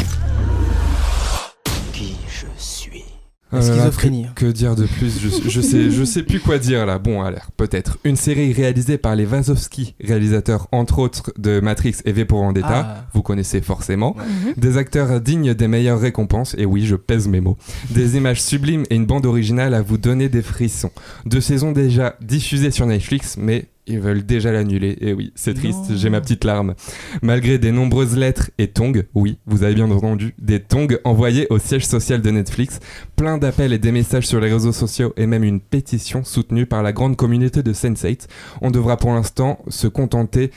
Qui 1.93 2.15
je 2.27 2.47
suis 2.57 3.05
La 3.51 3.59
là, 3.59 3.73
schizophrénie. 3.73 4.25
que, 4.35 4.45
que 4.45 4.51
dire 4.51 4.75
de 4.75 4.85
plus 4.85 5.19
je, 5.19 5.49
je 5.49 5.61
sais, 5.61 5.91
je 5.91 6.03
sais 6.03 6.23
plus 6.23 6.39
quoi 6.39 6.57
dire 6.57 6.85
là. 6.85 6.97
Bon, 6.99 7.21
alors 7.21 7.51
peut-être 7.55 7.97
une 8.03 8.15
série 8.15 8.51
réalisée 8.51 8.97
par 8.97 9.15
les 9.15 9.25
Wazowski, 9.25 9.95
réalisateurs 10.03 10.67
entre 10.71 10.99
autres 10.99 11.31
de 11.37 11.59
Matrix 11.59 11.97
et 12.05 12.11
V 12.11 12.25
pour 12.25 12.41
Vendetta. 12.41 12.67
Ah. 12.87 13.05
Vous 13.13 13.21
connaissez 13.21 13.61
forcément. 13.61 14.15
Mhm. 14.17 14.53
Des 14.57 14.77
acteurs 14.77 15.21
dignes 15.21 15.53
des 15.53 15.67
meilleures 15.67 15.99
récompenses. 15.99 16.55
Et 16.57 16.65
oui, 16.65 16.85
je 16.85 16.95
pèse 16.95 17.27
mes 17.27 17.39
mots. 17.39 17.57
Des 17.91 18.17
images 18.17 18.41
sublimes 18.41 18.83
et 18.89 18.95
une 18.95 19.05
bande 19.05 19.25
originale 19.25 19.73
à 19.73 19.81
vous 19.81 19.97
donner 19.97 20.27
des 20.27 20.41
frissons. 20.41 20.91
Deux 21.25 21.41
saisons 21.41 21.71
déjà 21.71 22.15
diffusées 22.21 22.71
sur 22.71 22.87
Netflix, 22.87 23.37
mais 23.37 23.67
ils 23.87 23.99
veulent 23.99 24.25
déjà 24.25 24.51
l'annuler. 24.51 24.97
Et 25.01 25.13
oui, 25.13 25.31
c'est 25.35 25.53
triste. 25.53 25.95
J'ai 25.95 26.09
ma 26.09 26.21
petite 26.21 26.43
larme. 26.43 26.75
Malgré 27.21 27.57
des 27.57 27.71
nombreuses 27.71 28.17
lettres 28.17 28.51
et 28.57 28.67
tongs, 28.67 29.03
oui, 29.13 29.37
vous 29.45 29.63
avez 29.63 29.75
bien 29.75 29.89
entendu, 29.91 30.33
des 30.39 30.59
tongs 30.59 30.87
envoyés 31.03 31.47
au 31.49 31.59
siège 31.59 31.85
social 31.85 32.21
de 32.21 32.29
Netflix, 32.31 32.79
plein 33.15 33.37
d'appels 33.37 33.73
et 33.73 33.79
des 33.79 33.91
messages 33.91 34.27
sur 34.27 34.39
les 34.39 34.51
réseaux 34.51 34.71
sociaux 34.71 35.13
et 35.17 35.27
même 35.27 35.43
une 35.43 35.59
pétition 35.59 36.23
soutenue 36.23 36.65
par 36.65 36.83
la 36.83 36.93
grande 36.93 37.15
communauté 37.15 37.63
de 37.63 37.73
Sense8, 37.73 38.27
on 38.61 38.71
devra 38.71 38.97
pour 38.97 39.11
l'instant 39.11 39.59
se 39.67 39.87
contenter 39.87 40.51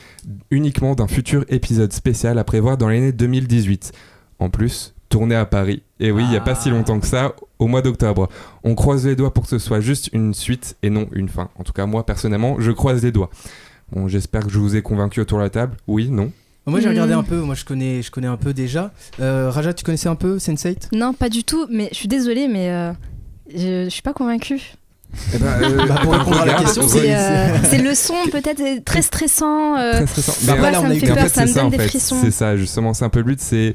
uniquement 0.51 0.95
d'un 0.95 1.07
futur 1.07 1.45
épisode 1.49 1.93
spécial 1.93 2.37
à 2.37 2.43
prévoir 2.43 2.77
dans 2.77 2.89
l'année 2.89 3.11
2018. 3.11 3.91
En 4.39 4.49
plus, 4.49 4.93
tourné 5.09 5.35
à 5.35 5.45
Paris. 5.45 5.81
Et 5.99 6.11
oui, 6.11 6.23
il 6.23 6.29
n'y 6.29 6.37
a 6.37 6.41
pas 6.41 6.55
si 6.55 6.69
longtemps 6.69 6.99
que 6.99 7.07
ça, 7.07 7.33
au 7.57 7.67
mois 7.67 7.81
d'octobre. 7.81 8.29
On 8.63 8.75
croise 8.75 9.05
les 9.05 9.15
doigts 9.15 9.33
pour 9.33 9.43
que 9.43 9.49
ce 9.49 9.59
soit 9.59 9.81
juste 9.81 10.09
une 10.13 10.33
suite 10.33 10.77
et 10.83 10.89
non 10.89 11.07
une 11.11 11.27
fin. 11.29 11.49
En 11.57 11.63
tout 11.63 11.73
cas, 11.73 11.85
moi, 11.85 12.05
personnellement, 12.05 12.57
je 12.59 12.71
croise 12.71 13.03
les 13.03 13.11
doigts. 13.11 13.29
Bon, 13.91 14.07
j'espère 14.07 14.43
que 14.45 14.49
je 14.51 14.59
vous 14.59 14.75
ai 14.75 14.81
convaincu 14.81 15.19
autour 15.19 15.39
de 15.39 15.43
la 15.43 15.49
table. 15.49 15.75
Oui, 15.87 16.09
non 16.09 16.31
Moi 16.67 16.79
j'ai 16.79 16.89
regardé 16.89 17.15
Hmm. 17.15 17.19
un 17.19 17.23
peu, 17.23 17.41
moi 17.41 17.55
je 17.55 17.65
connais, 17.65 18.01
je 18.03 18.11
connais 18.11 18.27
un 18.27 18.37
peu 18.37 18.53
déjà. 18.53 18.91
Euh, 19.19 19.49
Raja, 19.49 19.73
tu 19.73 19.83
connaissais 19.83 20.09
un 20.09 20.15
peu 20.15 20.37
Sense8 20.37 20.89
Non, 20.95 21.13
pas 21.13 21.29
du 21.29 21.43
tout, 21.43 21.65
mais 21.71 21.89
je 21.91 21.95
suis 21.95 22.07
désolée, 22.07 22.47
mais 22.47 22.69
euh, 22.69 22.91
je, 23.51 23.85
je 23.85 23.89
suis 23.89 24.03
pas 24.03 24.13
convaincue. 24.13 24.73
Eh 25.33 25.37
ben, 25.37 25.45
euh, 25.47 25.87
Bah, 25.87 25.99
pour 26.03 26.13
répondre 26.13 26.41
à 26.41 26.45
la 26.45 26.53
question, 26.55 26.87
C'est 26.87 27.15
euh, 27.15 27.57
c'est 27.69 27.77
le 27.79 27.95
son 27.95 28.13
peut-être 28.31 28.83
très 28.85 29.01
stressant. 29.01 29.77
euh, 29.77 30.05
Très 30.05 30.21
stressant. 30.21 30.45
Bah, 30.47 30.71
là, 30.71 30.79
ça 30.79 30.85
a 30.85 30.89
me 30.89 30.95
fait 30.95 31.11
en 31.11 31.15
peur, 31.15 31.23
fait, 31.23 31.29
ça 31.29 31.35
c'est 31.35 31.41
me 31.47 31.53
ça, 31.53 31.61
donne 31.61 31.69
des 31.71 31.79
frissons. 31.79 32.17
C'est 32.21 32.31
ça, 32.31 32.55
justement, 32.57 32.93
c'est 32.93 33.05
un 33.05 33.09
peu 33.09 33.19
le 33.19 33.25
but. 33.25 33.39
C'est, 33.41 33.73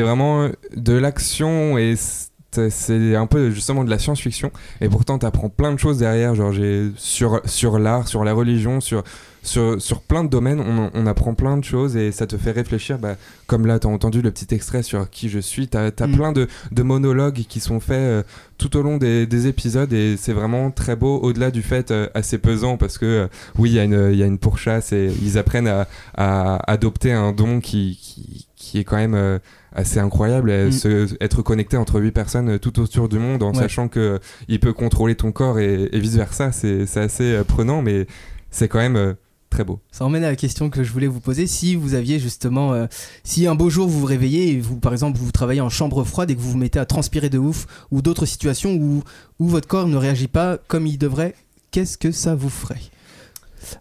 vraiment 0.00 0.48
de 0.76 0.92
l'action 0.94 1.78
et 1.78 1.94
c'est, 1.96 2.70
c'est 2.70 3.14
un 3.16 3.26
peu 3.26 3.50
justement 3.50 3.84
de 3.84 3.90
la 3.90 3.98
science-fiction. 3.98 4.50
Et 4.80 4.88
pourtant, 4.88 5.18
t'apprends 5.18 5.48
plein 5.48 5.72
de 5.72 5.78
choses 5.78 5.98
derrière, 5.98 6.34
genre 6.34 6.52
j'ai 6.52 6.90
sur 6.96 7.40
sur 7.44 7.78
l'art, 7.78 8.08
sur 8.08 8.24
la 8.24 8.32
religion, 8.32 8.80
sur 8.80 9.02
sur, 9.42 9.80
sur 9.80 10.00
plein 10.00 10.24
de 10.24 10.28
domaines, 10.28 10.60
on, 10.60 10.90
on 10.94 11.06
apprend 11.06 11.34
plein 11.34 11.56
de 11.56 11.64
choses 11.64 11.96
et 11.96 12.12
ça 12.12 12.26
te 12.26 12.36
fait 12.36 12.50
réfléchir. 12.50 12.98
Bah, 12.98 13.16
comme 13.46 13.66
là, 13.66 13.78
t'as 13.78 13.88
entendu 13.88 14.20
le 14.22 14.30
petit 14.30 14.54
extrait 14.54 14.82
sur 14.82 15.08
qui 15.10 15.28
je 15.28 15.38
suis. 15.38 15.68
T'as 15.68 15.86
as 15.98 16.06
Mm. 16.06 16.12
plein 16.16 16.32
de, 16.32 16.46
de 16.72 16.82
monologues 16.82 17.44
qui 17.48 17.60
sont 17.60 17.80
faits 17.80 17.96
euh, 17.98 18.22
tout 18.58 18.76
au 18.76 18.82
long 18.82 18.96
des, 18.98 19.26
des 19.26 19.46
épisodes 19.46 19.92
et 19.92 20.16
c'est 20.16 20.32
vraiment 20.32 20.70
très 20.70 20.96
beau. 20.96 21.18
Au-delà 21.20 21.50
du 21.50 21.62
fait 21.62 21.90
euh, 21.90 22.08
assez 22.14 22.38
pesant 22.38 22.76
parce 22.76 22.98
que 22.98 23.06
euh, 23.06 23.26
oui, 23.58 23.70
il 23.70 23.74
y 23.76 23.78
a 23.78 23.84
une 23.84 24.14
y 24.14 24.22
a 24.22 24.26
une 24.26 24.38
pourchasse 24.38 24.92
et 24.92 25.10
ils 25.22 25.38
apprennent 25.38 25.68
à, 25.68 25.86
à 26.16 26.56
adopter 26.70 27.12
un 27.12 27.32
don 27.32 27.60
qui 27.60 27.98
qui, 28.02 28.46
qui 28.56 28.78
est 28.78 28.84
quand 28.84 28.96
même 28.96 29.38
assez 29.74 29.98
incroyable, 30.00 30.50
et 30.50 30.66
Mm. 30.66 30.72
se- 30.72 31.16
être 31.22 31.42
connecté 31.42 31.76
entre 31.76 32.00
huit 32.00 32.10
personnes 32.10 32.58
tout 32.58 32.80
autour 32.80 33.08
du 33.08 33.18
monde 33.18 33.42
en 33.42 33.52
Ouais. 33.52 33.58
sachant 33.58 33.88
que 33.88 34.18
il 34.48 34.58
peut 34.60 34.72
contrôler 34.72 35.14
ton 35.14 35.30
corps 35.30 35.58
et, 35.60 35.88
vice 35.92 36.16
versa. 36.16 36.50
C'est 36.52 36.84
assez 36.96 37.40
prenant, 37.46 37.80
mais 37.82 38.06
c'est 38.50 38.66
quand 38.68 38.78
même 38.80 39.14
très 39.50 39.64
beau. 39.64 39.80
Ça 39.90 40.04
emmène 40.04 40.24
à 40.24 40.30
la 40.30 40.36
question 40.36 40.70
que 40.70 40.84
je 40.84 40.92
voulais 40.92 41.06
vous 41.06 41.20
poser. 41.20 41.46
Si 41.46 41.74
vous 41.74 41.94
aviez 41.94 42.18
justement, 42.18 42.72
euh, 42.72 42.86
si 43.24 43.46
un 43.46 43.54
beau 43.54 43.70
jour 43.70 43.88
vous 43.88 44.00
vous 44.00 44.06
réveillez 44.06 44.52
et 44.52 44.60
vous, 44.60 44.76
par 44.76 44.92
exemple, 44.92 45.18
vous 45.18 45.32
travaillez 45.32 45.60
en 45.60 45.70
chambre 45.70 46.04
froide 46.04 46.30
et 46.30 46.36
que 46.36 46.40
vous 46.40 46.52
vous 46.52 46.58
mettez 46.58 46.78
à 46.78 46.86
transpirer 46.86 47.28
de 47.30 47.38
ouf, 47.38 47.66
ou 47.90 48.02
d'autres 48.02 48.26
situations 48.26 48.74
où, 48.74 49.02
où 49.38 49.48
votre 49.48 49.66
corps 49.68 49.86
ne 49.88 49.96
réagit 49.96 50.28
pas 50.28 50.58
comme 50.68 50.86
il 50.86 50.98
devrait, 50.98 51.34
qu'est-ce 51.70 51.98
que 51.98 52.12
ça 52.12 52.34
vous 52.34 52.50
ferait? 52.50 52.80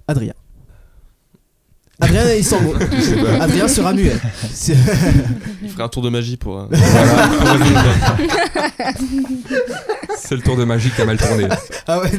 Adrien. 0.08 0.34
Adrien, 2.00 2.32
il 2.36 2.44
s'en 2.44 2.62
mots. 2.62 2.76
Adrien 3.42 3.68
sera 3.68 3.92
muet. 3.92 4.14
Il 5.64 5.70
ferait 5.70 5.84
un 5.84 5.90
tour 5.90 6.04
de 6.04 6.10
magie 6.10 6.38
pour. 6.38 6.60
euh, 6.60 6.68
c'est 10.16 10.36
le 10.36 10.42
tour 10.42 10.56
de 10.58 10.64
magie 10.64 10.92
qui 10.92 11.02
a 11.02 11.06
mal 11.06 11.18
tourné. 11.18 11.48
ah 11.88 12.00
ouais, 12.02 12.12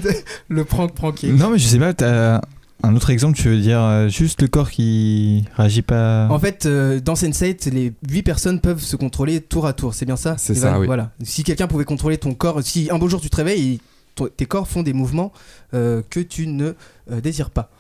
le 0.49 0.65
prank 0.65 0.95
pranké. 0.95 1.29
Non, 1.29 1.51
mais 1.51 1.59
je 1.59 1.67
sais 1.69 1.79
pas, 1.79 1.95
t'as 1.95 2.41
un 2.83 2.95
autre 2.95 3.11
exemple, 3.11 3.37
tu 3.37 3.49
veux 3.49 3.59
dire 3.59 3.81
euh, 3.81 4.09
juste 4.09 4.41
le 4.41 4.49
corps 4.49 4.71
qui 4.71 5.45
réagit 5.57 5.83
pas. 5.83 6.29
En 6.31 6.39
fait, 6.39 6.67
euh, 6.67 7.01
dans 7.01 7.15
Sense8, 7.15 7.71
les 7.71 7.93
8 8.09 8.23
personnes 8.23 8.61
peuvent 8.61 8.83
se 8.83 8.97
contrôler 8.97 9.41
tour 9.41 9.67
à 9.67 9.73
tour, 9.73 9.95
c'est 9.95 10.07
bien 10.07 10.17
ça 10.17 10.37
C'est 10.39 10.55
ça, 10.55 10.79
oui. 10.79 10.87
Voilà. 10.87 11.11
Si 11.23 11.43
quelqu'un 11.43 11.67
pouvait 11.67 11.85
contrôler 11.85 12.19
ton 12.19 12.35
corps, 12.35 12.63
si 12.63 12.89
un 12.91 12.99
beau 12.99 13.09
jour 13.09 13.21
tu 13.21 13.31
te 13.31 13.37
réveilles 13.37 13.81
tes 14.27 14.47
corps 14.47 14.67
font 14.67 14.83
des 14.83 14.93
mouvements 14.93 15.33
euh, 15.75 16.03
que 16.11 16.21
tu 16.21 16.47
ne 16.47 16.73
euh, 17.11 17.21
désires 17.21 17.51
pas, 17.51 17.71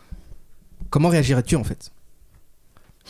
comment 0.90 1.08
réagirais-tu 1.08 1.56
en 1.56 1.64
fait? 1.64 1.90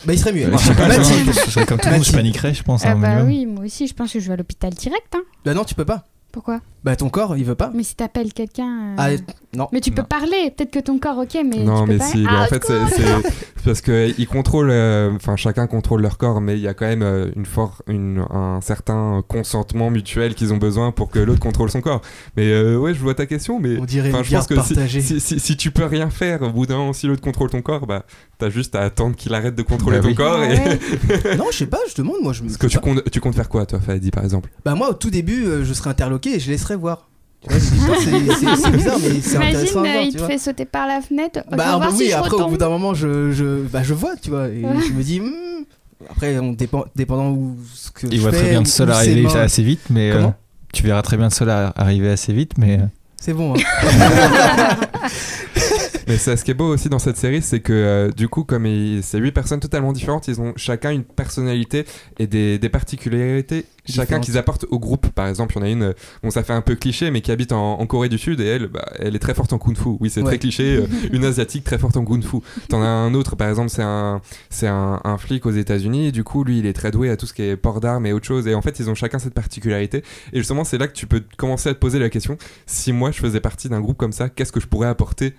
Bah, 0.05 0.13
il 0.13 0.19
serait 0.19 0.33
mieux. 0.33 0.49
Je 0.51 0.57
sais 0.57 0.75
pas, 0.75 0.87
Mathilde. 0.87 1.27
je, 1.33 1.45
je 1.45 1.51
serais 1.51 1.65
comme 1.65 1.79
tout 1.79 1.89
le 1.89 1.95
monde, 1.95 2.05
je 2.05 2.11
paniquerais, 2.11 2.53
je 2.53 2.63
pense. 2.63 2.85
Ah 2.85 2.95
bah 2.95 3.23
minimum. 3.23 3.27
oui, 3.27 3.45
moi 3.45 3.65
aussi, 3.65 3.85
je 3.85 3.93
pense 3.93 4.13
que 4.13 4.19
je 4.19 4.27
vais 4.27 4.33
à 4.33 4.37
l'hôpital 4.37 4.73
direct. 4.73 5.13
Hein. 5.13 5.23
Bah 5.43 5.53
non, 5.53 5.65
tu 5.65 5.75
peux 5.75 5.85
pas. 5.85 6.05
Pourquoi? 6.31 6.61
Bah 6.83 6.95
ton 6.95 7.09
corps, 7.09 7.35
il 7.35 7.43
veut 7.43 7.55
pas. 7.55 7.71
Mais 7.75 7.83
si 7.83 7.95
t'appelles 7.95 8.31
quelqu'un. 8.33 8.91
euh, 8.91 8.95
Ah, 8.97 9.09
non. 9.55 9.67
Mais 9.73 9.81
tu 9.81 9.91
peux 9.91 10.01
Non. 10.01 10.07
parler, 10.07 10.53
peut-être 10.55 10.71
que 10.71 10.79
ton 10.79 10.97
corps, 10.97 11.17
ok, 11.17 11.37
mais. 11.45 11.63
non, 11.63 11.81
tu 11.81 11.85
peux 11.87 11.91
mais 11.93 11.97
pas... 11.97 12.05
si, 12.05 12.17
mais 12.19 12.29
Ah, 12.29 12.43
en 12.43 12.45
fait, 12.45 12.63
c'est 12.65 12.85
c'est- 12.87 13.03
c'est 13.57 13.63
parce 13.65 13.81
qu'ils 13.81 14.27
contrôlent, 14.27 14.69
euh, 14.71 15.11
enfin, 15.15 15.35
chacun 15.35 15.67
contrôle 15.67 16.01
leur 16.01 16.17
corps, 16.17 16.39
mais 16.39 16.53
il 16.55 16.61
y 16.61 16.67
a 16.69 16.73
quand 16.73 16.85
même 16.85 17.01
euh, 17.03 17.29
une 17.35 17.45
for- 17.45 17.81
une, 17.87 18.25
un 18.29 18.61
certain 18.61 19.21
consentement 19.27 19.89
mutuel 19.89 20.35
qu'ils 20.35 20.53
ont 20.53 20.57
besoin 20.57 20.91
pour 20.93 21.09
que 21.09 21.19
l'autre 21.19 21.41
contrôle 21.41 21.69
son 21.69 21.81
corps. 21.81 22.01
Mais 22.37 22.47
euh, 22.49 22.77
ouais, 22.77 22.93
je 22.93 22.99
vois 23.01 23.13
ta 23.13 23.25
question, 23.25 23.59
mais 23.59 23.77
On 23.77 23.83
dirait 23.85 24.09
une 24.11 24.23
je 24.23 24.35
pense 24.35 24.47
que 24.47 24.61
si, 24.61 25.01
si, 25.01 25.19
si- 25.19 25.39
si 25.39 25.57
tu 25.57 25.71
peux 25.71 25.85
rien 25.85 26.09
faire, 26.09 26.41
au 26.43 26.49
bout 26.51 26.65
d'un 26.65 26.77
moment, 26.77 26.93
si 26.93 27.07
l'autre 27.07 27.21
contrôle 27.21 27.49
ton 27.49 27.61
corps, 27.61 27.85
bah, 27.87 28.05
t'as 28.37 28.49
juste 28.49 28.75
à 28.75 28.81
attendre 28.83 29.17
qu'il 29.17 29.33
arrête 29.33 29.55
de 29.55 29.63
contrôler 29.63 29.97
Bah 29.97 30.03
ton 30.03 30.07
oui. 30.09 30.15
corps. 30.15 30.39
Ah 30.39 30.53
et... 30.53 31.35
non, 31.37 31.45
je 31.51 31.57
sais 31.57 31.65
pas, 31.65 31.79
je 31.89 31.93
te 31.95 32.01
demande, 32.01 32.21
moi 32.21 32.31
je 32.31 32.43
me. 32.43 32.47
Est-ce 32.49 32.57
que 32.57 32.67
tu 32.67 32.79
comptes, 32.79 33.09
tu 33.11 33.19
comptes 33.19 33.35
faire 33.35 33.49
quoi, 33.49 33.65
toi, 33.65 33.81
Fadi, 33.81 34.11
par 34.11 34.23
exemple? 34.23 34.49
Bah 34.63 34.75
moi, 34.75 34.91
au 34.91 34.93
tout 34.93 35.09
début, 35.09 35.43
euh, 35.45 35.65
je 35.65 35.73
serais 35.73 35.89
interloqué 35.89 36.35
et 36.35 36.39
je 36.39 36.49
laisserais 36.49 36.68
voir. 36.75 37.07
Tu 37.41 37.49
vois, 37.49 37.57
je 37.59 37.65
dis, 37.65 37.79
putain, 37.79 37.95
c'est- 37.99 38.33
c'est 38.45 38.55
c'est 38.63 38.71
bizarre, 38.77 38.97
mais 39.01 39.21
c'est 39.21 39.37
intéressant 39.37 39.79
Imagine, 39.79 39.87
à 39.87 39.91
voir. 39.93 40.03
il 40.03 40.07
tu 40.07 40.13
te 40.13 40.17
vois. 40.19 40.27
fait 40.27 40.37
sauter 40.37 40.65
par 40.65 40.87
la 40.87 41.01
fenêtre. 41.01 41.39
Bah 41.51 41.77
voir 41.77 41.89
oui, 41.93 42.07
si 42.07 42.11
après 42.13 42.35
au 42.35 42.47
bout 42.49 42.57
d'un 42.57 42.69
moment 42.69 42.93
je, 42.93 43.31
je, 43.31 43.61
bah, 43.67 43.81
je 43.83 43.93
vois, 43.93 44.15
tu 44.21 44.29
vois, 44.29 44.47
et 44.49 44.63
Ouais. 44.63 44.73
je 44.87 44.91
me 44.93 45.01
dis, 45.03 45.19
hmm, 45.21 45.63
Après, 46.09 46.37
on 46.39 46.51
dépend, 46.53 46.85
dépendant 46.95 47.29
où 47.31 47.57
ce 47.73 47.91
que 47.91 48.07
Il 48.07 48.17
je 48.17 48.21
voit 48.21 48.31
fais, 48.31 48.37
très 48.39 48.49
bien 48.51 48.59
le 48.59 48.65
sol 48.65 48.89
arriver 48.91 49.25
assez 49.37 49.63
vite, 49.63 49.81
mais 49.89 50.11
euh, 50.11 50.27
tu 50.73 50.83
verras 50.83 51.01
très 51.01 51.15
bien 51.17 51.25
le 51.27 51.31
sol 51.31 51.49
ar- 51.49 51.73
arriver 51.77 52.09
assez 52.09 52.33
vite, 52.33 52.53
mais. 52.57 52.79
euh, 52.79 52.83
C'est 53.19 53.33
bon. 53.33 53.53
hein. 53.55 53.57
Mais 56.09 56.17
ça, 56.17 56.35
ce 56.35 56.43
qui 56.43 56.49
est 56.49 56.55
beau 56.55 56.73
aussi 56.73 56.89
dans 56.89 56.97
cette 56.97 57.17
série, 57.17 57.41
c'est 57.43 57.59
que 57.59 57.71
euh, 57.71 58.09
du 58.11 58.27
coup, 58.27 58.43
comme 58.43 58.65
c'est 59.03 59.19
huit 59.19 59.31
personnes 59.31 59.59
totalement 59.59 59.93
différentes, 59.93 60.27
ils 60.27 60.41
ont 60.41 60.53
chacun 60.55 60.89
une 60.89 61.03
personnalité 61.03 61.85
et 62.17 62.25
des, 62.25 62.57
des 62.57 62.69
particularités, 62.69 63.65
chacun 63.87 64.19
qu'ils 64.19 64.35
apportent 64.39 64.65
au 64.71 64.79
groupe. 64.79 65.09
Par 65.09 65.27
exemple, 65.27 65.53
il 65.55 65.59
y 65.59 65.61
en 65.61 65.65
a 65.65 65.69
une, 65.69 65.83
euh, 65.83 65.93
bon, 66.23 66.31
ça 66.31 66.41
fait 66.43 66.53
un 66.53 66.61
peu 66.61 66.73
cliché, 66.75 67.11
mais 67.11 67.21
qui 67.21 67.31
habite 67.31 67.51
en, 67.51 67.79
en 67.79 67.85
Corée 67.85 68.09
du 68.09 68.17
Sud 68.17 68.39
et 68.41 68.45
elle, 68.45 68.67
bah, 68.69 68.85
elle 68.97 69.15
est 69.15 69.19
très 69.19 69.35
forte 69.35 69.53
en 69.53 69.59
kung-fu. 69.59 69.97
Oui, 69.99 70.09
c'est 70.09 70.21
Ouais. 70.21 70.25
très 70.31 70.39
cliché, 70.39 70.77
euh, 70.77 70.87
une 71.13 71.23
asiatique 71.25 71.63
très 71.63 71.77
forte 71.77 71.95
en 71.95 72.03
kung-fu. 72.03 72.37
T'en 72.69 72.81
as 72.81 72.87
un 72.87 73.13
autre, 73.13 73.35
par 73.35 73.47
exemple, 73.47 73.69
c'est 73.69 73.83
un, 73.83 74.19
c'est 74.49 74.67
un, 74.67 74.99
un 75.03 75.17
flic 75.19 75.45
aux 75.45 75.51
États-Unis 75.51 76.07
et 76.07 76.11
du 76.11 76.23
coup, 76.23 76.43
lui, 76.43 76.57
il 76.57 76.65
est 76.65 76.73
très 76.73 76.89
doué 76.89 77.11
à 77.11 77.17
tout 77.17 77.27
ce 77.27 77.33
qui 77.35 77.43
est 77.43 77.55
port 77.55 77.81
d'armes 77.81 78.07
et 78.07 78.13
autre 78.13 78.25
chose. 78.25 78.47
Et 78.47 78.55
en 78.55 78.63
fait, 78.63 78.79
ils 78.79 78.89
ont 78.89 78.95
chacun 78.95 79.19
cette 79.19 79.35
particularité. 79.35 80.03
Et 80.33 80.39
justement, 80.39 80.63
c'est 80.63 80.79
là 80.79 80.87
que 80.87 80.93
tu 80.93 81.05
peux 81.05 81.21
commencer 81.37 81.69
à 81.69 81.73
te 81.75 81.79
poser 81.79 81.99
la 81.99 82.09
question 82.09 82.35
si 82.65 82.93
moi, 82.93 83.11
je 83.11 83.19
faisais 83.19 83.39
partie 83.41 83.69
d'un 83.69 83.79
groupe 83.79 83.97
comme 83.97 84.11
ça, 84.11 84.27
qu'est-ce 84.27 84.51
que 84.51 84.59
je 84.59 84.65
pourrais 84.67 84.87
apporter 84.87 85.35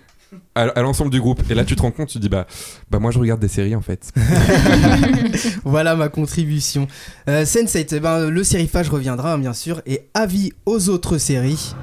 à, 0.55 0.63
à 0.63 0.83
l'ensemble 0.83 1.11
du 1.11 1.21
groupe. 1.21 1.43
Et 1.51 1.55
là, 1.55 1.65
tu 1.65 1.77
te 1.77 1.83
rends 1.83 1.91
compte, 1.91 2.09
tu 2.09 2.19
te 2.19 2.23
dis, 2.23 2.29
bah, 2.29 2.47
bah 2.91 2.99
moi, 2.99 3.11
je 3.11 3.19
regarde 3.19 3.41
des 3.41 3.49
séries 3.49 3.75
en 3.75 3.81
fait. 3.81 4.13
voilà 5.65 5.97
ma 5.97 6.09
contribution. 6.09 6.89
Euh, 7.29 7.45
Sense8, 7.45 7.89
eh 7.93 8.01
ben, 8.01 8.31
le 8.31 8.45
sérifage 8.45 8.89
reviendra, 8.89 9.35
hein, 9.35 9.39
bien 9.39 9.53
sûr. 9.53 9.83
Et 9.87 10.09
avis 10.15 10.53
aux 10.67 10.89
autres 10.89 11.19
séries, 11.19 11.75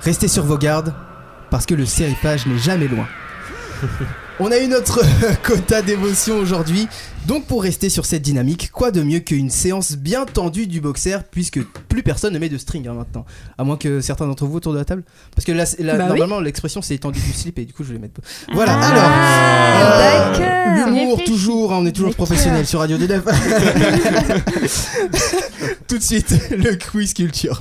restez 0.00 0.28
sur 0.28 0.44
vos 0.44 0.58
gardes, 0.58 0.94
parce 1.50 1.66
que 1.66 1.74
le 1.74 1.86
sérifage 1.86 2.46
n'est 2.46 2.58
jamais 2.58 2.88
loin. 2.88 3.06
On 4.40 4.52
a 4.52 4.58
eu 4.58 4.68
notre 4.68 5.00
quota 5.42 5.82
d'émotion 5.82 6.38
aujourd'hui, 6.38 6.86
donc 7.26 7.46
pour 7.46 7.60
rester 7.60 7.88
sur 7.88 8.06
cette 8.06 8.22
dynamique, 8.22 8.70
quoi 8.72 8.92
de 8.92 9.02
mieux 9.02 9.18
qu'une 9.18 9.50
séance 9.50 9.96
bien 9.96 10.26
tendue 10.26 10.68
du 10.68 10.80
boxer, 10.80 11.24
puisque 11.28 11.60
plus 11.88 12.04
personne 12.04 12.34
ne 12.34 12.38
met 12.38 12.48
de 12.48 12.56
string 12.56 12.86
hein, 12.86 12.94
maintenant, 12.94 13.26
à 13.58 13.64
moins 13.64 13.76
que 13.76 14.00
certains 14.00 14.28
d'entre 14.28 14.46
vous 14.46 14.58
autour 14.58 14.72
de 14.72 14.78
la 14.78 14.84
table, 14.84 15.02
parce 15.34 15.44
que 15.44 15.50
là, 15.50 15.64
Bah 15.64 15.72
oui. 16.02 16.06
normalement 16.08 16.38
l'expression 16.40 16.82
c'est 16.82 16.94
étendu 16.94 17.18
du 17.20 17.32
slip 17.32 17.58
et 17.58 17.64
du 17.64 17.72
coup 17.72 17.82
je 17.82 17.92
vais 17.92 17.98
mettre. 17.98 18.20
Voilà. 18.52 18.78
Ah, 18.80 20.30
alors, 20.30 20.40
euh, 20.40 20.84
l'humour 20.86 21.24
toujours, 21.24 21.72
hein, 21.72 21.78
on 21.80 21.86
est 21.86 21.90
toujours 21.92 22.14
professionnel 22.14 22.64
sur 22.64 22.78
Radio 22.78 22.96
Dédef. 22.96 23.24
Tout 25.88 25.98
de 25.98 26.02
suite 26.02 26.32
le 26.52 26.76
quiz 26.76 27.12
culture. 27.12 27.60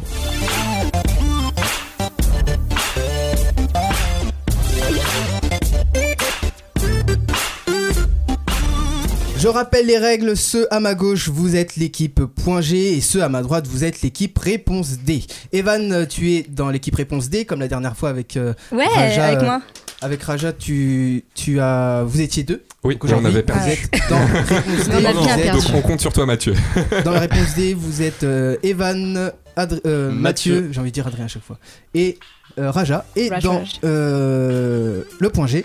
Je 9.40 9.48
rappelle 9.48 9.86
les 9.86 9.98
règles, 9.98 10.36
ceux 10.36 10.68
à 10.74 10.80
ma 10.80 10.96
gauche 10.96 11.30
vous 11.30 11.56
êtes 11.56 11.76
l'équipe 11.76 12.22
point 12.26 12.60
G 12.62 12.98
et 12.98 13.02
ceux 13.02 13.22
à 13.24 13.30
ma 13.30 13.42
droite 13.44 13.68
vous 13.68 13.84
êtes 13.84 14.02
l'équipe 14.02 14.38
réponse 14.38 14.98
D. 15.06 15.24
Evan, 15.54 16.08
tu 16.08 16.34
es 16.34 16.46
dans 16.50 16.70
l'équipe 16.70 16.96
réponse 16.96 17.30
D 17.30 17.46
comme 17.46 17.60
la 17.60 17.68
dernière 17.68 17.96
fois 17.96 18.10
avec 18.10 18.36
euh, 18.36 18.54
Ouais, 18.72 18.86
Raja, 18.88 19.26
avec 19.26 19.40
euh, 19.40 19.46
moi. 19.46 19.62
avec 20.02 20.24
Raja, 20.24 20.54
tu, 20.54 21.24
tu 21.36 21.60
as 21.60 22.04
vous 22.04 22.20
étiez 22.22 22.44
deux. 22.44 22.64
Oui, 22.84 22.96
Donc 22.98 23.12
on 23.16 23.26
avait 23.26 23.42
vous 23.42 23.46
perdu. 23.46 23.70
êtes 23.70 23.90
dans 24.10 24.26
réponse 24.26 24.88
D. 24.88 24.94
On 24.94 25.06
a 25.06 25.14
vous 25.14 25.24
bien 25.24 25.38
êtes- 25.38 25.44
perdu. 25.44 25.66
Donc 25.68 25.76
on 25.76 25.82
compte 25.82 26.02
sur 26.02 26.14
toi, 26.14 26.26
Mathieu. 26.26 26.54
dans 27.06 27.12
la 27.12 27.20
réponse 27.20 27.54
D, 27.56 27.76
vous 27.76 28.02
êtes 28.02 28.24
euh, 28.24 28.58
Evan, 28.64 29.32
Adr- 29.56 29.82
euh, 29.86 30.12
Mathieu, 30.12 30.56
Mathieu. 30.56 30.70
j'ai 30.72 30.80
envie 30.80 30.90
de 30.90 30.96
dire 30.96 31.06
Adrien 31.08 31.26
à 31.26 31.28
chaque 31.28 31.44
fois, 31.44 31.60
et 31.94 32.18
euh, 32.58 32.72
Raja. 32.72 33.06
Et 33.16 33.30
dans 33.44 33.64
euh, 33.84 35.04
le 35.20 35.30
point 35.30 35.46
G, 35.46 35.64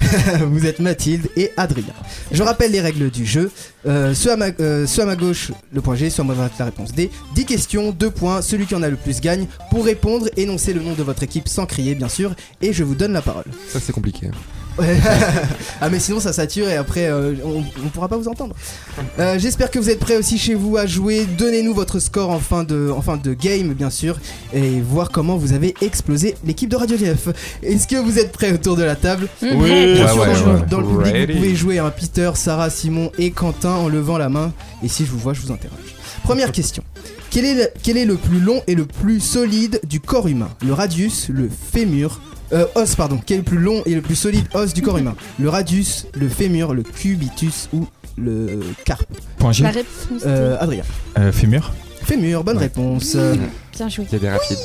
vous 0.40 0.66
êtes 0.66 0.80
Mathilde 0.80 1.28
et 1.36 1.52
Adrien. 1.56 1.94
Je 2.32 2.42
rappelle 2.42 2.72
les 2.72 2.80
règles 2.80 3.10
du 3.10 3.26
jeu. 3.26 3.50
Euh, 3.86 4.12
ceux, 4.14 4.32
à 4.32 4.36
ma, 4.36 4.46
euh, 4.60 4.86
ceux 4.86 5.02
à 5.02 5.06
ma 5.06 5.16
gauche, 5.16 5.52
le 5.72 5.80
point 5.80 5.94
G, 5.96 6.10
ceux 6.10 6.22
à 6.22 6.24
ma 6.24 6.34
droite, 6.34 6.52
la 6.58 6.66
réponse 6.66 6.92
D. 6.92 7.10
10 7.34 7.44
questions, 7.46 7.92
2 7.92 8.10
points. 8.10 8.42
Celui 8.42 8.66
qui 8.66 8.74
en 8.74 8.82
a 8.82 8.88
le 8.88 8.96
plus 8.96 9.20
gagne. 9.20 9.46
Pour 9.70 9.84
répondre, 9.84 10.26
énoncez 10.36 10.72
le 10.72 10.80
nom 10.82 10.92
de 10.94 11.02
votre 11.02 11.22
équipe 11.22 11.48
sans 11.48 11.66
crier, 11.66 11.94
bien 11.94 12.08
sûr, 12.08 12.34
et 12.60 12.72
je 12.72 12.84
vous 12.84 12.94
donne 12.94 13.12
la 13.12 13.22
parole. 13.22 13.44
Ça, 13.72 13.80
c'est 13.80 13.92
compliqué. 13.92 14.30
Ouais. 14.78 14.96
ah 15.80 15.88
mais 15.90 15.98
sinon 15.98 16.20
ça 16.20 16.32
sature 16.32 16.68
et 16.68 16.76
après 16.76 17.06
euh, 17.06 17.34
on, 17.44 17.58
on 17.84 17.88
pourra 17.88 18.06
pas 18.08 18.16
vous 18.16 18.28
entendre. 18.28 18.54
Euh, 19.18 19.36
J'espère 19.38 19.68
que 19.70 19.80
vous 19.80 19.90
êtes 19.90 19.98
prêts 19.98 20.16
aussi 20.16 20.38
chez 20.38 20.54
vous 20.54 20.76
à 20.76 20.86
jouer. 20.86 21.26
Donnez-nous 21.36 21.74
votre 21.74 21.98
score 21.98 22.30
en 22.30 22.38
fin 22.38 22.62
de, 22.62 22.88
en 22.96 23.02
fin 23.02 23.16
de 23.16 23.34
game 23.34 23.74
bien 23.74 23.90
sûr 23.90 24.18
et 24.54 24.80
voir 24.80 25.10
comment 25.10 25.36
vous 25.36 25.52
avez 25.52 25.74
explosé 25.82 26.36
l'équipe 26.46 26.70
de 26.70 26.76
Radio 26.76 26.96
DF. 26.96 27.28
Est-ce 27.64 27.88
que 27.88 27.96
vous 27.96 28.18
êtes 28.20 28.30
prêts 28.30 28.52
autour 28.52 28.76
de 28.76 28.84
la 28.84 28.94
table? 28.94 29.26
Mhm. 29.42 29.60
Oui. 29.60 29.94
Bien 29.94 30.08
sûr, 30.08 30.20
ouais, 30.22 30.26
dans, 30.28 30.32
le- 30.32 30.54
ouais. 30.60 30.66
dans 30.70 30.80
le 30.80 30.86
public 30.86 31.12
Ready. 31.14 31.32
vous 31.32 31.38
pouvez 31.40 31.56
jouer 31.56 31.78
à 31.80 31.90
Peter, 31.90 32.30
Sarah, 32.34 32.70
Simon 32.70 33.10
et 33.18 33.32
Quentin 33.32 33.69
en 33.76 33.88
levant 33.88 34.18
la 34.18 34.28
main 34.28 34.52
et 34.82 34.88
si 34.88 35.04
je 35.04 35.10
vous 35.10 35.18
vois 35.18 35.32
je 35.34 35.40
vous 35.40 35.52
interroge. 35.52 35.78
Première 36.22 36.52
question. 36.52 36.82
Quel 37.30 37.44
est, 37.44 37.54
le, 37.54 37.68
quel 37.82 37.96
est 37.96 38.04
le 38.04 38.16
plus 38.16 38.40
long 38.40 38.60
et 38.66 38.74
le 38.74 38.84
plus 38.86 39.20
solide 39.20 39.80
du 39.88 40.00
corps 40.00 40.26
humain? 40.26 40.50
Le 40.66 40.72
radius, 40.72 41.28
le 41.28 41.48
fémur, 41.48 42.20
euh, 42.52 42.66
os 42.74 42.94
pardon. 42.96 43.20
Quel 43.24 43.36
est 43.36 43.38
le 43.40 43.44
plus 43.44 43.58
long 43.58 43.82
et 43.86 43.94
le 43.94 44.02
plus 44.02 44.16
solide 44.16 44.46
os 44.52 44.74
du 44.74 44.82
corps 44.82 44.98
humain? 44.98 45.14
Le 45.38 45.48
radius, 45.48 46.06
le 46.14 46.28
fémur, 46.28 46.74
le 46.74 46.82
cubitus 46.82 47.68
ou 47.72 47.86
le 48.18 48.60
carpe? 48.84 49.06
Point 49.38 49.52
G. 49.52 49.62
La 49.62 49.70
réponse. 49.70 50.22
euh, 50.26 50.56
Adrien. 50.60 50.82
Euh, 51.18 51.30
fémur. 51.30 51.72
Fémur, 52.02 52.42
bonne 52.42 52.58
réponse. 52.58 53.12
Euh, 53.14 53.36
Bien 53.72 53.88
joué. 53.88 54.06
Il 54.10 54.12
y 54.14 54.16
a 54.16 54.18
des 54.18 54.30
rapides. 54.30 54.58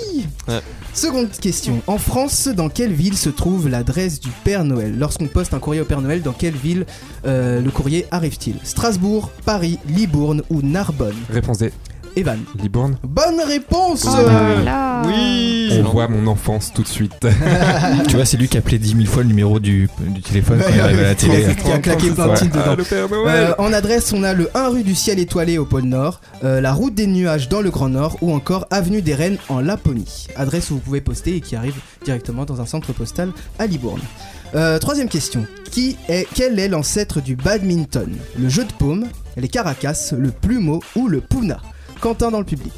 Seconde 0.96 1.30
question. 1.30 1.82
En 1.88 1.98
France, 1.98 2.48
dans 2.48 2.70
quelle 2.70 2.94
ville 2.94 3.18
se 3.18 3.30
trouve 3.30 3.68
l'adresse 3.68 4.22
du 4.22 4.30
Père 4.46 4.64
Noël? 4.64 4.98
Lorsqu'on 4.98 5.28
poste 5.28 5.54
un 5.54 5.60
courrier 5.60 5.82
au 5.82 5.86
Père 5.86 6.00
Noël, 6.00 6.22
dans 6.22 6.32
quelle 6.32 6.56
ville 6.56 6.86
euh, 7.26 7.60
le 7.60 7.70
courrier 7.70 8.06
arrive-t-il? 8.12 8.56
Strasbourg, 8.64 9.30
Paris, 9.44 9.78
Libourne 9.90 10.42
ou 10.50 10.62
Narbonne? 10.62 11.18
Réponse 11.30 11.58
D. 11.58 11.74
Evan. 12.16 12.40
Libourne. 12.62 12.98
Bonne 13.04 13.42
réponse 13.46 14.06
Oh 14.08 14.28
là 14.28 14.62
là. 14.64 15.02
Oui. 15.06 15.70
On 15.80 15.90
voit 15.90 16.08
mon 16.08 16.28
enfance 16.28 16.72
tout 16.74 16.82
de 16.84 16.88
suite. 16.88 17.14
tu 18.08 18.16
vois, 18.16 18.26
c'est 18.26 18.38
lui 18.38 18.48
qui 18.48 18.58
appelait 18.58 18.78
10 18.78 18.96
000 18.96 19.06
fois 19.06 19.24
le 19.24 19.30
numéro 19.30 19.60
du, 19.60 19.90
du 20.00 20.22
téléphone 20.22 20.60
quand 20.66 20.74
il 20.74 20.80
arrive 20.80 21.00
à 21.00 21.04
la 21.04 21.16
télé. 21.16 21.46
Qui 21.64 21.72
a 21.72 21.80
claqué 21.80 22.12
plein 22.12 22.26
de 22.28 22.32
Ouais. 22.32 22.38
titres 22.38 22.58
dedans. 22.58 23.24
Ah, 23.28 23.30
Euh, 23.36 23.54
en 23.58 23.74
adresse, 23.74 24.14
on 24.14 24.24
a 24.24 24.34
le 24.34 24.50
1 24.56 24.70
rue 24.70 24.84
du 24.84 24.96
ciel 24.96 25.20
étoilé 25.20 25.58
au 25.58 25.66
pôle 25.66 25.84
Nord, 25.84 26.22
euh, 26.44 26.62
la 26.62 26.74
route 26.74 26.94
des 26.96 27.08
nuages 27.08 27.50
dans 27.50 27.62
le 27.62 27.70
Grand 27.70 27.90
Nord 27.90 28.18
ou 28.22 28.34
encore 28.34 28.66
avenue 28.72 29.02
des 29.02 29.14
Rennes 29.16 29.38
en 29.50 29.60
Laponie. 29.60 30.28
Adresse 30.36 30.72
où 30.72 30.76
vous 30.76 30.80
pouvez 30.82 31.02
poster 31.02 31.36
et 31.36 31.42
qui 31.42 31.56
arrive 31.56 31.76
directement 32.04 32.46
dans 32.46 32.62
un 32.62 32.66
centre 32.66 32.94
postal 32.94 33.32
à 33.60 33.68
Libourne. 33.68 34.02
Euh, 34.56 34.80
troisième 34.80 35.10
question. 35.10 35.46
Qui 35.72 35.98
est, 36.08 36.28
quel 36.34 36.58
est 36.60 36.70
l'ancêtre 36.70 37.20
du 37.22 37.36
badminton? 37.36 38.16
Le 38.40 38.48
jeu 38.50 38.64
de 38.64 38.72
paume, 38.72 39.06
les 39.36 39.50
caracas, 39.50 40.14
le 40.18 40.30
plumeau 40.32 40.82
ou 40.96 41.08
le 41.08 41.20
puna 41.20 41.58
Quentin 42.06 42.30
dans 42.30 42.38
le 42.38 42.46
public. 42.46 42.72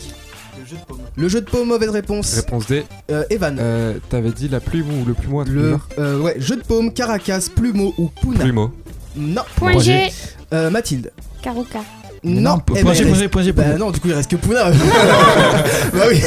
Le 1.17 1.27
jeu 1.27 1.41
de 1.41 1.49
paume. 1.49 1.67
mauvaise 1.67 1.89
réponse. 1.89 2.33
Réponse 2.35 2.67
D. 2.67 2.85
Euh, 3.11 3.25
Evan. 3.29 3.57
Euh, 3.59 3.95
T'avais 4.09 4.31
dit 4.31 4.47
la 4.47 4.61
plume 4.61 5.01
ou 5.01 5.03
le 5.03 5.13
plumeau 5.13 5.43
le 5.43 5.77
euh, 5.99 6.17
ouais, 6.21 6.35
jeu 6.39 6.55
de 6.55 6.63
paume, 6.63 6.93
caracas, 6.93 7.49
plumeau 7.53 7.93
ou 7.97 8.07
puna 8.07 8.45
Plumeau. 8.45 8.71
Non. 9.17 9.41
Point 9.57 9.79
G. 9.79 10.13
Euh, 10.53 10.69
Mathilde. 10.69 11.11
Caroca. 11.41 11.79
Non. 12.27 12.61
Eh 12.75 12.83
ben, 12.83 12.93
G, 12.93 12.99
il 12.99 13.05
point 13.05 13.11
reste- 13.11 13.21
G, 13.21 13.27
point 13.29 13.43
G, 13.43 13.51
Bah 13.53 13.63
non, 13.79 13.91
du 13.91 13.99
coup 13.99 14.07
il 14.09 14.13
reste 14.13 14.29
que 14.31 14.35
Pouna. 14.35 14.69
bah 15.93 16.03
oui. 16.09 16.21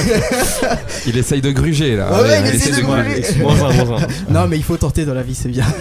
Il 1.07 1.17
essaye 1.19 1.41
de 1.41 1.51
gruger 1.51 1.97
là. 1.97 2.11
Ouais, 2.13 2.29
ouais, 2.29 2.41
il 2.41 2.47
il 2.49 2.55
essaie 2.55 2.71
essaye 2.71 2.73
de 2.73 2.77
de 2.77 2.93
gruger. 2.93 3.21
gruger. 3.21 3.39
Moins 3.43 3.71
un, 3.71 3.85
moins 3.85 3.99
un. 4.03 4.33
Non, 4.33 4.47
mais 4.49 4.57
il 4.57 4.63
faut 4.65 4.77
tenter 4.77 5.05
dans 5.05 5.15
la 5.15 5.23
vie, 5.23 5.35
c'est 5.35 5.49
bien. 5.49 5.65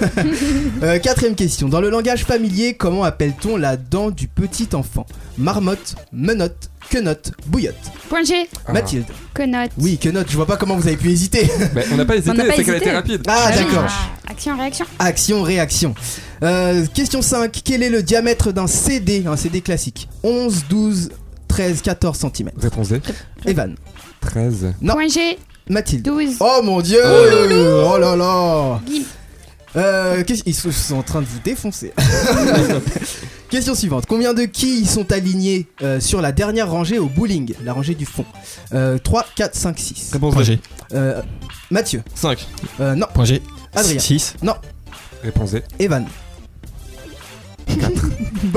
Euh, 0.82 0.98
quatrième 1.00 1.36
question. 1.36 1.68
Dans 1.68 1.82
le 1.82 1.90
langage 1.90 2.24
familier, 2.24 2.74
comment 2.74 3.04
appelle-t-on 3.04 3.58
la 3.58 3.76
dent 3.76 4.12
du 4.12 4.28
petit 4.28 4.70
enfant? 4.74 5.06
Marmotte, 5.38 5.96
menotte, 6.14 6.70
quenotte, 6.90 7.32
bouillotte. 7.48 7.76
Point 8.08 8.24
G. 8.24 8.34
Ah. 8.66 8.72
Mathilde. 8.74 9.04
Quenotte. 9.34 9.72
Oui, 9.78 9.98
quenotte, 9.98 10.28
je 10.30 10.36
vois 10.38 10.46
pas 10.46 10.56
comment 10.56 10.78
vous 10.78 10.88
avez 10.88 10.96
pu 10.96 11.10
hésiter. 11.10 11.50
Bah, 11.76 11.82
on 11.92 11.98
n'a 11.98 12.06
pas 12.06 12.16
hésité, 12.16 12.38
n'a 12.38 12.46
pas 12.46 12.52
c'est 12.56 12.64
qu'elle 12.64 12.76
hésité. 12.76 12.86
était 12.90 12.96
rapide. 12.96 13.22
Ah, 13.28 13.52
d'accord. 13.54 13.86
Ah, 13.88 14.32
Action, 14.32 14.58
réaction. 14.58 14.86
Action, 15.00 15.44
réaction. 15.44 15.96
Euh, 16.44 16.86
question 16.94 17.22
5. 17.22 17.62
Quel 17.64 17.84
est 17.84 17.90
le 17.90 18.04
diamètre 18.04 18.52
d'un 18.52 18.68
CD, 18.68 19.26
un 19.28 19.36
CD 19.36 19.62
classique? 19.62 20.08
11, 20.24 20.66
12, 20.70 21.10
13, 21.48 21.82
14 21.82 22.18
cm. 22.18 22.52
Réponse 22.58 22.90
D. 22.90 23.02
Evan. 23.46 23.76
13. 24.22 24.74
Non. 24.82 24.94
Point 24.94 25.08
G. 25.08 25.38
Mathilde. 25.70 26.04
12. 26.04 26.38
Oh 26.40 26.62
mon 26.64 26.82
dieu 26.82 27.02
Oh 27.04 27.94
Oh 27.94 27.98
là 28.00 28.16
là 28.16 28.82
Guy. 28.86 29.06
Euh, 29.76 30.24
ils 30.46 30.56
sont, 30.56 30.96
en 30.96 31.04
train 31.04 31.22
de 31.22 31.28
vous 31.28 31.40
défoncer. 31.44 31.94
Question 33.50 33.76
suivante. 33.76 34.06
Combien 34.08 34.34
de 34.34 34.46
quilles 34.46 34.86
sont 34.86 35.12
alignés 35.12 35.68
euh, 35.82 36.00
sur 36.00 36.22
la 36.22 36.32
dernière 36.32 36.70
rangée 36.70 36.98
au 36.98 37.08
bowling 37.08 37.54
La 37.64 37.74
rangée 37.74 37.96
du 37.96 38.06
fond? 38.06 38.26
Euh, 38.74 38.98
3, 38.98 39.26
4, 39.36 39.56
5, 39.56 39.80
6. 39.80 40.10
Réponse 40.14 40.34
Point. 40.34 40.44
G. 40.44 40.60
Euh, 40.94 41.22
Mathieu. 41.70 42.02
5. 42.16 42.48
Euh, 42.80 42.96
non. 42.96 43.06
Point 43.14 43.26
G. 43.26 43.42
Adrien. 43.76 44.00
6. 44.00 44.36
Réponse 45.24 45.52
D. 45.52 45.64
Evan. 45.78 46.06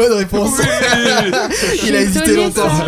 Bonne 0.02 0.18
réponse. 0.18 0.60
Il 1.86 1.94
a 1.94 2.00
hésité 2.02 2.36
longtemps. 2.36 2.68
ça. 2.68 2.86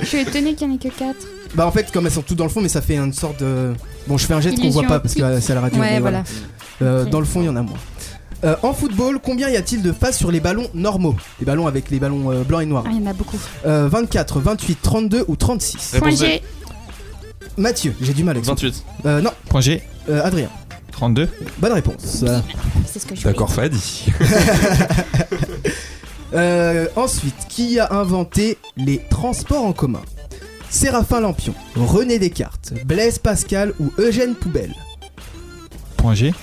Je 0.00 0.06
suis 0.06 0.18
étonné 0.20 0.54
qu'il 0.54 0.68
n'y 0.68 0.74
en 0.74 0.76
ait 0.76 0.78
que 0.78 0.88
4. 0.88 1.14
Bah 1.54 1.66
en 1.66 1.70
fait 1.70 1.90
comme 1.92 2.06
elles 2.06 2.12
sont 2.12 2.22
toutes 2.22 2.36
dans 2.36 2.44
le 2.44 2.50
fond 2.50 2.60
mais 2.60 2.68
ça 2.68 2.80
fait 2.80 2.96
une 2.96 3.12
sorte 3.12 3.40
de... 3.40 3.72
Bon 4.06 4.16
je 4.18 4.26
fais 4.26 4.34
un 4.34 4.40
jet 4.40 4.54
qu'on 4.54 4.70
voit 4.70 4.82
pas 4.82 5.00
parce 5.00 5.14
que 5.14 5.22
euh, 5.22 5.40
c'est 5.40 5.52
à 5.52 5.54
la 5.54 5.60
radio. 5.62 5.80
Ouais, 5.80 6.00
voilà. 6.00 6.22
Euh. 6.82 7.04
Dans 7.04 7.20
le 7.20 7.26
fond 7.26 7.40
il 7.40 7.46
y 7.46 7.48
en 7.48 7.56
a 7.56 7.62
moins. 7.62 7.78
Euh, 8.44 8.54
en 8.62 8.74
football, 8.74 9.18
combien 9.22 9.48
y 9.48 9.56
a-t-il 9.56 9.82
de 9.82 9.92
phases 9.92 10.16
sur 10.16 10.30
les 10.30 10.40
ballons 10.40 10.68
normaux? 10.74 11.16
Les 11.40 11.46
ballons 11.46 11.66
avec 11.66 11.90
les 11.90 11.98
ballons 11.98 12.30
euh, 12.30 12.42
blancs 12.42 12.62
et 12.62 12.66
noirs. 12.66 12.84
Ah, 12.86 12.90
il 12.92 13.02
y 13.02 13.02
en 13.02 13.10
a 13.10 13.14
beaucoup. 13.14 13.38
Euh, 13.64 13.88
24, 13.90 14.40
28, 14.40 14.78
32 14.82 15.24
ou 15.28 15.36
36 15.36 15.96
Point 15.98 16.08
Réponse 16.10 16.20
G. 16.20 16.42
Mathieu, 17.56 17.94
j'ai 18.00 18.12
du 18.12 18.24
mal 18.24 18.36
avec 18.36 18.44
ça. 18.44 18.52
28. 18.52 18.84
Euh, 19.06 19.20
non, 19.22 19.30
Point 19.48 19.62
G, 19.62 19.82
euh, 20.10 20.22
Adrien. 20.22 20.48
32. 20.92 21.28
Bonne 21.58 21.72
réponse. 21.72 22.24
C'est 22.86 22.98
ce 22.98 23.06
que 23.06 23.14
je. 23.14 23.24
D'accord, 23.24 23.50
Fadi. 23.50 24.06
euh, 26.34 26.86
ensuite, 26.96 27.46
qui 27.48 27.78
a 27.78 27.92
inventé 27.94 28.58
les 28.76 29.00
transports 29.10 29.64
en 29.64 29.72
commun? 29.72 30.02
Séraphin 30.70 31.20
Lampion, 31.20 31.54
René 31.76 32.18
Descartes, 32.18 32.72
Blaise 32.84 33.18
Pascal 33.18 33.72
ou 33.80 33.92
Eugène 33.98 34.34
Poubelle? 34.34 34.74
Point 35.96 36.14
G. 36.14 36.34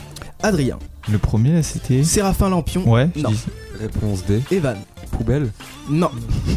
Adrien, 0.41 0.79
Le 1.11 1.17
premier, 1.17 1.61
c'était. 1.63 2.03
Séraphin 2.03 2.49
Lampion, 2.49 2.89
Ouais, 2.89 3.09
je 3.15 3.21
Non. 3.21 3.29
dis- 3.31 3.45
Réponse 3.79 4.23
D. 4.25 4.41
Evan. 4.51 4.77
Poubelle. 5.11 5.49
Non, 5.89 6.09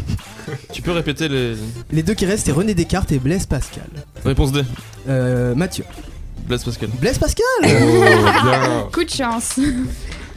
Tu 0.71 0.81
peux 0.81 0.91
répéter 0.91 1.27
les. 1.27 1.55
les 1.91 2.01
deux 2.03 2.13
qui 2.13 2.25
restent, 2.25 2.45
c'est 2.45 2.51
René 2.53 2.73
Descartes 2.73 3.11
et 3.11 3.19
Blaise 3.19 3.45
Pascal. 3.45 3.87
Réponse 4.23 4.51
D. 4.53 4.61
Euh, 5.09 5.53
Mathieu. 5.53 5.83
Blaise 6.47 6.63
Pascal. 6.63 6.89
Blaise 7.01 7.17
Pascal 7.19 7.45
Oh. 7.65 8.89
Coup 8.93 9.03
de 9.03 9.09
chance. 9.09 9.59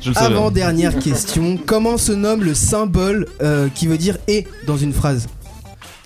Je 0.01 0.09
le 0.09 0.15
savais. 0.15 0.35
Avant 0.35 0.51
dernière 0.51 0.99
question, 0.99 1.59
comment 1.65 1.99
se 1.99 2.13
nomme 2.13 2.43
le 2.43 2.55
symbole 2.55 3.27
euh, 3.43 3.69
qui 3.75 3.87
veut 3.87 3.99
dire 3.99 4.17
et 4.29 4.47
dans 4.67 4.77
une 4.77 4.93
phrase? 4.93 5.29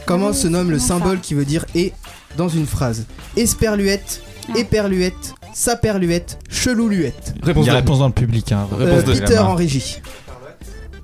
Comment 0.06 0.32
se 0.32 0.48
nomme 0.48 0.70
le 0.70 0.78
symbole 0.78 1.20
qui 1.20 1.34
veut 1.34 1.44
dire 1.44 1.64
et 1.74 1.92
dans 2.36 2.48
une 2.48 2.66
phrase? 2.66 3.06
Esperluette, 3.36 4.20
Ah. 4.48 4.58
éperluette, 4.58 5.34
saperluette, 5.54 6.38
chelouluette. 6.50 7.34
Il 7.38 7.44
Réponse 7.44 7.66
y 7.66 7.70
a 7.70 7.74
réponse 7.74 8.00
dans 8.00 8.08
le 8.08 8.12
public. 8.12 8.52
Hein. 8.52 8.68
Euh, 8.78 8.84
Réponse 8.96 9.04
D. 9.14 9.20
Peter 9.20 9.38
en 9.38 9.54
régie. 9.54 10.00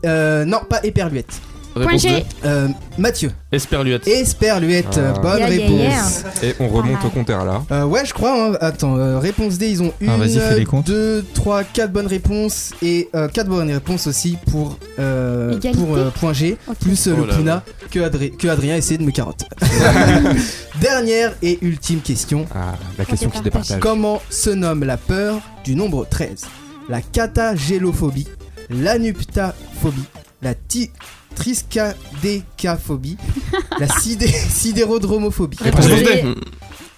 Euh, 0.04 0.44
non, 0.44 0.60
pas 0.68 0.80
éperluette. 0.82 1.40
Point 1.74 1.86
Réponse 1.86 2.02
G. 2.02 2.24
Euh, 2.44 2.68
Mathieu. 2.98 3.30
Esperluette. 3.52 4.06
Esperluette, 4.08 4.98
Ah. 4.98 5.18
bonne 5.20 5.38
Yeah, 5.38 5.50
yeah, 5.50 5.66
réponse. 5.68 6.24
Et 6.42 6.54
on 6.58 6.68
remonte 6.68 7.04
au 7.04 7.10
compteur 7.10 7.44
là. 7.44 7.62
Euh, 7.70 7.84
ouais, 7.84 8.04
je 8.04 8.12
crois. 8.12 8.48
hein. 8.50 8.56
Attends, 8.60 8.96
euh, 8.96 9.18
réponse 9.18 9.56
D, 9.58 9.68
ils 9.70 9.82
ont 9.82 9.92
une, 10.00 10.10
Ah, 10.10 10.16
vas-y, 10.16 10.38
fais 10.38 10.58
les 10.58 10.64
comptes. 10.64 10.86
2, 10.86 11.24
3, 11.34 11.62
4 11.64 11.92
bonnes 11.92 12.06
réponses 12.08 12.72
et 12.82 13.08
4 13.32 13.46
bonnes 13.48 13.70
réponses 13.70 14.06
aussi 14.08 14.36
pour, 14.50 14.78
euh, 14.98 15.56
Égalité 15.56 15.78
pour 15.78 15.96
euh, 15.96 16.10
point 16.10 16.32
G, 16.32 16.56
Ok. 16.68 16.76
plus 16.80 17.06
euh, 17.06 17.14
Oh 17.16 17.20
le 17.22 17.26
là 17.28 17.34
Puna 17.36 17.62
que, 17.90 17.98
Adri- 18.00 18.36
que 18.36 18.48
Adrien 18.48 18.74
a 18.74 18.78
essayé 18.78 18.98
de 18.98 19.04
me 19.04 19.10
carotte. 19.12 19.44
Dernière 20.80 21.34
et 21.42 21.58
ultime 21.62 22.00
question. 22.00 22.46
Ah, 22.54 22.74
la 22.98 23.04
question 23.04 23.30
qui 23.30 23.40
départage. 23.42 23.68
départage. 23.68 23.80
Comment 23.80 24.20
se 24.30 24.50
nomme 24.50 24.84
la 24.84 24.96
peur 24.96 25.40
du 25.64 25.74
nombre 25.76 26.06
13 26.08 26.46
La 26.88 27.00
catagélophobie, 27.00 28.26
l'anuptaphobie, 28.70 30.04
la 30.42 30.54
ti- 30.54 30.90
triscadécaphobie, 31.34 33.16
la 33.78 33.86
sidé- 33.86 34.28
sidérodromophobie. 34.28 35.58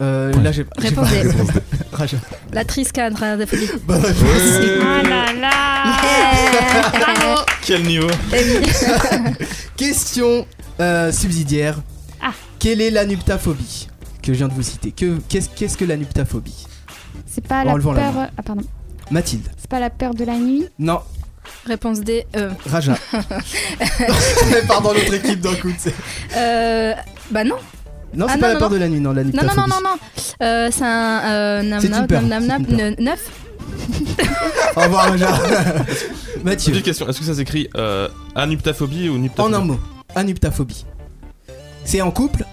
Euh, 0.00 0.32
là, 0.42 0.50
j'ai 0.50 0.66
j'ai 0.80 0.88
Réponse 0.88 1.08
pas 1.10 1.22
D. 1.22 2.06
La 2.52 2.64
triscadécaphobie. 2.66 3.68
Bonne 3.86 4.00
réponse. 4.02 4.60
Oh 4.80 5.08
là 5.08 5.32
là. 5.32 5.50
Bravo. 6.92 7.42
Quel 7.64 7.82
niveau 7.84 8.08
Question 9.76 10.46
euh, 10.80 11.12
subsidiaire. 11.12 11.78
Ah. 12.20 12.32
Quelle 12.58 12.80
est 12.80 12.90
l'anuptaphobie 12.90 13.88
que 14.22 14.32
je 14.32 14.38
viens 14.38 14.48
de 14.48 14.54
vous 14.54 14.62
citer? 14.62 14.90
Que- 14.92 15.18
Qu'est-ce 15.28 15.48
qu'est-ce 15.54 15.76
que 15.76 15.84
l'anuptaphobie 15.84 16.66
C'est 17.26 17.46
pas 17.46 17.60
En 17.62 17.64
la 17.64 17.72
la 17.74 18.00
peur. 18.00 18.12
main. 18.12 18.28
Ah 18.36 18.42
pardon. 18.42 18.62
Mathilde. 19.10 19.48
C'est 19.58 19.68
pas 19.70 19.80
la 19.80 19.90
peur 19.90 20.14
de 20.14 20.24
la 20.24 20.36
nuit? 20.36 20.66
Non. 20.78 21.00
Réponse 21.66 22.00
D. 22.00 22.26
Euh, 22.36 22.50
Raja. 22.66 22.96
Pardon, 24.68 24.92
l'autre 24.92 25.14
équipe 25.14 25.40
d'un 25.40 25.54
coup. 25.54 25.72
euh, 26.36 26.92
bah 27.30 27.44
non. 27.44 27.56
Non, 28.14 28.26
c'est 28.28 28.34
Ah, 28.34 28.38
pas 28.38 28.48
non, 28.48 28.52
la 28.54 28.58
peur 28.58 28.68
non. 28.70 28.74
de 28.76 28.80
la 28.80 28.88
nuit, 28.88 29.00
non, 29.00 29.12
Non, 29.12 29.22
non, 29.22 29.30
l'anuptaphobie. 29.32 29.56
non, 29.56 29.66
non, 29.68 29.80
non. 29.90 29.96
Euh, 30.42 30.68
c'est 30.70 30.84
un. 30.84 31.20
Euh, 31.24 31.62
nam, 31.62 31.80
C'est 31.80 31.86
une 31.86 31.92
nam, 31.92 32.06
peur, 32.06 32.22
nam, 32.22 32.46
nam, 32.46 32.62
nam, 32.68 32.94
neuf. 32.98 33.30
Au 34.76 34.80
revoir, 34.80 35.10
Raja. 35.10 35.28
Mathieu. 36.44 36.72
Petite 36.72 36.84
question. 36.84 37.08
Est-ce 37.08 37.20
que 37.20 37.24
ça 37.24 37.34
s'écrit 37.34 37.68
euh, 37.76 38.08
anuptaphobie 38.34 39.08
ou 39.08 39.14
En 39.14 39.18
nuptaphobie 39.18 39.54
un 39.54 39.60
mot. 39.60 39.80
Anuptaphobie. 40.14 40.84
C'est 41.84 42.00
en 42.02 42.10
couple? 42.10 42.44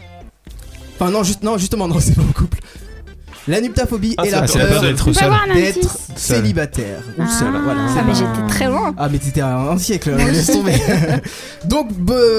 Enfin, 0.95 1.11
non, 1.11 1.23
juste, 1.23 1.43
non, 1.43 1.57
justement, 1.57 1.87
non, 1.87 1.99
c'est 1.99 2.15
pas 2.15 2.21
en 2.21 2.31
couple. 2.31 2.59
L'anuptaphobie 3.47 4.15
Ah, 4.17 4.25
est 4.25 4.31
la 4.31 4.41
la 4.41 4.47
peur 4.47 4.67
peur 4.67 4.81
d'être 4.81 5.87
célibataire 6.15 6.99
ou 7.17 7.21
Ah. 7.23 7.27
seul. 7.27 7.47
Voilà, 7.63 7.81
Ah, 7.97 8.03
mais 8.07 8.13
j'étais 8.13 8.47
très 8.47 8.67
loin. 8.67 8.93
Ah 8.97 9.07
mais 9.11 9.19
c'était 9.23 9.41
un, 9.41 9.57
un 9.69 9.77
siècle, 9.77 10.11
laisse 10.15 10.47
tomber. 10.47 10.73
Donc 11.65 11.89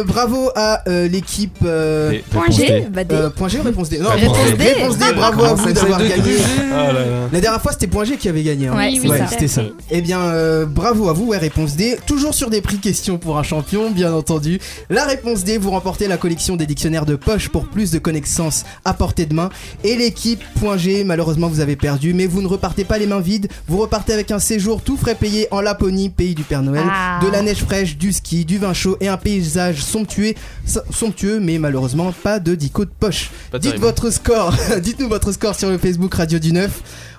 bravo 0.07 0.51
à 0.55 0.83
euh, 0.89 1.09
l'équipe 1.09 1.59
euh, 1.65 2.13
Point 2.31 2.51
G. 2.51 2.87
Bah 2.93 3.05
D. 3.05 3.15
euh, 3.15 3.31
point 3.31 3.49
G 3.49 3.59
ou 3.59 3.63
réponse 3.63 3.89
D 3.89 3.99
Non, 3.99 4.11
Réponse 4.11 4.37
D. 4.57 4.65
Réponse 4.65 4.99
D, 4.99 5.05
bravo 5.15 5.45
à 5.45 5.55
vous 5.55 5.73
d'avoir 5.73 5.99
gagné. 6.01 6.37
Ah 6.73 6.93
là 6.93 6.93
là. 6.93 7.07
La 7.33 7.41
dernière 7.41 7.61
fois 7.63 7.73
c'était 7.73 7.87
point 7.87 8.05
G 8.05 8.17
qui 8.17 8.29
avait 8.29 8.43
gagné. 8.43 8.69
hein. 8.69 8.77
Ouais, 8.77 9.21
à 9.21 9.27
c'était 9.27 9.49
ça. 9.49 9.63
Eh 9.91 10.01
bien, 10.03 10.21
bravo 10.67 11.09
à 11.09 11.13
vous, 11.13 11.27
ouais, 11.29 11.39
réponse 11.39 11.77
D. 11.77 11.99
Toujours 12.07 12.35
sur 12.35 12.51
des 12.51 12.61
prix 12.61 12.79
questions 12.79 13.19
pour 13.19 13.39
un 13.39 13.43
champion, 13.43 13.91
bien 13.91 14.13
entendu. 14.13 14.61
La 14.91 15.05
réponse 15.05 15.45
D, 15.45 15.59
vous 15.59 15.71
remportez 15.71 16.09
la 16.09 16.17
collection 16.17 16.57
des 16.57 16.67
dictionnaires 16.67 17.07
de 17.07 17.17
poche 17.17 17.49
pour 17.49 17.67
plus 17.67 17.91
de 17.91 17.99
connaissances 17.99 18.65
à 18.85 18.95
portée 18.95 19.27
de 19.27 19.35
main. 19.35 19.51
Et 19.85 19.97
l'équipe 19.97 20.43
point 20.61 20.77
G, 20.77 20.90
malheureusement, 21.05 21.49
vous 21.49 21.61
avez 21.61 21.77
perdu, 21.77 22.15
mais 22.15 22.27
vous 22.27 22.43
ne 22.43 22.47
repartez 22.47 22.85
pas 22.85 22.99
les 22.99 23.07
mains 23.07 23.21
vides. 23.21 23.49
Vous 23.69 23.79
repartez 23.79 24.13
avec 24.13 24.31
un 24.31 24.39
séjour 24.39 24.83
tout 24.83 24.97
frais 24.97 25.15
payé 25.15 25.49
en 25.51 25.61
Laponie, 25.61 26.09
pays 26.11 26.35
du 26.35 26.43
Père 26.43 26.63
Noël, 26.63 26.85
Ah. 26.91 27.21
de 27.23 27.29
la 27.31 27.43
neige 27.43 27.59
fraîche, 27.65 27.97
du 27.97 28.13
ski, 28.13 28.45
du 28.45 28.59
vin 28.59 28.73
chaud 28.73 28.97
et 29.01 29.09
un 29.09 29.17
paysage 29.17 29.83
somptueux, 29.83 30.35
so- 30.67 30.81
somptueux, 30.93 31.41
mais 31.41 31.59
malheureusement 31.59 32.13
pas 32.23 32.39
de 32.41 32.55
dico 32.55 32.85
de 32.85 32.91
poche. 32.99 33.31
Pas 33.51 33.59
Dites 33.59 33.71
terrible. 33.73 33.87
votre 33.87 34.11
score, 34.11 34.55
dites-nous 34.83 35.09
votre 35.09 35.33
score 35.33 35.55
sur 35.55 35.69
le 35.71 35.79
Facebook 35.79 36.15
Radio 36.15 36.39
du 36.39 36.53
9. 36.53 36.71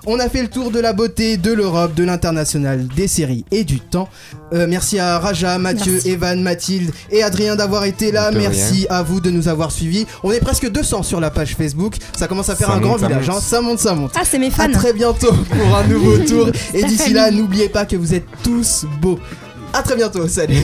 On 0.04 0.18
a 0.18 0.28
fait 0.28 0.42
le 0.42 0.48
tour 0.48 0.72
de 0.72 0.80
la 0.80 0.92
beauté, 0.92 1.36
de 1.36 1.52
l'Europe, 1.52 1.94
de 1.94 2.02
l'international, 2.02 2.88
des 2.96 3.06
séries 3.06 3.44
et 3.52 3.62
du 3.62 3.78
temps. 3.78 4.08
Euh, 4.52 4.66
merci 4.68 4.98
à 4.98 5.18
Raja, 5.20 5.58
Mathieu, 5.58 5.92
Merci. 5.92 6.10
Evan, 6.10 6.42
Mathilde 6.42 6.90
et 7.10 7.22
Adrien 7.22 7.54
d'avoir 7.54 7.84
été 7.84 8.10
là. 8.10 8.32
De 8.32 8.38
merci 8.38 8.86
à 8.90 9.02
vous 9.04 9.20
de 9.20 9.30
nous 9.30 9.46
avoir 9.46 9.70
suivis. 9.70 10.04
On 10.24 10.32
est 10.32 10.40
presque 10.40 10.68
200 10.68 11.04
sur 11.04 11.20
la 11.20 11.30
page 11.30 11.54
Facebook. 11.56 11.96
Ça 12.18 12.26
commence 12.26 12.48
à 12.48 12.56
faire 12.56 12.66
Ça 12.68 12.72
un 12.74 12.76
monte, 12.80 12.84
grand 12.88 12.98
ça 12.98 13.06
village. 13.06 13.26
monte. 13.28 13.36
hein. 13.36 13.40
Ça 13.40 13.60
monte, 13.60 13.78
ça 13.78 13.94
monte. 13.94 14.12
Ah, 14.16 14.22
c'est 14.24 14.38
mes 14.40 14.48
À 14.48 14.50
fans. 14.50 14.72
très 14.72 14.92
bientôt 14.92 15.32
pour 15.32 15.76
un 15.76 15.86
nouveau 15.86 16.18
tour. 16.26 16.48
Et 16.74 16.82
d'ici 16.82 17.12
là, 17.12 17.30
n'oubliez 17.30 17.68
pas 17.68 17.84
que 17.84 17.94
vous 17.94 18.12
êtes 18.12 18.26
tous 18.42 18.84
beaux. 19.00 19.20
À 19.72 19.82
très 19.82 19.94
bientôt. 19.94 20.26
Salut. 20.26 20.56